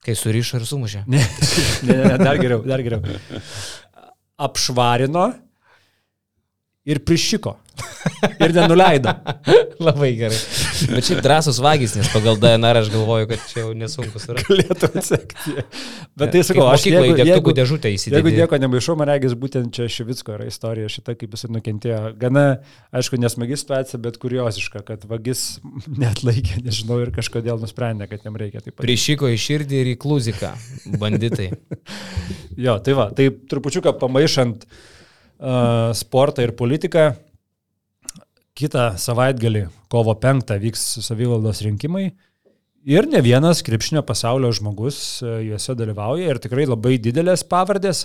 [0.05, 1.03] Kai surišo ir sumušė.
[1.07, 1.22] Ne,
[1.89, 3.03] ne, ne, dar geriau, dar geriau.
[4.37, 5.33] Apšvarino
[6.85, 7.57] ir prišiko.
[8.45, 9.11] ir nenuleido.
[9.87, 10.37] Labai gerai.
[10.93, 14.47] Bet šiaip drąsus vagys, nes pagal DNR aš galvoju, kad čia jau nesunku surasti.
[14.53, 15.55] Galėtų atsekti.
[16.20, 18.35] Bet tai sakau, aš jeigu, degtukų jeigu, dėžutę jeigu įsidėjau.
[18.37, 22.01] nieko nemaišau, man regis būtent čia Šivicko yra istorija šita, kaip jis nukentėjo.
[22.20, 22.47] Gana,
[22.95, 25.47] aišku, nesmagi situacija, bet kurioziška, kad vagis
[26.05, 28.85] net laikė, nežinau, ir kažkodėl nusprendė, kad jam reikia taip pat.
[28.85, 30.55] Prišyko į širdį ir į kluziką.
[31.01, 31.51] Banditai.
[32.61, 34.68] Jo, tai va, tai trupučiuką pamaišant
[35.99, 37.09] sportą ir politiką,
[38.55, 42.12] kitą savaitgalį, kovo 5, vyks savivaldos rinkimai.
[42.85, 48.05] Ir ne vienas krepšinio pasaulio žmogus juose dalyvauja ir tikrai labai didelės pavardės.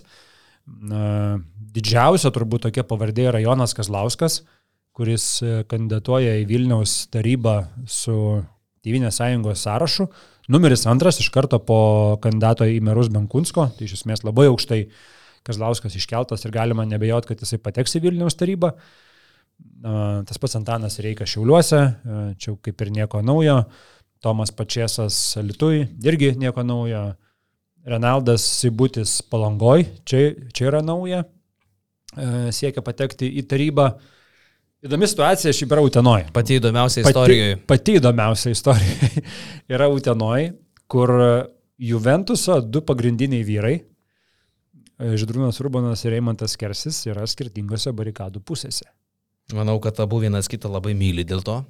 [1.75, 4.41] Didžiausia turbūt tokia pavardė yra Jonas Kazlauskas,
[4.95, 5.25] kuris
[5.69, 8.41] kandidatuoja į Vilniaus tarybą su
[8.79, 10.07] Tyvinės sąjungos sąrašu.
[10.49, 14.85] Numeris antras iš karto po kandidato į merus Benkunsko, tai iš esmės labai aukštai
[15.47, 18.73] Kazlauskas iškeltas ir galima nebejot, kad jisai pateks į Vilniaus tarybą.
[20.27, 21.81] Tas pats Antanas Reikas Šiauliuose,
[22.39, 23.63] čia kaip ir nieko naujo.
[24.23, 27.09] Tomas Pačiesas Lietuvai, irgi nieko naujo.
[27.89, 31.23] Renaldas Sibutis Palangoj, čia, čia yra nauja.
[32.51, 33.87] Siekia patekti į tarybą.
[34.83, 36.27] Įdomi situacija šiaip yra Utenoje.
[36.35, 37.55] Pati įdomiausia istorijoje.
[37.59, 39.09] Pati, pati įdomiausia istorija
[39.75, 40.53] yra Utenoje,
[40.91, 41.15] kur
[41.79, 43.75] Juventuso du pagrindiniai vyrai,
[44.99, 48.85] Židrūnas Urbanas ir Eimantas Kersis, yra skirtingose barikadų pusėse.
[49.55, 51.61] Manau, kad abu vienas kitą labai myli dėl to.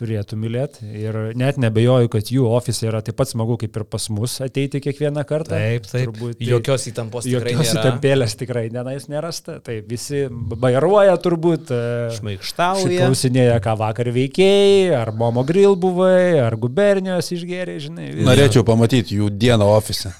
[0.00, 0.86] turėtų mylėti.
[0.96, 4.80] Ir net nebejoju, kad jų ofisai yra taip pat smagu kaip ir pas mus ateiti
[4.80, 5.52] kiekvieną kartą.
[5.60, 6.06] Taip, taip.
[6.08, 7.82] Turbūt, tai Jokios įtampos tikrai Jokios nėra.
[7.82, 9.58] įtampėlės tikrai nenais nerasta.
[9.60, 11.68] Tai visi bairuoja turbūt.
[11.76, 12.96] e, Šmaikštauja.
[13.04, 18.08] Klausinėja, ką vakar veikėjai, ar Momo Grill buvai, ar gubernijos išgėrė, žinai.
[18.14, 20.14] vis- Norėčiau pamatyti jų dieną ofise.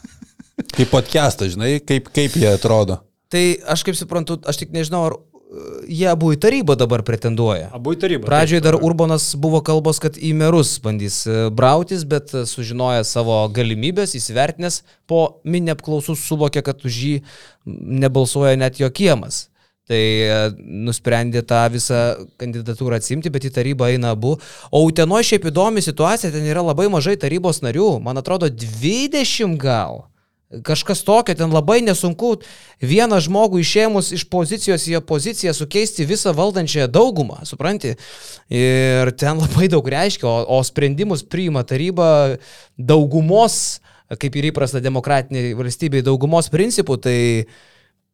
[0.77, 3.01] Kaip podcastą, žinai, kaip, kaip jie atrodo.
[3.31, 5.31] Tai aš kaip suprantu, aš tik nežinau, ar uh,
[5.91, 7.71] jie abu į tarybą dabar pretenduoja.
[7.75, 8.29] Abu į tarybą.
[8.29, 13.43] Pradžioje dar Urbanas buvo kalbos, kad į merus bandys e, brautis, bet e, sužinoję savo
[13.55, 17.15] galimybės, įsivertinęs po mini apklausų suvokė, kad už jį
[17.67, 19.49] nebalsuoja net jo kiemas.
[19.91, 20.37] Tai e,
[20.87, 22.03] nusprendė tą visą
[22.39, 24.37] kandidatūrą atsimti, bet į tarybą eina abu.
[24.71, 30.05] O Utenoje šiaip įdomi situacija, ten yra labai mažai tarybos narių, man atrodo 20 gal.
[30.51, 32.33] Kažkas tokio, ten labai nesunku
[32.83, 37.93] vieną žmogų išėmus iš pozicijos į opoziciją sukeisti visą valdančiąją daugumą, supranti?
[38.51, 42.35] Ir ten labai daug reiškia, o, o sprendimus priima taryba
[42.75, 43.79] daugumos,
[44.11, 47.19] kaip ir įprasta demokratiniai valstybei, daugumos principų, tai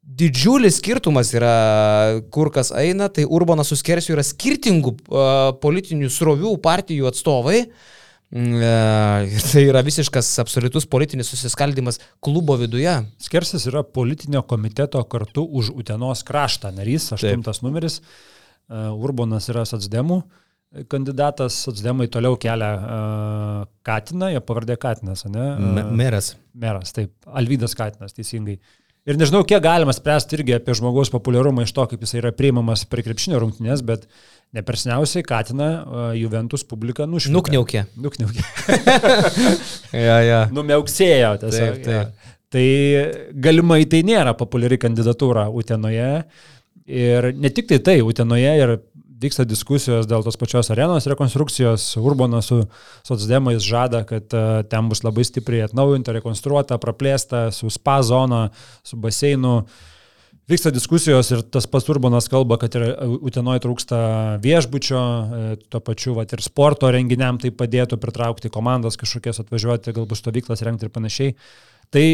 [0.04, 5.32] didžiulis skirtumas yra, kur kas eina, tai Urbanas su Skersiu yra skirtingų uh,
[5.64, 7.64] politinių srovių partijų atstovai.
[7.64, 7.96] Ir
[9.50, 12.94] tai yra visiškas absoliutus politinis susiskaldimas klubo viduje.
[13.22, 18.00] Skersis yra politinio komiteto kartu už Utenos kraštą narys, aštuntas numeris.
[18.00, 20.20] E, Urbonas yra Satsdemų
[20.90, 25.46] kandidatas, Satsdemai toliau kelia uh, Katiną, jo pavardė Katinas, ne?
[25.54, 26.34] Uh, Meras.
[26.54, 28.58] meras, taip, Alvydas Katinas, teisingai.
[29.06, 32.82] Ir nežinau, kiek galima spręsti irgi apie žmogaus populiarumą iš to, kaip jis yra priimamas
[32.90, 34.08] prie krepšinio rungtynės, bet
[34.56, 37.36] nepersniausiai Katina uh, Juventus publika nušniukė.
[37.36, 37.84] Nukniaukė.
[38.02, 38.46] Nukniaukė.
[40.06, 40.40] Ja, ja.
[40.52, 41.78] Numeuksėjo tiesiog.
[41.78, 41.94] Taip, taip.
[41.94, 42.32] jo.
[42.52, 42.66] Tai
[43.42, 46.10] galimai tai nėra populiari kandidatūra Utenoje.
[46.86, 48.74] Ir ne tik tai tai, Utenoje ir
[49.20, 51.88] vyksta diskusijos dėl tos pačios arenos rekonstrukcijos.
[52.00, 52.62] Urbanas su
[53.06, 58.46] socdemais žada, kad e, ten bus labai stipriai atnaujinta, rekonstruota, praplėsta, su spa zona,
[58.86, 59.62] su baseinu.
[60.46, 62.84] Vyksta diskusijos ir tas pats Urbanas kalba, kad ir
[63.26, 63.98] Utenoje trūksta
[64.44, 70.22] viešbučio, e, tuo pačiu vat, ir sporto renginiam tai padėtų pritraukti komandas kažkokias atvažiuoti, galbūt
[70.22, 71.36] stovyklas rengti ir panašiai.
[71.90, 72.06] Tai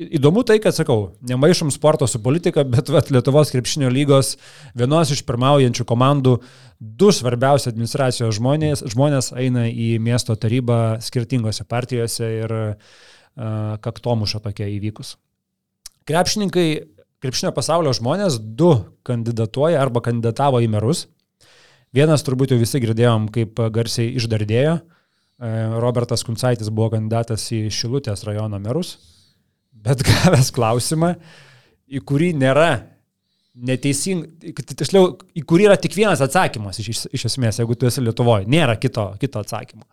[0.00, 4.36] įdomu tai, kad sakau, nemaišom sporto su politika, bet vat, Lietuvos krepšinio lygos
[4.78, 6.38] vienos iš pirmaujančių komandų
[6.80, 14.70] du svarbiausi administracijos žmonės, žmonės eina į miesto tarybą skirtingose partijose ir uh, kaktomuša tokia
[14.72, 15.16] įvykus.
[16.08, 16.68] Krepšininkai,
[17.20, 18.72] krepšinio pasaulio žmonės, du
[19.06, 21.06] kandidatuoja arba kandidatavo į merus.
[21.94, 24.78] Vienas turbūt jau visi girdėjom, kaip garsiai išdardėjo.
[24.78, 25.50] E,
[25.82, 28.94] Robertas Kuncaitis buvo kandidatas į Šilutės rajono merus,
[29.84, 31.14] bet gavęs klausimą,
[31.90, 32.70] į kurį nėra
[33.60, 38.04] neteisingai, tiksliau, į kurį yra tik vienas atsakymas iš, iš, iš esmės, jeigu tu esi
[38.04, 39.84] Lietuvoje, nėra kito, kito atsakymo.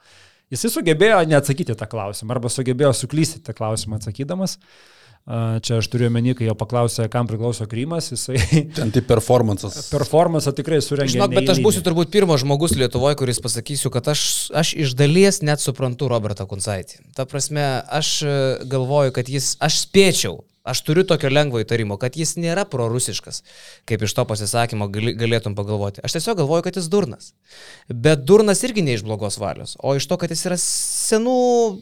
[0.53, 4.55] Jisai sugebėjo neatsakyti tą klausimą arba sugebėjo suklysti tą klausimą atsakydamas.
[4.55, 4.96] A,
[5.27, 8.39] Čia aš turiu omeny, kai jo paklausė, kam priklauso Krymas, jisai
[8.77, 9.89] Ten tai performances.
[9.91, 11.17] performance tikrai surengė.
[11.17, 14.21] Žinok, bet aš būsiu turbūt pirmas žmogus Lietuvoje, kuris pasakysiu, kad aš,
[14.55, 17.01] aš iš dalies net suprantu Robertą Kunsaitį.
[17.17, 18.37] Ta prasme, aš e,
[18.71, 23.41] galvoju, kad jis, aš spėčiau, Aš turiu tokio lengvo įtarimo, kad jis nėra prorusiškas,
[23.87, 26.03] kaip iš to pasisakymo galėtum pagalvoti.
[26.03, 27.31] Aš tiesiog galvoju, kad jis durnas.
[27.87, 31.37] Bet durnas irgi ne iš blogos valios, o iš to, kad jis yra senų,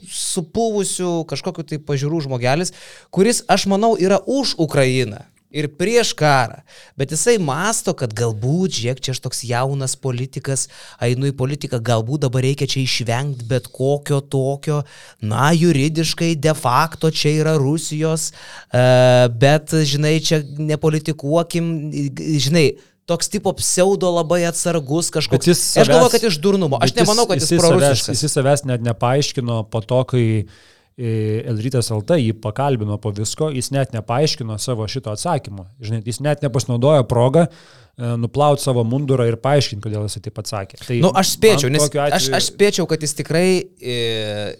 [0.05, 2.75] supūvusių kažkokiu tai pažiūrų žmogelis,
[3.09, 5.25] kuris, aš manau, yra už Ukrainą
[5.55, 6.61] ir prieš karą.
[6.99, 10.67] Bet jisai masto, kad galbūt, žiūrėk, čia aš toks jaunas politikas,
[11.03, 14.81] einu į politiką, galbūt dabar reikia čia išvengti bet kokio tokio,
[15.23, 21.71] na, juridiškai de facto čia yra Rusijos, uh, bet, žinai, čia nepolitikuokim,
[22.19, 22.67] žinai,
[23.05, 25.45] toks tipo pseudo labai atsargus kažkoks.
[25.45, 26.79] Savęs, aš galvoju, kad iš durnumo.
[26.81, 28.23] Aš nemanau, kad jis, jis prorusiškas.
[28.25, 30.25] Jis savęs net nepaaiškino po to, kai
[30.95, 35.67] Elrytas LT jį pakalbino po visko, jis net nepaaiškino savo šito atsakymo.
[35.83, 37.49] Žinai, jis net nepasinaudojo progą
[37.95, 40.79] nuplauti savo mundurą ir paaiškinti, kodėl jis taip atsakė.
[40.83, 42.03] Tai nu, aš spėčiau, nes atveju...
[42.17, 43.47] aš, aš spėčiau, kad jis tikrai
[43.79, 43.95] e,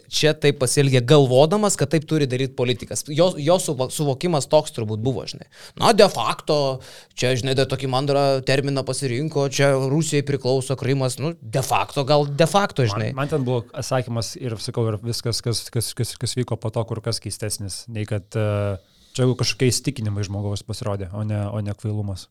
[0.07, 3.03] čia taip pasielgė galvodamas, kad taip turi daryti politikas.
[3.11, 5.49] Jo, jo suvokimas toks turbūt buvo, žinai.
[5.81, 6.79] Na, de facto,
[7.11, 12.23] čia, žinai, de tokį mandrą terminą pasirinko, čia Rusijai priklauso Krymas, nu, de facto, gal
[12.31, 13.11] de facto, žinai.
[13.11, 16.71] Man, man ten buvo atsakymas ir, sakau, ir viskas, kas, kas, kas, kas vyko po
[16.71, 18.79] to, kur kas keistesnis, nei kad uh,
[19.15, 22.25] Čia jau kažkokie įstikinimai žmogaus pasirodė, o ne, o ne kvailumas.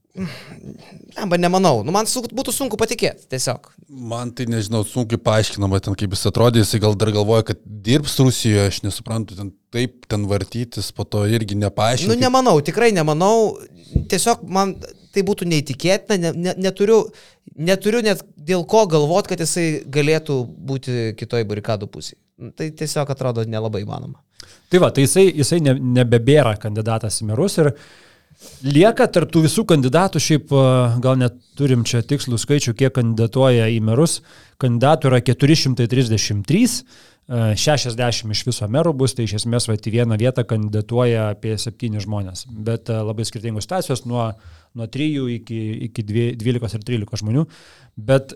[1.16, 3.70] Arba nemanau, nu, man su, būtų sunku patikėti, tiesiog.
[3.89, 8.19] Man tai nežinau, sunkiai paaiškinama ten, kaip jis atrodė, jis gal dar galvoja, kad dirbs
[8.20, 12.12] Rusijoje, aš nesuprantu, ten taip, ten vartytis, po to irgi nepaaiškinti.
[12.12, 13.55] Nu, nemanau, tikrai nemanau,
[14.12, 14.77] tiesiog man
[15.15, 17.01] tai būtų neįtikėtina, ne, ne, neturiu,
[17.56, 22.20] neturiu net dėl ko galvoti, kad jisai galėtų būti kitoj barikadų pusėje.
[22.59, 24.20] Tai tiesiog atrodo nelabai įmanoma.
[24.74, 27.70] Tai va, tai jisai, jisai ne, nebebėra kandidatas į merus ir
[28.66, 30.52] lieka tarptų visų kandidatų, šiaip
[31.05, 34.19] gal net turim čia tikslų skaičių, kiek kandidatuoja į merus.
[34.62, 36.70] Kandidatų yra 433.
[37.24, 42.02] 60 iš viso merų bus, tai iš esmės va, į vieną vietą kandidatuoja apie 7
[42.05, 44.27] žmonės, bet labai skirtingos situacijos, nuo,
[44.77, 45.06] nuo 3
[45.39, 47.47] iki, iki 12 ir 13 žmonių.
[47.97, 48.35] Bet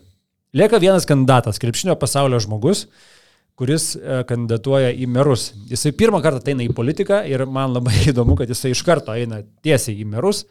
[0.57, 3.18] lieka vienas kandidatas, krepšinio pasaulio žmogus, uh,
[3.59, 5.51] kuris e, kandidatuoja į merus.
[5.70, 9.43] Jisai pirmą kartą eina į politiką ir man labai įdomu, kad jisai iš karto eina
[9.66, 10.44] tiesiai į merus.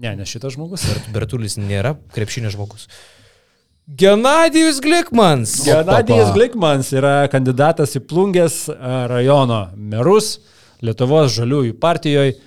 [0.00, 0.86] Ne, ne šitas žmogus.
[1.14, 2.86] Bertulis nėra krepšinio žmogus.
[3.90, 5.56] Genadijus Glikmans.
[5.66, 8.76] Genadijus Glikmans yra kandidatas į Plungės e,
[9.10, 10.36] rajono merus
[10.80, 12.38] Lietuvos žaliųjų partijoje.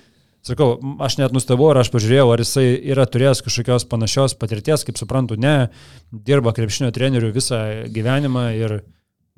[0.44, 4.98] Sakau, aš net nustebau ir aš pažiūrėjau, ar jisai yra turėjęs kažkokios panašios patirties, kaip
[5.00, 5.70] suprantu, ne,
[6.12, 7.60] dirba krepšinio treneriu visą
[7.92, 8.74] gyvenimą ir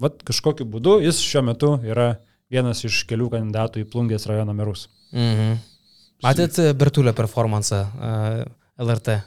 [0.03, 2.15] vat, kažkokiu būdu jis šiuo metu yra
[2.53, 4.87] vienas iš kelių kandidatų į Plungės rajono merus.
[5.15, 5.59] Mhm.
[6.25, 8.47] Matėt Bertulio performance uh,
[8.81, 9.21] LRT?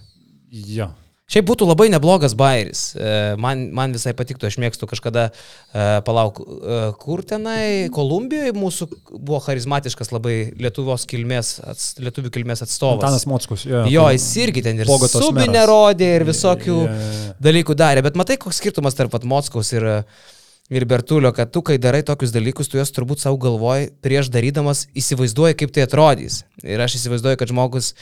[0.49, 0.89] Jo.
[1.29, 2.79] Šiaip būtų labai neblogas bairis.
[2.97, 8.87] E, man, man visai patiktų, aš mėgstu kažkada, e, palauk, e, kur tenai, Kolumbijoje mūsų
[9.11, 12.97] buvo charizmatiškas labai lietuvos kilmės, ats, lietuvių kilmės atstovas.
[13.03, 13.83] Antanas Mockus, jo.
[13.93, 17.39] Jo, jis irgi ten ir subinę rodė ir visokių yeah, yeah, yeah.
[17.51, 18.05] dalykų darė.
[18.09, 19.85] Bet matai, koks skirtumas tarp Mockaus ir,
[20.69, 24.85] ir Bertulio, kad tu, kai darai tokius dalykus, tu juos turbūt savo galvoj prieš darydamas
[24.97, 26.43] įsivaizduoji, kaip tai atrodys.
[26.63, 27.93] Ir aš įsivaizduoju, kad žmogus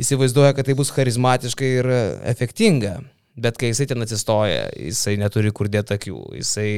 [0.00, 1.90] įsivaizduoja, kad tai bus charizmatiškai ir
[2.32, 3.00] efektinga.
[3.36, 6.70] Bet kai jisai ten atsistoja, jisai neturi kur dėti akių, jisai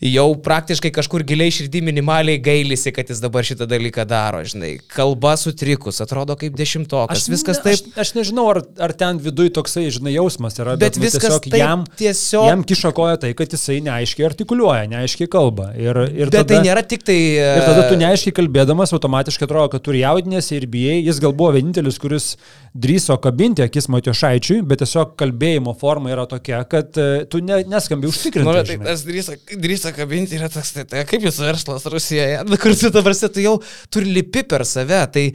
[0.00, 4.74] jau praktiškai kažkur giliai širdį minimaliai gailisi, kad jis dabar šitą dalyką daro, žinai.
[4.92, 7.78] Kalba sutrikus, atrodo kaip dešimtokas, aš, viskas taip.
[7.92, 11.38] Aš, aš nežinau, ar, ar ten viduj toksai, žinai, jausmas yra, bet, bet nu, viskas
[11.44, 12.48] tiesiog jam, tiesiog...
[12.50, 15.70] jam kiša koja tai, kad jisai neaiškiai artikuliuoja, neaiškiai kalba.
[15.78, 17.18] Ir, ir bet tada, tai nėra tik tai...
[17.42, 21.52] Ir tada tu neaiškiai kalbėdamas automatiškai atrodo, kad turi jaudinėsi ir bijai, jis gal buvo
[21.56, 22.32] vienintelis, kuris
[22.72, 28.08] drįso kabinti akis Matijošaičiui, bet tiesiog kalbėjimo forma yra tokia, kad e, tu ne, neskambi
[28.08, 28.48] užtikrinti.
[28.48, 32.60] Nu, tai tas drįso, drįso kabinti yra toks, tai, tai kaip jūsų verslas Rusijoje, nu,
[32.62, 33.56] kur tu dabar tu jau
[33.90, 35.26] turi lipi per save, tai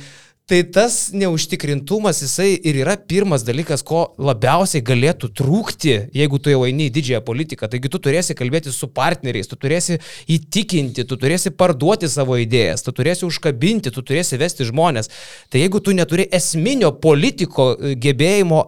[0.47, 6.61] Tai tas neužtikrintumas, jisai ir yra pirmas dalykas, ko labiausiai galėtų trūkti, jeigu tu jau
[6.63, 7.67] eini į didžiąją politiką.
[7.67, 9.97] Taigi tu turėsi kalbėti su partneriais, tu turėsi
[10.31, 15.11] įtikinti, tu turėsi parduoti savo idėjas, tu turėsi užkabinti, tu turėsi vesti žmonės.
[15.51, 18.63] Tai jeigu tu neturi esminio politiko gebėjimo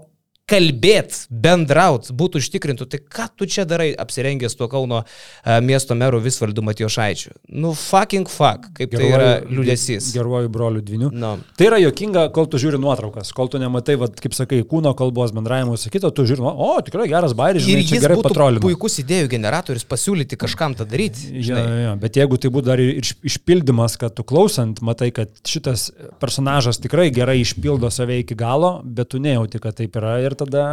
[0.50, 6.22] kalbėt, bendraut, būtų užtikrintų, tai ką tu čia darai apsirengęs tuo Kauno uh, miesto meru
[6.24, 7.36] Visvaldu Matijošaičiu?
[7.62, 10.10] Nu, fucking fuck, kaip geruoju, tai yra liūdėsys.
[10.16, 11.12] Geruoju broliu dviniu.
[11.14, 11.36] No.
[11.58, 15.34] Tai yra jokinga, kol tu žiūri nuotraukas, kol tu nematai, vat, kaip sakai, kūno kalbos
[15.36, 18.64] bendravimo, sakyto, tu žiūri, o, tikrai geras bairis, žinai, jis gerai patrolina.
[18.64, 21.30] Puikus idėjų generatorius pasiūlyti kažkam tą daryti.
[21.46, 25.90] Ja, ja, bet jeigu tai būtų dar ir išpildymas, kad tu klausant, matai, kad šitas
[26.22, 30.64] personažas tikrai gerai išpildo save iki galo, bet tu nejauti, kad taip yra ir tada...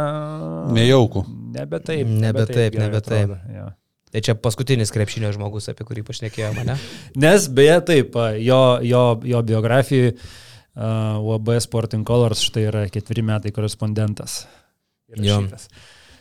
[0.73, 1.25] Nejauku.
[1.55, 2.07] Nebe taip.
[2.07, 3.35] Nebe taip, nebe taip.
[3.51, 3.67] Ja.
[4.07, 6.77] Tai čia paskutinis krepšinio žmogus, apie kurį pašnekėjome, ne?
[7.23, 13.51] Nes beje taip, jo, jo, jo biografijai uh, UAB Sporting Colors štai yra ketveri metai
[13.55, 14.45] korespondentas.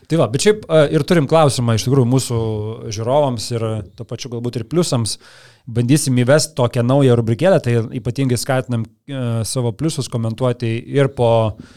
[0.07, 2.37] Tai va, bet šiaip ir turim klausimą iš tikrųjų mūsų
[2.95, 3.65] žiūrovams ir
[3.99, 5.17] to pačiu galbūt ir pliusams.
[5.67, 8.85] Bandysim įvesti tokią naują rubrikėlę, tai ypatingai skatinam
[9.47, 11.75] savo pliusus komentuoti ir po uh,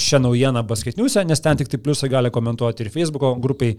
[0.00, 3.76] šią naujieną basketniuose, nes ten tik tai pliusai gali komentuoti ir Facebook grupiai.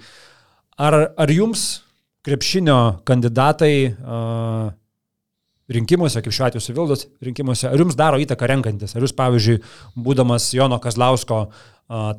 [0.77, 1.83] Ar, ar jums
[2.23, 4.71] krepšinio kandidatai uh,
[5.73, 8.95] rinkimuose, kaip šiuo atveju Suvildos rinkimuose, ar jums daro įtaką renkantis?
[8.95, 9.59] Ar jūs, pavyzdžiui,
[10.05, 11.45] būdamas Jono Kazlausko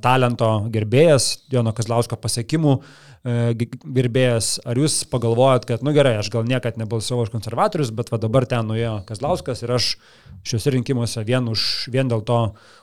[0.05, 2.93] talento gerbėjas, Jono Kazlausko pasiekimų uh,
[3.25, 8.19] gerbėjas, ar jūs pagalvojat, kad, nu gerai, aš gal niekad nebalsavau už konservatorius, bet va
[8.21, 9.95] dabar ten nuėjo Kazlauskas ir aš
[10.45, 12.39] šiuose rinkimuose vien, už, vien dėl to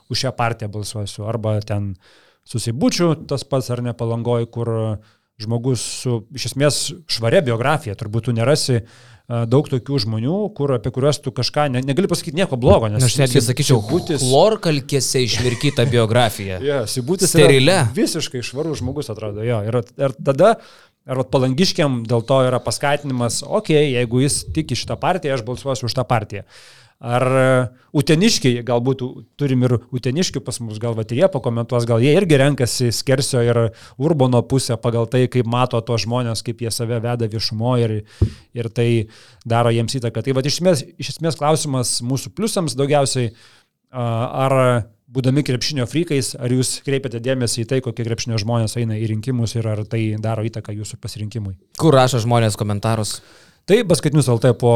[0.09, 1.27] už šią partiją balsuosiu.
[1.29, 1.93] Arba ten
[2.41, 4.73] susibučiu tas pats ar nepalangoju, kur
[5.41, 8.81] žmogus su iš esmės švaria biografija, turbūt tu nerasi
[9.47, 12.89] daug tokių žmonių, kur, apie kuriuos tu kažką ne, negali pasakyti nieko blogo.
[12.91, 16.59] Nes Aš netgi sakyčiau, Sibutis- chlorkalkėse išmirkyta biografija.
[16.71, 17.73] Ja, Sibutis Sterile.
[17.79, 19.43] yra visiškai švarus žmogus, atrodo.
[19.45, 19.61] Jo.
[19.67, 20.53] Ir, ir tada,
[21.07, 25.87] ar palangiškiam dėl to yra paskatinimas, okei, okay, jeigu jis tiki šitą partiją, aš balsuosiu
[25.89, 26.45] už tą partiją.
[27.01, 27.45] Ar e,
[27.97, 28.99] uteniškiai, galbūt
[29.39, 33.41] turim ir uteniškių pas mus, gal va ir jie pakomentuos, gal jie irgi renkasi skersio
[33.41, 33.59] ir
[33.97, 37.95] urbono pusę pagal tai, kaip mato tos žmonės, kaip jie save veda viešumo ir,
[38.53, 38.87] ir tai
[39.49, 40.21] daro jiems įtaką.
[40.21, 43.33] Tai va iš esmės, iš esmės klausimas mūsų pliusams daugiausiai,
[43.91, 44.57] ar
[45.11, 49.57] būdami krepšinio frykais, ar jūs kreipiate dėmesį į tai, kokie krepšinio žmonės eina į rinkimus
[49.57, 51.57] ir ar tai daro įtaką jūsų pasirinkimui.
[51.81, 53.17] Kur rašo žmonės komentarus?
[53.69, 54.73] Tai basketinius LT po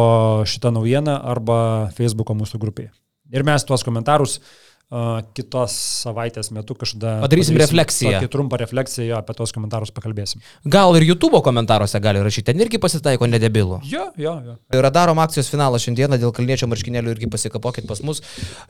[0.47, 1.57] šitą naujieną arba
[1.97, 2.91] Facebook'o mūsų grupėje.
[3.33, 8.19] Ir mes tuos komentarus uh, kitos savaitės metu kažkada Padarysim refleksiją.
[8.19, 10.43] Tokį trumpą refleksiją apie tuos komentarus pakalbėsim.
[10.69, 13.81] Gal ir YouTube komentaruose gali rašyti, ten irgi pasitaiko nedebilų.
[13.89, 14.57] Jo, jo, jo.
[14.85, 18.21] Radarom akcijos finalas šiandieną dėl kalniečio marškinėlių irgi pasikapokit pas mus.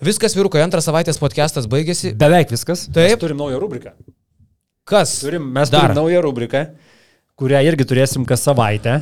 [0.04, 2.14] Viskas, vyrukai, antras savaitės podcastas baigėsi.
[2.16, 2.88] Beveik viskas.
[2.88, 3.18] Taip.
[3.18, 3.92] Mes turim naują rubriką.
[4.88, 5.20] Kas?
[5.26, 5.90] Turim, mes Dar.
[5.90, 6.64] turim naują rubriką,
[7.36, 9.02] kurią irgi turėsim kas savaitę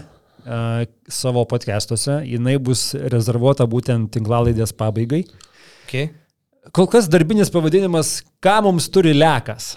[1.09, 2.19] savo podcastuose.
[2.27, 2.83] Jis bus
[3.13, 5.23] rezervuota būtent tinklalaidės pabaigai.
[5.85, 6.11] Okay.
[6.71, 9.73] Kol kas darbinis pavadinimas, ką mums turi lekas.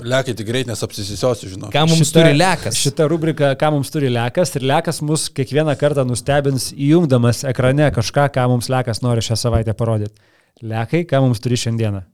[0.00, 1.68] Lekite greit, nes apsisisiosiu, žinau.
[1.74, 2.78] Ką mums turi lekas?
[2.78, 4.54] Šita rubrika, ką mums turi lekas.
[4.56, 9.74] Ir lekas mus kiekvieną kartą nustebins įjungdamas ekrane kažką, ką mums lekas nori šią savaitę
[9.76, 10.16] parodyti.
[10.64, 12.04] Lekai, ką mums turi šiandieną.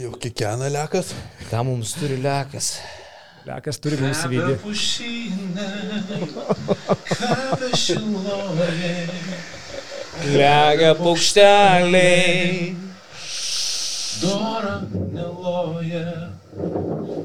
[0.00, 1.12] Jau kikena lekas.
[1.52, 2.74] Ką mums turi lekas?
[3.46, 4.56] Lekas turi mums video.
[10.36, 12.74] Lega paukšteliai.
[14.20, 14.74] Dora
[15.14, 16.04] neloja,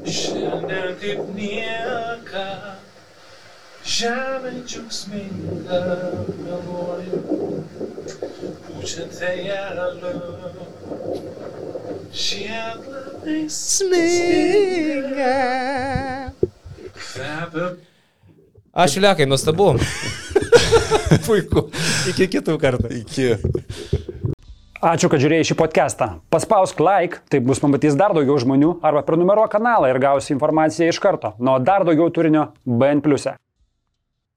[0.08, 2.46] šiandien kaip nieka,
[3.96, 5.82] žemė džiaugsminga
[6.40, 7.20] meluoja,
[8.64, 9.88] pučiant vėjelio,
[12.16, 15.34] žiedlapiai sminga,
[16.96, 17.68] kvepia
[18.76, 19.70] Ačiū lekai, nuostabu.
[21.24, 21.62] Puiku.
[22.12, 22.90] Iki kitų kartų.
[22.98, 23.28] Iki.
[24.84, 26.10] Ačiū, kad žiūrėjai šį podcastą.
[26.28, 31.00] Paspausk like, taip bus pamatys dar daugiau žmonių, arba prenumeruok kanalą ir gausi informaciją iš
[31.00, 31.32] karto.
[31.40, 33.00] Nuo dar daugiau turinio BN⁇.
[33.32, 33.45] e.